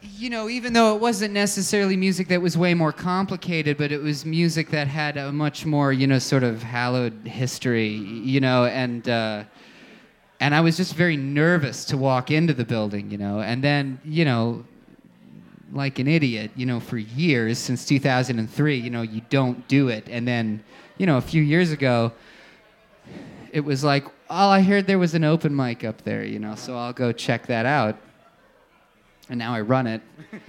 you 0.00 0.30
know, 0.30 0.48
even 0.48 0.72
though 0.72 0.94
it 0.94 1.00
wasn't 1.00 1.32
necessarily 1.32 1.96
music 1.96 2.28
that 2.28 2.40
was 2.40 2.56
way 2.56 2.74
more 2.74 2.92
complicated, 2.92 3.76
but 3.76 3.92
it 3.92 4.02
was 4.02 4.24
music 4.24 4.70
that 4.70 4.88
had 4.88 5.16
a 5.16 5.30
much 5.32 5.66
more, 5.66 5.92
you 5.92 6.06
know, 6.06 6.18
sort 6.18 6.42
of 6.42 6.62
hallowed 6.62 7.26
history, 7.26 7.88
you 7.88 8.40
know, 8.40 8.64
and. 8.64 9.08
Uh, 9.08 9.44
and 10.38 10.54
I 10.54 10.60
was 10.60 10.76
just 10.76 10.94
very 10.94 11.16
nervous 11.16 11.86
to 11.86 11.96
walk 11.96 12.30
into 12.30 12.52
the 12.52 12.66
building, 12.66 13.10
you 13.10 13.16
know, 13.16 13.40
and 13.40 13.64
then, 13.64 13.98
you 14.04 14.26
know, 14.26 14.66
like 15.72 15.98
an 15.98 16.06
idiot, 16.06 16.50
you 16.54 16.66
know, 16.66 16.78
for 16.78 16.98
years 16.98 17.58
since 17.58 17.86
2003, 17.86 18.76
you 18.76 18.90
know, 18.90 19.00
you 19.00 19.22
don't 19.30 19.66
do 19.66 19.88
it. 19.88 20.06
And 20.10 20.28
then, 20.28 20.62
you 20.98 21.06
know, 21.06 21.16
a 21.16 21.22
few 21.22 21.42
years 21.42 21.72
ago, 21.72 22.12
it 23.50 23.60
was 23.60 23.82
like, 23.82 24.04
oh, 24.30 24.48
I 24.48 24.62
heard 24.62 24.86
there 24.86 24.98
was 24.98 25.14
an 25.14 25.24
open 25.24 25.54
mic 25.54 25.84
up 25.84 26.02
there, 26.02 26.24
you 26.24 26.38
know, 26.38 26.54
so 26.54 26.76
I'll 26.76 26.92
go 26.92 27.12
check 27.12 27.46
that 27.46 27.66
out. 27.66 27.96
And 29.28 29.38
now 29.40 29.54
I 29.54 29.60
run 29.60 29.86
it. 29.86 30.02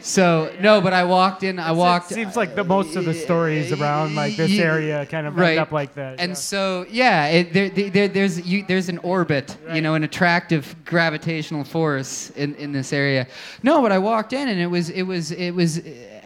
So 0.00 0.54
no, 0.60 0.80
but 0.80 0.92
I 0.92 1.02
walked 1.02 1.42
in. 1.42 1.58
I 1.58 1.72
walked. 1.72 2.12
It 2.12 2.14
seems 2.14 2.36
like 2.36 2.54
the 2.54 2.62
most 2.62 2.94
of 2.94 3.04
the 3.04 3.12
stories 3.12 3.72
around 3.72 4.14
like 4.14 4.36
this 4.36 4.56
area 4.60 5.04
kind 5.06 5.26
of 5.26 5.36
right. 5.36 5.50
end 5.50 5.58
up 5.58 5.72
like 5.72 5.94
that. 5.94 6.20
And 6.20 6.30
yeah. 6.30 6.34
so, 6.34 6.86
yeah, 6.88 7.26
it, 7.26 7.52
there, 7.52 7.68
there, 7.68 8.06
there's 8.06 8.46
you, 8.46 8.64
there's 8.68 8.88
an 8.88 8.98
orbit, 8.98 9.56
you 9.72 9.80
know, 9.80 9.94
an 9.94 10.04
attractive 10.04 10.76
gravitational 10.84 11.64
force 11.64 12.30
in, 12.30 12.54
in 12.54 12.70
this 12.70 12.92
area. 12.92 13.26
No, 13.64 13.82
but 13.82 13.90
I 13.90 13.98
walked 13.98 14.32
in 14.32 14.46
and 14.46 14.60
it 14.60 14.68
was 14.68 14.88
it 14.90 15.02
was 15.02 15.32
it 15.32 15.50
was. 15.50 15.78
uh, 15.78 16.17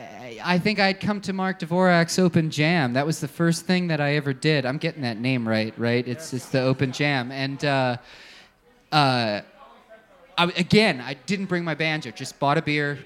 I 0.45 0.59
think 0.59 0.79
I'd 0.79 1.01
come 1.01 1.21
to 1.23 1.33
Mark 1.33 1.61
Dvorak's 1.61 2.19
Open 2.19 2.51
Jam. 2.51 2.93
That 2.95 3.07
was 3.07 3.21
the 3.21 3.29
first 3.29 3.67
thing 3.67 3.89
that 3.89 4.01
I 4.01 4.17
ever 4.17 4.33
did. 4.33 4.67
I'm 4.67 4.79
getting 4.79 5.03
that 5.03 5.19
name 5.19 5.47
right, 5.47 5.73
right? 5.79 6.07
It's 6.07 6.33
it's 6.33 6.49
the 6.49 6.61
Open 6.61 6.93
Jam, 6.93 7.31
and 7.31 7.65
uh, 7.65 7.97
uh, 8.91 9.41
I, 10.39 10.45
again, 10.57 11.01
I 11.01 11.15
didn't 11.15 11.47
bring 11.47 11.65
my 11.65 11.75
banjo. 11.75 12.11
Just 12.11 12.39
bought 12.39 12.59
a 12.59 12.63
beer, 12.63 12.99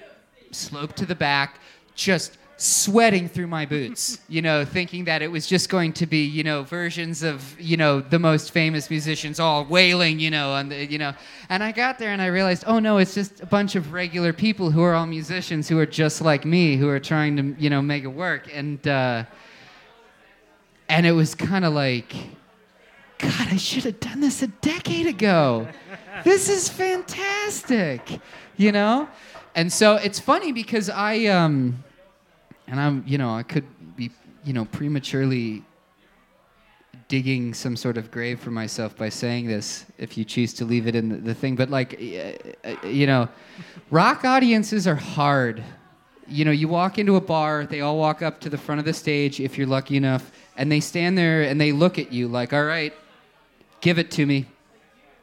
sloped 0.51 0.97
to 0.97 1.05
the 1.05 1.15
back, 1.15 1.59
just 1.95 2.37
sweating 2.57 3.29
through 3.29 3.47
my 3.47 3.65
boots. 3.65 4.19
You 4.27 4.41
know, 4.41 4.65
thinking 4.65 5.05
that 5.05 5.21
it 5.21 5.29
was 5.29 5.47
just 5.47 5.69
going 5.69 5.93
to 5.93 6.05
be, 6.05 6.25
you 6.25 6.43
know, 6.43 6.63
versions 6.63 7.23
of, 7.23 7.59
you 7.59 7.77
know, 7.77 8.01
the 8.01 8.19
most 8.19 8.51
famous 8.51 8.89
musicians 8.89 9.39
all 9.39 9.63
wailing, 9.63 10.19
you 10.19 10.31
know, 10.31 10.61
the, 10.63 10.85
you 10.85 10.97
know. 10.97 11.13
And 11.49 11.63
I 11.63 11.71
got 11.71 11.99
there 11.99 12.11
and 12.11 12.21
I 12.21 12.27
realized, 12.27 12.63
oh 12.67 12.79
no, 12.79 12.97
it's 12.97 13.13
just 13.13 13.41
a 13.41 13.45
bunch 13.45 13.75
of 13.75 13.93
regular 13.93 14.33
people 14.33 14.71
who 14.71 14.81
are 14.81 14.95
all 14.95 15.05
musicians 15.05 15.69
who 15.69 15.79
are 15.79 15.85
just 15.85 16.21
like 16.21 16.45
me, 16.45 16.75
who 16.75 16.89
are 16.89 16.99
trying 16.99 17.37
to, 17.37 17.61
you 17.61 17.69
know, 17.69 17.81
make 17.81 18.03
it 18.03 18.07
work. 18.07 18.49
And 18.53 18.85
uh, 18.87 19.23
and 20.89 21.05
it 21.05 21.13
was 21.13 21.35
kind 21.35 21.63
of 21.63 21.73
like. 21.73 22.13
God, 23.19 23.47
I 23.49 23.57
should 23.57 23.83
have 23.85 23.99
done 23.99 24.21
this 24.21 24.43
a 24.43 24.47
decade 24.47 25.07
ago. 25.07 25.67
this 26.23 26.49
is 26.49 26.69
fantastic, 26.69 28.19
you 28.57 28.71
know? 28.71 29.09
And 29.55 29.73
so 29.73 29.95
it's 29.95 30.19
funny 30.19 30.51
because 30.51 30.87
I, 30.87 31.25
um, 31.25 31.83
and 32.67 32.79
I'm, 32.79 33.03
you 33.07 33.17
know, 33.17 33.33
I 33.33 33.43
could 33.43 33.65
be, 33.95 34.11
you 34.43 34.53
know, 34.53 34.65
prematurely 34.65 35.63
digging 37.07 37.53
some 37.53 37.77
sort 37.77 37.97
of 37.97 38.11
grave 38.11 38.39
for 38.39 38.51
myself 38.51 38.95
by 38.97 39.07
saying 39.07 39.47
this 39.47 39.85
if 39.97 40.17
you 40.17 40.25
choose 40.25 40.53
to 40.53 40.65
leave 40.65 40.87
it 40.87 40.95
in 40.95 41.09
the, 41.09 41.15
the 41.17 41.33
thing. 41.33 41.55
But, 41.55 41.69
like, 41.69 41.93
uh, 41.93 42.67
uh, 42.67 42.87
you 42.87 43.07
know, 43.07 43.29
rock 43.89 44.25
audiences 44.25 44.87
are 44.87 44.95
hard. 44.95 45.63
You 46.27 46.43
know, 46.43 46.51
you 46.51 46.67
walk 46.67 46.97
into 46.97 47.15
a 47.15 47.21
bar, 47.21 47.65
they 47.65 47.79
all 47.79 47.97
walk 47.97 48.21
up 48.21 48.41
to 48.41 48.49
the 48.49 48.57
front 48.57 48.79
of 48.79 48.85
the 48.85 48.93
stage 48.93 49.39
if 49.39 49.57
you're 49.57 49.67
lucky 49.67 49.95
enough, 49.95 50.31
and 50.57 50.69
they 50.69 50.81
stand 50.81 51.17
there 51.17 51.43
and 51.43 51.61
they 51.61 51.71
look 51.71 51.97
at 51.97 52.11
you 52.11 52.27
like, 52.27 52.51
all 52.51 52.65
right, 52.65 52.93
give 53.79 53.97
it 53.97 54.11
to 54.11 54.25
me, 54.25 54.45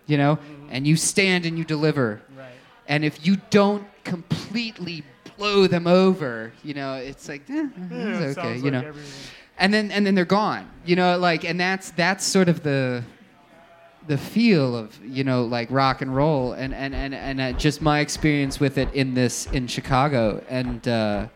you 0.07 0.17
know, 0.17 0.39
and 0.71 0.87
you 0.87 0.97
stand 0.97 1.45
and 1.45 1.59
you 1.59 1.65
deliver. 1.65 2.23
Right. 2.35 2.53
And 2.89 3.05
if 3.05 3.27
you 3.27 3.37
don't 3.51 3.87
completely 4.05 5.05
blow 5.37 5.67
them 5.67 5.87
over, 5.87 6.53
you 6.63 6.75
know, 6.75 6.95
it's 6.95 7.29
like, 7.29 7.49
eh, 7.51 7.67
Yeah, 7.91 8.19
it's 8.21 8.39
okay, 8.39 8.57
you 8.59 8.71
know. 8.71 8.81
everything. 8.81 9.31
And 9.59 9.73
then 9.73 9.91
and 9.93 10.05
then 10.05 10.15
they're 10.15 10.25
gone, 10.25 10.69
you 10.85 10.97
know, 10.97 11.17
like, 11.19 11.45
and 11.45 11.59
that's 11.61 11.91
that's 11.93 12.25
sort 12.25 12.49
of 12.49 12.63
the 12.63 13.03
the 14.07 14.19
feel 14.19 14.77
of 14.77 14.99
you 15.03 15.25
know 15.25 15.45
like 15.45 15.71
rock 15.71 16.03
and 16.03 16.15
roll 16.15 16.53
and 16.53 16.75
and 16.75 16.95
and 16.95 17.15
and 17.15 17.41
uh, 17.41 17.53
just 17.53 17.81
my 17.81 18.01
experience 18.01 18.61
with 18.61 18.77
it 18.79 18.93
in 18.95 19.15
this 19.15 19.47
in 19.53 19.67
Chicago 19.67 20.43
and. 20.49 20.87
Uh, 20.89 21.27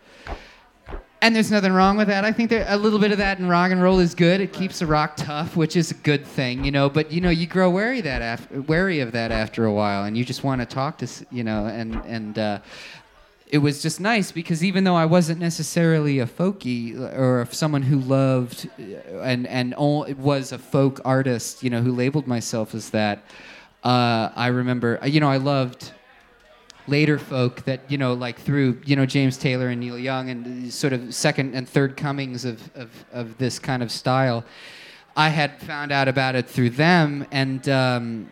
and 1.21 1.35
there's 1.35 1.51
nothing 1.51 1.73
wrong 1.73 1.97
with 1.97 2.07
that. 2.07 2.23
I 2.23 2.31
think 2.31 2.49
there, 2.49 2.65
a 2.69 2.77
little 2.77 2.97
bit 2.97 3.11
of 3.11 3.17
that 3.17 3.39
in 3.39 3.49
rock 3.49 3.71
and 3.71 3.81
roll 3.81 3.99
is 3.99 4.15
good. 4.15 4.39
It 4.39 4.53
keeps 4.53 4.79
the 4.79 4.85
rock 4.85 5.17
tough, 5.17 5.57
which 5.57 5.75
is 5.75 5.91
a 5.91 5.95
good 5.95 6.25
thing, 6.25 6.63
you 6.63 6.71
know. 6.71 6.89
But 6.89 7.11
you 7.11 7.19
know, 7.19 7.29
you 7.29 7.45
grow 7.45 7.69
wary 7.69 7.99
that 7.99 8.21
af- 8.21 8.49
wary 8.69 9.01
of 9.01 9.11
that 9.11 9.29
after 9.29 9.65
a 9.65 9.73
while, 9.73 10.05
and 10.05 10.17
you 10.17 10.23
just 10.23 10.45
want 10.45 10.61
to 10.61 10.65
talk 10.65 10.97
to, 10.99 11.03
s- 11.03 11.25
you 11.29 11.43
know, 11.43 11.65
and 11.65 11.95
and 12.05 12.39
uh, 12.39 12.59
it 13.49 13.57
was 13.57 13.81
just 13.81 13.99
nice 13.99 14.31
because 14.31 14.63
even 14.63 14.83
though 14.83 14.95
I 14.95 15.05
wasn't 15.05 15.39
necessarily 15.39 16.19
a 16.19 16.27
folky 16.27 16.95
or 16.95 17.47
someone 17.51 17.81
who 17.81 17.99
loved 17.99 18.69
uh, 18.79 19.21
and 19.21 19.47
and 19.47 19.75
was 19.75 20.51
a 20.51 20.59
folk 20.59 21.01
artist, 21.03 21.63
you 21.63 21.71
know, 21.71 21.81
who 21.81 21.91
labeled 21.91 22.27
myself 22.27 22.75
as 22.75 22.91
that, 22.91 23.23
uh, 23.83 24.29
I 24.35 24.47
remember, 24.47 24.99
you 25.03 25.19
know, 25.19 25.29
I 25.29 25.37
loved 25.37 25.93
later 26.87 27.17
folk 27.19 27.63
that 27.65 27.81
you 27.89 27.97
know 27.97 28.13
like 28.13 28.39
through 28.39 28.81
you 28.85 28.95
know 28.95 29.05
James 29.05 29.37
Taylor 29.37 29.69
and 29.69 29.79
Neil 29.79 29.97
Young 29.97 30.29
and 30.29 30.71
sort 30.71 30.93
of 30.93 31.13
second 31.13 31.55
and 31.55 31.67
third 31.67 31.97
comings 31.97 32.45
of 32.45 32.69
of, 32.75 32.91
of 33.11 33.37
this 33.39 33.57
kind 33.57 33.81
of 33.81 33.91
style. 33.91 34.45
I 35.17 35.29
had 35.29 35.59
found 35.59 35.91
out 35.91 36.07
about 36.07 36.35
it 36.35 36.47
through 36.47 36.71
them 36.71 37.25
and. 37.31 37.67
Um, 37.67 38.31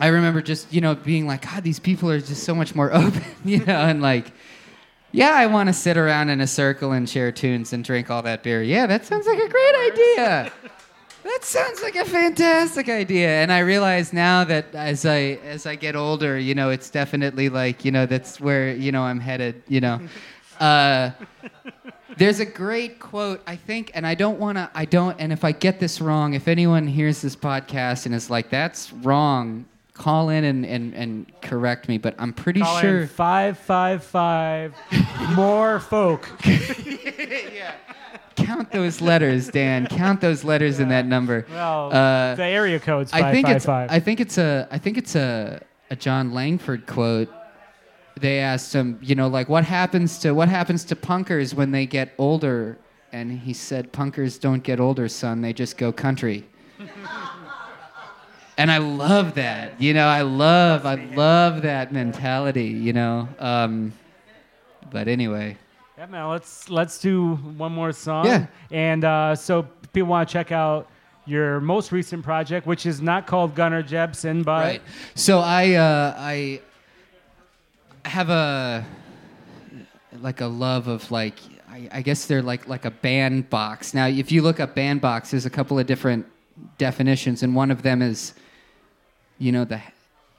I 0.00 0.08
remember 0.08 0.40
just 0.40 0.72
you 0.72 0.80
know 0.80 0.94
being 0.94 1.26
like, 1.26 1.42
God, 1.42 1.62
these 1.62 1.78
people 1.78 2.10
are 2.10 2.20
just 2.20 2.44
so 2.44 2.54
much 2.54 2.74
more 2.74 2.92
open, 2.94 3.22
you 3.44 3.64
know, 3.64 3.80
and 3.80 4.02
like, 4.02 4.32
yeah, 5.12 5.32
I 5.32 5.46
want 5.46 5.68
to 5.68 5.72
sit 5.72 5.96
around 5.96 6.30
in 6.30 6.40
a 6.40 6.46
circle 6.46 6.92
and 6.92 7.08
share 7.08 7.30
tunes 7.30 7.72
and 7.72 7.84
drink 7.84 8.10
all 8.10 8.22
that 8.22 8.42
beer. 8.42 8.62
Yeah, 8.62 8.86
that 8.86 9.04
sounds 9.04 9.26
like 9.26 9.38
a 9.38 9.48
great 9.48 9.74
idea. 9.92 10.52
That 11.22 11.44
sounds 11.44 11.82
like 11.82 11.96
a 11.96 12.04
fantastic 12.06 12.88
idea. 12.88 13.28
And 13.28 13.52
I 13.52 13.58
realize 13.58 14.12
now 14.12 14.42
that 14.44 14.74
as 14.74 15.04
I 15.04 15.38
as 15.44 15.66
I 15.66 15.74
get 15.74 15.94
older, 15.94 16.38
you 16.38 16.54
know, 16.54 16.70
it's 16.70 16.88
definitely 16.88 17.50
like 17.50 17.84
you 17.84 17.92
know 17.92 18.06
that's 18.06 18.40
where 18.40 18.72
you 18.72 18.90
know 18.90 19.02
I'm 19.02 19.20
headed. 19.20 19.62
You 19.68 19.80
know. 19.80 20.00
Uh, 20.60 21.10
there's 22.18 22.38
a 22.38 22.44
great 22.44 23.00
quote, 23.00 23.40
I 23.46 23.56
think, 23.56 23.92
and 23.94 24.06
I 24.06 24.14
don't 24.14 24.38
want 24.38 24.58
to, 24.58 24.70
I 24.74 24.84
don't, 24.84 25.18
and 25.18 25.32
if 25.32 25.42
I 25.42 25.52
get 25.52 25.80
this 25.80 26.02
wrong, 26.02 26.34
if 26.34 26.48
anyone 26.48 26.86
hears 26.86 27.22
this 27.22 27.34
podcast 27.34 28.04
and 28.04 28.14
is 28.14 28.28
like, 28.28 28.50
that's 28.50 28.92
wrong, 28.92 29.64
call 30.00 30.30
in 30.30 30.44
and, 30.44 30.64
and, 30.64 30.94
and 30.94 31.30
correct 31.42 31.86
me, 31.86 31.98
but 31.98 32.14
I'm 32.18 32.32
pretty 32.32 32.60
Call 32.60 32.80
sure. 32.80 33.02
in 33.02 33.08
five 33.08 33.58
five 33.58 34.02
five 34.02 34.74
more 35.36 35.78
folk. 35.78 36.26
yeah. 36.46 37.74
Count 38.34 38.72
those 38.72 39.02
letters, 39.02 39.48
Dan. 39.48 39.86
Count 39.86 40.22
those 40.22 40.42
letters 40.42 40.80
in 40.80 40.88
that 40.88 41.04
number. 41.04 41.44
Well, 41.50 41.92
Uh, 41.92 42.34
the 42.34 42.44
area 42.44 42.80
code's 42.80 43.12
I 43.12 43.30
think 43.30 43.46
five 43.46 43.56
it's 43.56 43.66
five. 43.66 43.90
I 43.90 44.00
think 44.00 44.20
it's 44.20 44.38
a 44.38 44.66
I 44.70 44.78
think 44.78 44.96
it's 44.96 45.14
a 45.14 45.60
a 45.90 45.96
Jon 45.96 46.32
Langford 46.32 46.86
quote. 46.86 47.28
They 48.18 48.38
asked 48.38 48.72
him, 48.74 48.98
you 49.02 49.14
know, 49.14 49.28
like 49.28 49.50
what 49.50 49.64
happens 49.64 50.18
to 50.20 50.32
what 50.32 50.48
happens 50.48 50.82
to 50.84 50.96
punkers 50.96 51.52
when 51.52 51.72
they 51.72 51.84
get 51.84 52.14
older? 52.16 52.78
And 53.12 53.38
he 53.40 53.52
said, 53.52 53.92
"Punkers 53.92 54.40
don't 54.40 54.62
get 54.62 54.78
older, 54.80 55.08
son. 55.08 55.42
They 55.42 55.52
just 55.52 55.76
go 55.76 55.92
country." 55.92 56.46
and 58.60 58.70
I 58.70 58.76
love 58.76 59.36
that. 59.36 59.80
You 59.80 59.94
know, 59.94 60.06
I 60.06 60.20
love 60.20 60.84
I 60.84 60.96
love 60.96 61.62
that 61.62 61.92
mentality. 61.92 62.66
You 62.66 62.92
know. 62.92 63.26
Um, 63.38 63.94
but 64.90 65.08
anyway, 65.08 65.56
Yeah, 65.96 66.06
man. 66.06 66.28
Let's 66.28 66.68
let's 66.68 66.98
do 66.98 67.36
one 67.36 67.72
more 67.72 67.92
song. 67.92 68.26
Yeah. 68.26 68.46
And 68.70 69.02
uh, 69.04 69.34
so 69.34 69.62
people 69.94 70.10
want 70.10 70.28
to 70.28 70.32
check 70.32 70.52
out 70.52 70.88
your 71.24 71.60
most 71.60 71.90
recent 71.90 72.22
project, 72.22 72.66
which 72.66 72.84
is 72.84 73.00
not 73.00 73.26
called 73.26 73.54
Gunnar 73.54 73.82
Jebsen, 73.82 74.44
but 74.44 74.64
Right. 74.64 74.82
So 75.14 75.38
I 75.38 75.74
uh, 75.74 76.14
I 76.18 76.60
have 78.04 78.28
a 78.28 78.84
like 80.20 80.42
a 80.42 80.46
love 80.46 80.86
of 80.86 81.10
like 81.10 81.38
I, 81.70 81.88
I 81.92 82.02
guess 82.02 82.26
they're 82.26 82.42
like 82.42 82.68
like 82.68 82.84
a 82.84 82.90
band 82.90 83.48
box. 83.48 83.94
Now, 83.94 84.06
if 84.06 84.30
you 84.30 84.42
look 84.42 84.60
up 84.60 84.74
band 84.74 85.00
box, 85.00 85.30
there's 85.30 85.46
a 85.46 85.50
couple 85.50 85.78
of 85.78 85.86
different 85.86 86.26
definitions, 86.76 87.42
and 87.42 87.54
one 87.54 87.70
of 87.70 87.80
them 87.82 88.02
is 88.02 88.34
you 89.40 89.50
know 89.50 89.64
the 89.64 89.80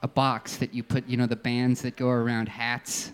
a 0.02 0.08
box 0.08 0.56
that 0.56 0.72
you 0.72 0.82
put 0.82 1.06
you 1.06 1.18
know 1.18 1.26
the 1.26 1.36
bands 1.36 1.82
that 1.82 1.96
go 1.96 2.08
around 2.08 2.48
hats 2.48 3.12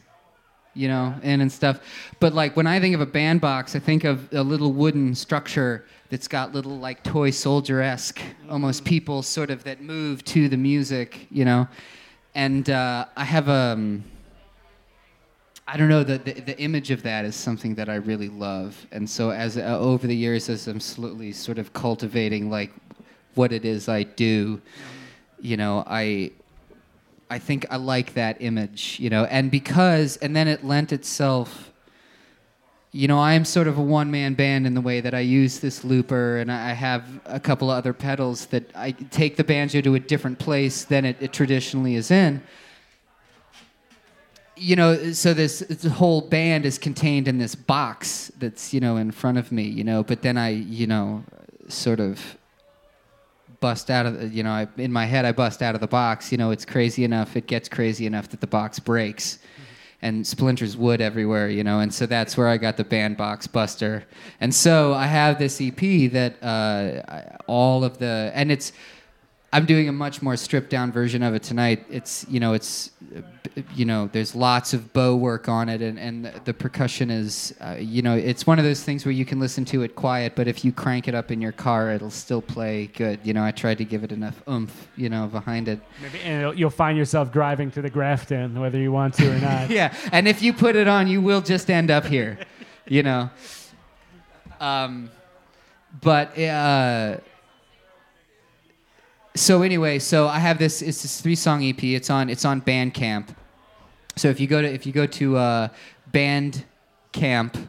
you 0.78 0.86
know, 0.86 1.12
and 1.22 1.42
and 1.42 1.50
stuff. 1.50 1.80
But 2.20 2.34
like 2.34 2.56
when 2.56 2.68
I 2.68 2.78
think 2.78 2.94
of 2.94 3.00
a 3.00 3.06
band 3.06 3.40
box, 3.40 3.74
I 3.74 3.80
think 3.80 4.04
of 4.04 4.32
a 4.32 4.42
little 4.42 4.72
wooden 4.72 5.14
structure 5.14 5.84
that's 6.08 6.28
got 6.28 6.54
little 6.54 6.78
like 6.78 7.02
toy 7.02 7.30
soldier 7.30 7.82
esque, 7.82 8.20
almost 8.48 8.84
people 8.84 9.22
sort 9.22 9.50
of 9.50 9.64
that 9.64 9.82
move 9.82 10.24
to 10.26 10.48
the 10.48 10.56
music, 10.56 11.26
you 11.30 11.44
know. 11.44 11.66
And 12.36 12.70
uh, 12.70 13.06
I 13.16 13.24
have 13.24 13.48
a, 13.48 13.52
um, 13.52 14.04
I 15.66 15.76
don't 15.76 15.88
know, 15.88 16.04
the, 16.04 16.18
the 16.18 16.32
the 16.34 16.58
image 16.60 16.92
of 16.92 17.02
that 17.02 17.24
is 17.24 17.34
something 17.34 17.74
that 17.74 17.88
I 17.88 17.96
really 17.96 18.28
love. 18.28 18.86
And 18.92 19.10
so 19.10 19.30
as 19.30 19.58
uh, 19.58 19.78
over 19.80 20.06
the 20.06 20.16
years, 20.16 20.48
as 20.48 20.68
I'm 20.68 20.80
slowly 20.80 21.32
sort 21.32 21.58
of 21.58 21.72
cultivating 21.72 22.50
like 22.50 22.70
what 23.34 23.52
it 23.52 23.64
is 23.64 23.88
I 23.88 24.04
do, 24.04 24.60
you 25.40 25.56
know, 25.56 25.84
I 25.86 26.32
I 27.30 27.38
think 27.38 27.66
I 27.70 27.76
like 27.76 28.14
that 28.14 28.40
image, 28.40 28.96
you 28.98 29.10
know, 29.10 29.24
and 29.24 29.50
because, 29.50 30.16
and 30.18 30.34
then 30.34 30.48
it 30.48 30.64
lent 30.64 30.92
itself, 30.92 31.72
you 32.90 33.06
know, 33.06 33.18
I 33.18 33.34
am 33.34 33.44
sort 33.44 33.68
of 33.68 33.76
a 33.76 33.82
one 33.82 34.10
man 34.10 34.32
band 34.32 34.66
in 34.66 34.72
the 34.72 34.80
way 34.80 35.00
that 35.00 35.12
I 35.12 35.20
use 35.20 35.60
this 35.60 35.84
looper 35.84 36.38
and 36.38 36.50
I 36.50 36.72
have 36.72 37.20
a 37.26 37.38
couple 37.38 37.70
of 37.70 37.76
other 37.76 37.92
pedals 37.92 38.46
that 38.46 38.70
I 38.74 38.92
take 38.92 39.36
the 39.36 39.44
banjo 39.44 39.82
to 39.82 39.94
a 39.94 40.00
different 40.00 40.38
place 40.38 40.84
than 40.84 41.04
it, 41.04 41.16
it 41.20 41.32
traditionally 41.34 41.96
is 41.96 42.10
in. 42.10 42.42
You 44.56 44.76
know, 44.76 45.12
so 45.12 45.34
this, 45.34 45.60
this 45.60 45.84
whole 45.84 46.22
band 46.22 46.64
is 46.64 46.78
contained 46.78 47.28
in 47.28 47.38
this 47.38 47.54
box 47.54 48.32
that's, 48.38 48.72
you 48.72 48.80
know, 48.80 48.96
in 48.96 49.10
front 49.10 49.36
of 49.36 49.52
me, 49.52 49.64
you 49.64 49.84
know, 49.84 50.02
but 50.02 50.22
then 50.22 50.38
I, 50.38 50.48
you 50.48 50.86
know, 50.86 51.24
sort 51.68 52.00
of 52.00 52.38
bust 53.60 53.90
out 53.90 54.06
of 54.06 54.20
the, 54.20 54.28
you 54.28 54.42
know 54.42 54.50
I, 54.50 54.68
in 54.76 54.92
my 54.92 55.04
head 55.04 55.24
i 55.24 55.32
bust 55.32 55.62
out 55.62 55.74
of 55.74 55.80
the 55.80 55.86
box. 55.86 56.30
You 56.32 56.38
know 56.38 56.50
it's 56.50 56.64
crazy 56.64 57.04
enough 57.04 57.36
it 57.36 57.46
gets 57.46 57.68
crazy 57.68 58.06
enough 58.06 58.28
that 58.28 58.40
the 58.40 58.46
box 58.46 58.78
breaks 58.78 59.38
and 60.00 60.24
splinters 60.24 60.76
wood 60.76 61.00
everywhere 61.00 61.48
you 61.48 61.64
know 61.64 61.80
and 61.80 61.92
so 61.92 62.06
that's 62.06 62.36
where 62.36 62.46
i 62.46 62.56
got 62.56 62.76
the 62.76 62.84
band 62.84 63.16
box 63.16 63.46
buster. 63.46 64.04
And 64.40 64.54
so 64.54 64.92
i 64.94 65.06
have 65.06 65.38
this 65.38 65.60
ep 65.60 65.80
that 66.12 66.42
uh, 66.42 67.36
all 67.46 67.84
of 67.84 67.98
the 67.98 68.30
and 68.34 68.52
it's 68.52 68.72
i'm 69.52 69.64
doing 69.64 69.88
a 69.88 69.92
much 69.92 70.20
more 70.22 70.36
stripped 70.36 70.70
down 70.70 70.92
version 70.92 71.22
of 71.22 71.34
it 71.34 71.42
tonight 71.42 71.84
it's 71.90 72.26
you 72.28 72.38
know 72.38 72.52
it's 72.52 72.90
you 73.74 73.84
know 73.84 74.08
there's 74.12 74.34
lots 74.34 74.74
of 74.74 74.92
bow 74.92 75.16
work 75.16 75.48
on 75.48 75.68
it 75.68 75.80
and, 75.80 75.98
and 75.98 76.24
the, 76.24 76.32
the 76.44 76.54
percussion 76.54 77.10
is 77.10 77.54
uh, 77.60 77.76
you 77.78 78.02
know 78.02 78.14
it's 78.14 78.46
one 78.46 78.58
of 78.58 78.64
those 78.64 78.82
things 78.82 79.04
where 79.04 79.12
you 79.12 79.24
can 79.24 79.40
listen 79.40 79.64
to 79.64 79.82
it 79.82 79.96
quiet 79.96 80.34
but 80.36 80.46
if 80.46 80.64
you 80.64 80.72
crank 80.72 81.08
it 81.08 81.14
up 81.14 81.30
in 81.30 81.40
your 81.40 81.52
car 81.52 81.90
it'll 81.90 82.10
still 82.10 82.42
play 82.42 82.86
good 82.88 83.18
you 83.24 83.32
know 83.32 83.42
i 83.42 83.50
tried 83.50 83.78
to 83.78 83.84
give 83.84 84.04
it 84.04 84.12
enough 84.12 84.42
oomph 84.48 84.88
you 84.96 85.08
know 85.08 85.26
behind 85.26 85.66
it 85.68 85.80
maybe 86.02 86.18
and 86.20 86.58
you'll 86.58 86.70
find 86.70 86.98
yourself 86.98 87.32
driving 87.32 87.70
to 87.72 87.82
the 87.82 87.90
Grafton, 87.90 88.58
whether 88.60 88.78
you 88.78 88.92
want 88.92 89.14
to 89.14 89.34
or 89.34 89.38
not. 89.40 89.70
yeah, 89.78 89.94
and 90.12 90.28
if 90.28 90.42
you 90.42 90.52
put 90.52 90.76
it 90.76 90.88
on, 90.88 91.08
you 91.08 91.20
will 91.20 91.40
just 91.40 91.70
end 91.70 91.90
up 91.90 92.04
here, 92.04 92.38
you 92.86 93.02
know. 93.02 93.30
Um, 94.60 95.08
but 96.00 96.36
uh, 96.36 97.18
so 99.38 99.62
anyway, 99.62 100.00
so 100.00 100.26
I 100.26 100.38
have 100.38 100.58
this. 100.58 100.82
It's 100.82 101.02
this 101.02 101.20
three 101.20 101.36
song 101.36 101.64
EP. 101.64 101.82
It's 101.82 102.10
on. 102.10 102.28
It's 102.28 102.44
on 102.44 102.60
Bandcamp. 102.60 103.28
So 104.16 104.28
if 104.28 104.40
you 104.40 104.46
go 104.46 104.60
to 104.60 104.68
if 104.68 104.84
you 104.84 104.92
go 104.92 105.06
to 105.06 105.36
uh, 105.36 105.68
Bandcamp 106.12 107.68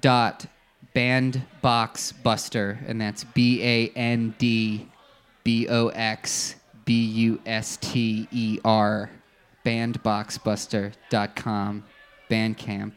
dot 0.00 0.46
bandboxbuster 0.94 2.88
and 2.88 3.00
that's 3.00 3.24
B 3.24 3.62
A 3.62 3.88
N 3.90 4.34
D 4.38 4.88
B 5.44 5.68
O 5.68 5.88
X 5.88 6.54
B 6.84 7.04
U 7.04 7.40
S 7.46 7.76
T 7.76 8.26
E 8.32 8.58
R 8.64 9.10
bandboxbuster.com 9.64 11.84
bandcamp 12.30 12.92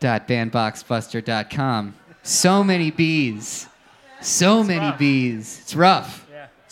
dot 0.00 0.28
bandboxbuster.com 0.28 1.94
so 2.22 2.64
many 2.64 2.90
bees 2.90 3.68
so 4.20 4.62
many 4.62 4.94
bees 4.98 5.60
it's 5.62 5.74
rough. 5.74 6.23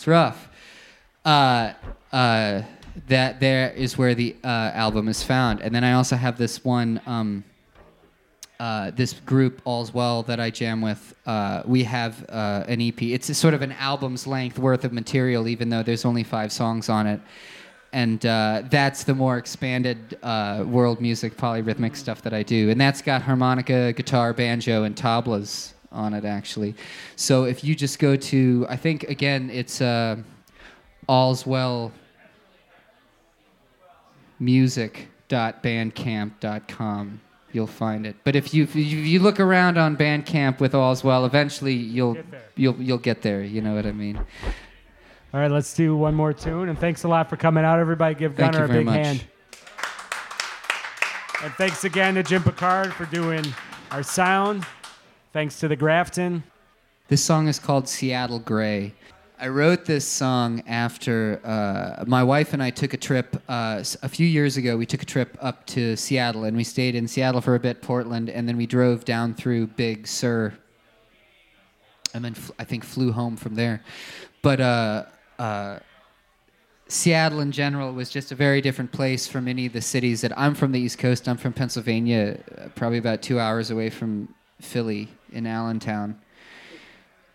It's 0.03 0.07
rough. 0.09 0.49
Uh, 1.23 1.71
uh, 2.11 2.61
that 3.07 3.39
there 3.39 3.71
is 3.71 3.97
where 3.97 4.13
the 4.13 4.35
uh, 4.43 4.47
album 4.73 5.07
is 5.07 5.23
found. 5.23 5.61
And 5.61 5.73
then 5.73 5.85
i 5.85 5.93
also 5.93 6.17
have 6.17 6.37
this 6.37 6.65
one 6.65 6.99
um, 7.05 7.45
uh, 8.59 8.91
this 8.91 9.13
group 9.13 9.61
all's 9.63 9.93
well 9.93 10.21
that 10.23 10.41
i 10.41 10.49
jam 10.49 10.81
with. 10.81 11.15
Uh, 11.25 11.63
we 11.65 11.85
have 11.85 12.25
uh, 12.29 12.65
an 12.67 12.81
ep 12.81 13.01
it's 13.01 13.35
sort 13.37 13.53
of 13.53 13.61
an 13.61 13.71
album's 13.73 14.27
length 14.27 14.59
worth 14.59 14.83
of 14.83 14.91
material 14.91 15.47
even 15.47 15.69
though 15.69 15.83
there's 15.83 16.03
only 16.03 16.23
five 16.23 16.51
songs 16.51 16.89
on 16.89 17.07
it. 17.07 17.21
And 17.93 18.25
uh, 18.25 18.63
that's 18.69 19.05
the 19.05 19.15
more 19.15 19.37
expanded 19.37 20.17
uh, 20.21 20.65
world 20.67 20.99
music 20.99 21.37
polyrhythmic 21.37 21.95
stuff 21.95 22.21
that 22.23 22.33
i 22.33 22.43
do. 22.43 22.69
And 22.71 22.81
that's 22.81 23.01
got 23.01 23.21
harmonica 23.21 23.93
guitar 23.93 24.33
banjo 24.33 24.83
and 24.83 24.97
tablas 24.97 25.72
on 25.93 26.13
it 26.13 26.25
actually 26.25 26.75
so 27.15 27.45
if 27.45 27.63
you 27.63 27.73
just 27.75 27.99
go 27.99 28.15
to 28.15 28.65
i 28.69 28.75
think 28.75 29.03
again 29.05 29.49
it's 29.49 29.81
uh, 29.81 30.15
all's 31.07 31.45
well 31.45 31.91
music.bandcamp.com 34.39 37.21
you'll 37.51 37.67
find 37.67 38.05
it 38.05 38.15
but 38.23 38.35
if 38.35 38.53
you 38.53 38.63
if 38.63 38.75
you 38.75 39.19
look 39.19 39.39
around 39.39 39.77
on 39.77 39.95
bandcamp 39.95 40.59
with 40.59 40.73
all's 40.75 41.03
well 41.03 41.25
eventually 41.25 41.73
you'll 41.73 42.15
Get 42.15 42.31
there. 42.31 42.43
you'll 42.55 42.75
you'll 42.81 42.97
get 42.97 43.21
there 43.21 43.43
you 43.43 43.61
know 43.61 43.75
what 43.75 43.85
i 43.85 43.91
mean 43.91 44.17
All 44.17 45.39
right, 45.39 45.49
let's 45.49 45.73
do 45.73 45.97
one 45.97 46.13
more 46.13 46.31
tune. 46.31 46.69
And 46.69 46.77
thanks 46.77 47.05
a 47.05 47.07
lot 47.07 47.27
for 47.27 47.37
coming 47.37 47.65
out, 47.65 47.79
everybody. 47.79 48.13
Give 48.13 48.35
Thank 48.35 48.53
Gunnar 48.53 48.65
a 48.65 48.67
big 48.67 48.85
much. 48.85 48.95
hand. 49.03 49.23
And 51.43 51.51
thanks 51.53 51.85
again 51.85 52.13
to 52.13 52.21
Jim 52.21 52.43
Picard 52.43 52.93
for 52.93 53.05
doing 53.05 53.43
our 53.89 54.03
sound. 54.03 54.63
Thanks 55.33 55.59
to 55.61 55.67
the 55.67 55.75
Grafton. 55.75 56.43
this 57.07 57.23
song 57.23 57.47
is 57.47 57.57
called 57.57 57.89
seattle 57.89 58.37
gray 58.37 58.93
I 59.39 59.47
wrote 59.47 59.83
this 59.83 60.07
song 60.07 60.61
after 60.67 61.41
uh, 61.43 62.05
my 62.05 62.23
wife 62.23 62.53
and 62.53 62.61
I 62.61 62.69
took 62.69 62.93
a 62.93 62.97
trip 62.97 63.41
uh, 63.49 63.83
a 64.03 64.07
few 64.07 64.27
years 64.27 64.57
ago. 64.57 64.77
We 64.77 64.85
took 64.85 65.01
a 65.01 65.05
trip 65.05 65.35
up 65.41 65.65
to 65.65 65.97
Seattle 65.97 66.45
and 66.45 66.55
we 66.55 66.63
stayed 66.63 66.95
in 66.95 67.09
Seattle 67.09 67.41
for 67.41 67.55
a 67.55 67.59
bit, 67.59 67.81
Portland, 67.81 68.29
and 68.29 68.47
then 68.47 68.55
we 68.55 68.65
drove 68.65 69.03
down 69.03 69.33
through 69.33 69.67
Big 69.67 70.07
Sur 70.07 70.53
and 72.13 72.23
then 72.23 72.35
I 72.59 72.63
think 72.63 72.85
flew 72.85 73.11
home 73.11 73.35
from 73.35 73.55
there. 73.55 73.81
But 74.43 74.61
uh, 74.61 75.05
uh, 75.39 75.79
Seattle 76.87 77.41
in 77.41 77.51
general 77.51 77.91
was 77.91 78.09
just 78.09 78.31
a 78.31 78.35
very 78.35 78.61
different 78.61 78.91
place 78.93 79.27
from 79.27 79.47
any 79.47 79.65
of 79.65 79.73
the 79.73 79.81
cities 79.81 80.21
that 80.21 80.37
I'm 80.39 80.53
from 80.53 80.71
the 80.71 80.79
East 80.79 80.99
Coast. 80.99 81.27
I'm 81.27 81.37
from 81.37 81.51
Pennsylvania, 81.51 82.39
uh, 82.55 82.69
probably 82.75 82.99
about 82.99 83.23
two 83.23 83.39
hours 83.39 83.71
away 83.71 83.89
from 83.89 84.33
Philly 84.61 85.09
in 85.33 85.45
Allentown. 85.45 86.19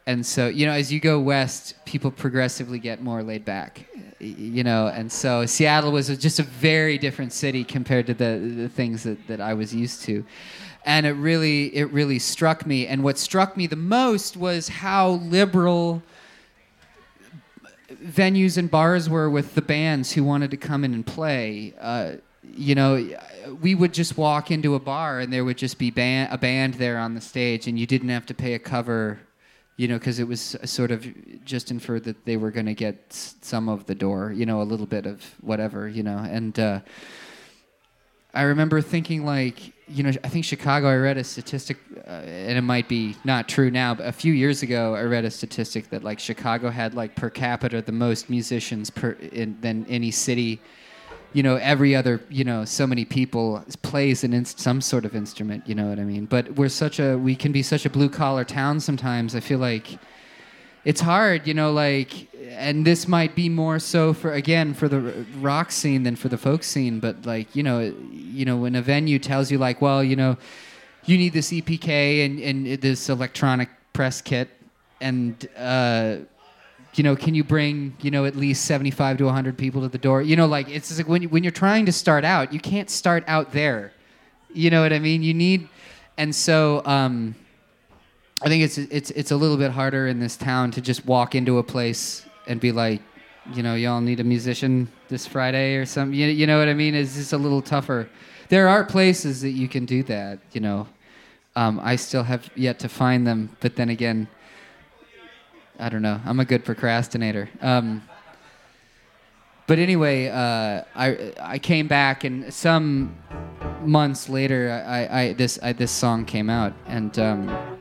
And 0.08 0.24
so, 0.24 0.48
you 0.48 0.64
know, 0.64 0.72
as 0.72 0.90
you 0.90 1.00
go 1.00 1.20
west, 1.20 1.74
people 1.84 2.10
progressively 2.10 2.78
get 2.78 3.02
more 3.02 3.22
laid 3.22 3.44
back, 3.44 3.84
you 4.18 4.64
know. 4.64 4.86
And 4.86 5.12
so, 5.12 5.44
Seattle 5.44 5.92
was 5.92 6.08
just 6.16 6.38
a 6.38 6.44
very 6.44 6.96
different 6.96 7.30
city 7.34 7.62
compared 7.62 8.06
to 8.06 8.14
the, 8.14 8.54
the 8.56 8.68
things 8.70 9.02
that, 9.02 9.26
that 9.26 9.42
I 9.42 9.52
was 9.52 9.74
used 9.74 10.00
to. 10.04 10.24
And 10.86 11.04
it 11.04 11.12
really, 11.12 11.76
it 11.76 11.92
really 11.92 12.18
struck 12.18 12.64
me. 12.64 12.86
And 12.86 13.04
what 13.04 13.18
struck 13.18 13.54
me 13.54 13.66
the 13.66 13.76
most 13.76 14.34
was 14.34 14.68
how 14.68 15.10
liberal 15.10 16.02
venues 18.02 18.56
and 18.56 18.70
bars 18.70 19.10
were 19.10 19.28
with 19.28 19.54
the 19.54 19.62
bands 19.62 20.12
who 20.12 20.24
wanted 20.24 20.50
to 20.52 20.56
come 20.56 20.84
in 20.84 20.94
and 20.94 21.06
play. 21.06 21.74
Uh, 21.78 22.12
you 22.42 22.74
know, 22.74 23.06
we 23.60 23.74
would 23.74 23.94
just 23.94 24.16
walk 24.16 24.50
into 24.50 24.74
a 24.74 24.80
bar 24.80 25.20
and 25.20 25.32
there 25.32 25.44
would 25.44 25.58
just 25.58 25.78
be 25.78 25.88
a 25.88 26.38
band 26.38 26.74
there 26.74 26.98
on 26.98 27.14
the 27.14 27.20
stage, 27.20 27.66
and 27.66 27.78
you 27.78 27.86
didn't 27.86 28.08
have 28.08 28.26
to 28.26 28.34
pay 28.34 28.54
a 28.54 28.58
cover, 28.58 29.18
you 29.76 29.88
know, 29.88 29.98
because 29.98 30.18
it 30.18 30.28
was 30.28 30.56
sort 30.64 30.90
of 30.90 31.06
just 31.44 31.70
inferred 31.70 32.04
that 32.04 32.24
they 32.24 32.36
were 32.36 32.50
going 32.50 32.66
to 32.66 32.74
get 32.74 33.12
some 33.12 33.68
of 33.68 33.86
the 33.86 33.94
door, 33.94 34.32
you 34.32 34.46
know, 34.46 34.62
a 34.62 34.64
little 34.64 34.86
bit 34.86 35.06
of 35.06 35.22
whatever, 35.40 35.88
you 35.88 36.02
know, 36.02 36.18
and. 36.18 36.58
Uh, 36.58 36.80
I 38.34 38.42
remember 38.42 38.82
thinking 38.82 39.24
like, 39.24 39.72
you 39.88 40.02
know, 40.02 40.12
I 40.22 40.28
think 40.28 40.44
Chicago. 40.44 40.88
I 40.88 40.96
read 40.96 41.16
a 41.16 41.24
statistic, 41.24 41.78
uh, 42.06 42.10
and 42.10 42.58
it 42.58 42.62
might 42.62 42.86
be 42.86 43.16
not 43.24 43.48
true 43.48 43.70
now, 43.70 43.94
but 43.94 44.06
a 44.06 44.12
few 44.12 44.34
years 44.34 44.62
ago, 44.62 44.94
I 44.94 45.02
read 45.02 45.24
a 45.24 45.30
statistic 45.30 45.88
that 45.90 46.04
like 46.04 46.20
Chicago 46.20 46.68
had 46.68 46.94
like 46.94 47.16
per 47.16 47.30
capita 47.30 47.80
the 47.80 47.92
most 47.92 48.28
musicians 48.28 48.90
per 48.90 49.12
in, 49.12 49.58
than 49.60 49.86
any 49.88 50.10
city. 50.10 50.60
You 51.32 51.42
know, 51.42 51.56
every 51.56 51.94
other, 51.94 52.20
you 52.30 52.44
know, 52.44 52.64
so 52.64 52.86
many 52.86 53.04
people 53.04 53.64
plays 53.82 54.24
an 54.24 54.44
some 54.44 54.80
sort 54.80 55.04
of 55.04 55.14
instrument. 55.14 55.68
You 55.68 55.74
know 55.74 55.88
what 55.88 55.98
I 55.98 56.04
mean? 56.04 56.26
But 56.26 56.54
we're 56.56 56.68
such 56.68 56.98
a 56.98 57.16
we 57.16 57.36
can 57.36 57.52
be 57.52 57.62
such 57.62 57.84
a 57.84 57.90
blue 57.90 58.08
collar 58.08 58.44
town 58.44 58.80
sometimes. 58.80 59.34
I 59.34 59.40
feel 59.40 59.58
like 59.58 59.98
it's 60.84 61.00
hard, 61.02 61.46
you 61.46 61.52
know, 61.52 61.70
like, 61.70 62.28
and 62.48 62.86
this 62.86 63.06
might 63.06 63.34
be 63.34 63.48
more 63.48 63.78
so 63.78 64.14
for 64.14 64.32
again 64.32 64.72
for 64.72 64.88
the 64.88 65.26
rock 65.38 65.70
scene 65.70 66.02
than 66.02 66.16
for 66.16 66.28
the 66.28 66.38
folk 66.38 66.62
scene. 66.62 66.98
But 66.98 67.26
like, 67.26 67.54
you 67.54 67.62
know, 67.62 67.94
you 68.10 68.44
know, 68.46 68.56
when 68.56 68.74
a 68.74 68.80
venue 68.80 69.18
tells 69.18 69.50
you 69.50 69.58
like, 69.58 69.82
well, 69.82 70.02
you 70.02 70.16
know, 70.16 70.38
you 71.04 71.18
need 71.18 71.34
this 71.34 71.50
EPK 71.50 72.24
and 72.24 72.40
and 72.40 72.80
this 72.80 73.08
electronic 73.08 73.68
press 73.92 74.22
kit, 74.22 74.48
and 75.00 75.46
uh, 75.56 76.16
you 76.94 77.04
know, 77.04 77.14
can 77.14 77.34
you 77.34 77.44
bring 77.44 77.96
you 78.00 78.10
know 78.10 78.24
at 78.24 78.36
least 78.36 78.64
seventy 78.64 78.90
five 78.90 79.18
to 79.18 79.28
hundred 79.28 79.56
people 79.56 79.82
to 79.82 79.88
the 79.88 79.98
door? 79.98 80.22
You 80.22 80.36
know, 80.36 80.46
like 80.46 80.68
it's 80.68 80.96
like 80.96 81.08
when 81.08 81.22
you, 81.22 81.28
when 81.28 81.44
you're 81.44 81.50
trying 81.50 81.86
to 81.86 81.92
start 81.92 82.24
out, 82.24 82.52
you 82.52 82.60
can't 82.60 82.90
start 82.90 83.24
out 83.26 83.52
there. 83.52 83.92
You 84.52 84.70
know 84.70 84.82
what 84.82 84.92
I 84.92 84.98
mean? 84.98 85.22
You 85.22 85.34
need, 85.34 85.68
and 86.16 86.34
so. 86.34 86.82
Um, 86.84 87.34
I 88.40 88.46
think 88.46 88.62
it's 88.62 88.78
it's 88.78 89.10
it's 89.10 89.30
a 89.32 89.36
little 89.36 89.56
bit 89.56 89.72
harder 89.72 90.06
in 90.06 90.20
this 90.20 90.36
town 90.36 90.70
to 90.72 90.80
just 90.80 91.04
walk 91.06 91.34
into 91.34 91.58
a 91.58 91.62
place 91.62 92.24
and 92.46 92.60
be 92.60 92.70
like, 92.70 93.02
you 93.52 93.62
know, 93.62 93.74
y'all 93.74 94.00
need 94.00 94.20
a 94.20 94.24
musician 94.24 94.88
this 95.08 95.26
Friday 95.26 95.74
or 95.74 95.84
something. 95.84 96.16
You, 96.16 96.28
you 96.28 96.46
know 96.46 96.58
what 96.58 96.68
I 96.68 96.74
mean? 96.74 96.94
It's 96.94 97.14
just 97.14 97.32
a 97.32 97.38
little 97.38 97.62
tougher. 97.62 98.08
There 98.48 98.68
are 98.68 98.84
places 98.84 99.40
that 99.42 99.50
you 99.50 99.66
can 99.68 99.86
do 99.86 100.04
that. 100.04 100.38
You 100.52 100.60
know, 100.60 100.86
um, 101.56 101.80
I 101.82 101.96
still 101.96 102.22
have 102.22 102.48
yet 102.54 102.78
to 102.80 102.88
find 102.88 103.26
them, 103.26 103.56
but 103.58 103.74
then 103.74 103.88
again, 103.88 104.28
I 105.78 105.88
don't 105.88 106.02
know. 106.02 106.20
I'm 106.24 106.40
a 106.40 106.44
good 106.44 106.64
procrastinator. 106.64 107.48
Um, 107.60 108.02
but 109.66 109.78
anyway, 109.78 110.28
uh, 110.28 110.82
I 110.94 111.32
I 111.40 111.58
came 111.58 111.88
back 111.88 112.24
and 112.24 112.52
some 112.52 113.16
months 113.82 114.28
later, 114.28 114.84
I, 114.86 115.20
I 115.20 115.32
this 115.34 115.58
I, 115.62 115.72
this 115.72 115.90
song 115.90 116.24
came 116.24 116.50
out 116.50 116.72
and. 116.86 117.18
Um, 117.18 117.78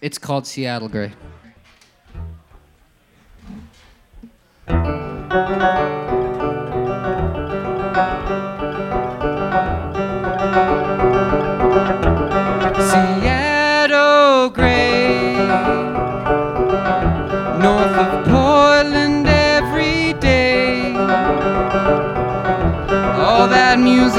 it's 0.00 0.18
called 0.18 0.46
Seattle 0.46 0.88
Gray. 0.88 1.12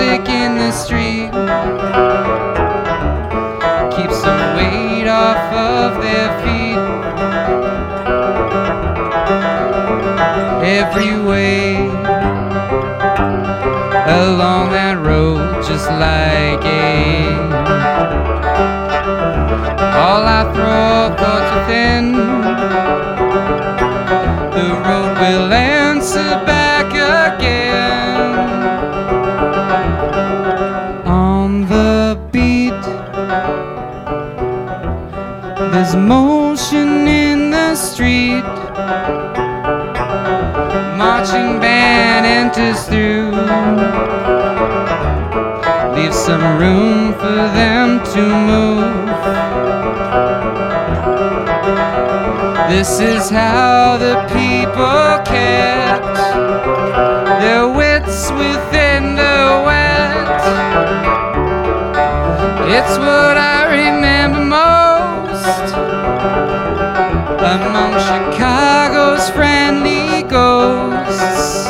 Music 0.09 0.29
in 0.29 0.57
the 0.57 0.71
street 0.71 1.29
keeps 3.95 4.21
the 4.21 4.37
weight 4.55 5.07
off 5.07 5.53
of 5.53 6.01
their 6.01 6.29
feet. 6.41 6.77
Every 10.65 11.19
way 11.19 11.75
along 14.07 14.71
that 14.71 14.97
road, 14.99 15.63
just 15.63 15.89
like 15.89 16.63
a. 16.65 17.35
All 20.05 20.23
I 20.25 20.43
throw 20.53 21.15
thoughts 21.21 21.51
within, 21.57 22.13
the 24.55 24.69
road 24.87 25.17
will 25.19 25.53
answer 25.53 26.45
back 26.45 26.68
There's 35.79 35.95
motion 35.95 37.07
in 37.07 37.51
the 37.51 37.73
street. 37.73 38.43
Marching 40.99 41.61
band 41.61 42.25
enters 42.25 42.83
through. 42.83 43.31
Leave 45.95 46.13
some 46.13 46.43
room 46.59 47.13
for 47.13 47.41
them 47.55 48.03
to 48.13 48.23
move. 48.49 49.07
This 52.69 52.99
is 52.99 53.29
how 53.29 53.95
the 53.95 54.15
people 54.35 55.23
kept 55.23 56.17
their 57.39 57.69
wits 57.69 58.29
within 58.31 59.15
the 59.15 59.63
wet. 59.65 60.41
It's 62.67 62.97
what 62.97 63.37
I 63.37 63.63
remember 63.71 63.98
among 67.49 67.93
Chicago's 67.93 69.29
friendly 69.31 70.21
ghosts. 70.23 71.65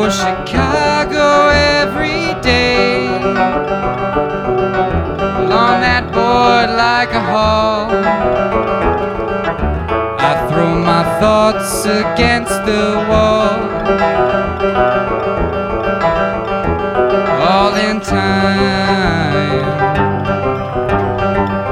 For 0.00 0.10
Chicago 0.10 1.50
every 1.78 2.32
day. 2.40 3.06
On 5.62 5.74
that 5.86 6.04
board 6.14 6.70
like 6.86 7.10
a 7.12 7.24
hall, 7.32 7.90
I 10.28 10.32
throw 10.48 10.74
my 10.92 11.04
thoughts 11.20 11.84
against 11.84 12.56
the 12.70 12.86
wall. 13.10 13.58
All 17.50 17.74
in 17.74 18.00
time 18.00 19.60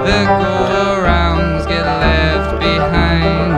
the 0.09 0.20
go-arounds 0.40 1.66
get 1.66 1.86
left 2.05 2.50
behind. 2.60 3.50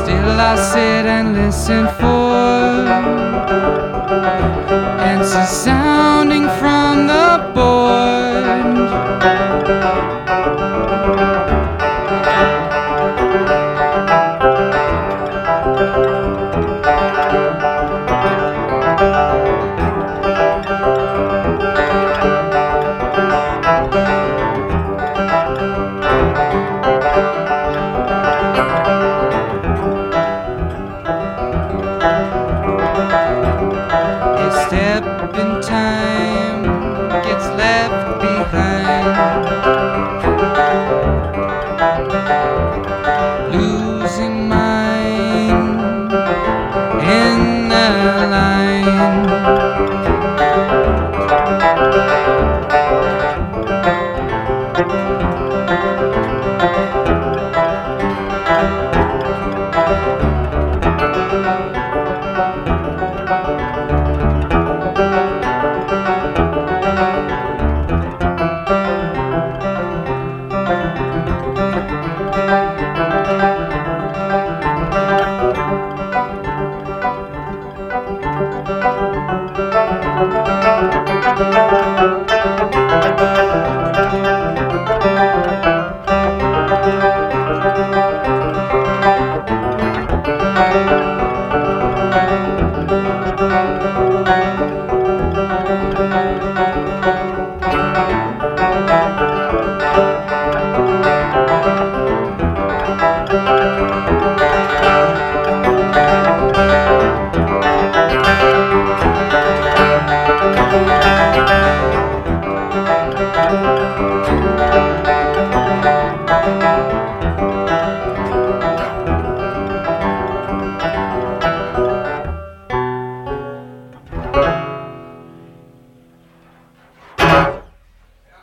Still 0.00 0.40
I 0.50 0.56
sit 0.56 1.06
and 1.06 1.34
listen 1.34 1.86
for. 2.00 2.21
Sounding 5.24 6.48
from 6.58 7.06
the 7.06 7.52
board. 7.54 8.42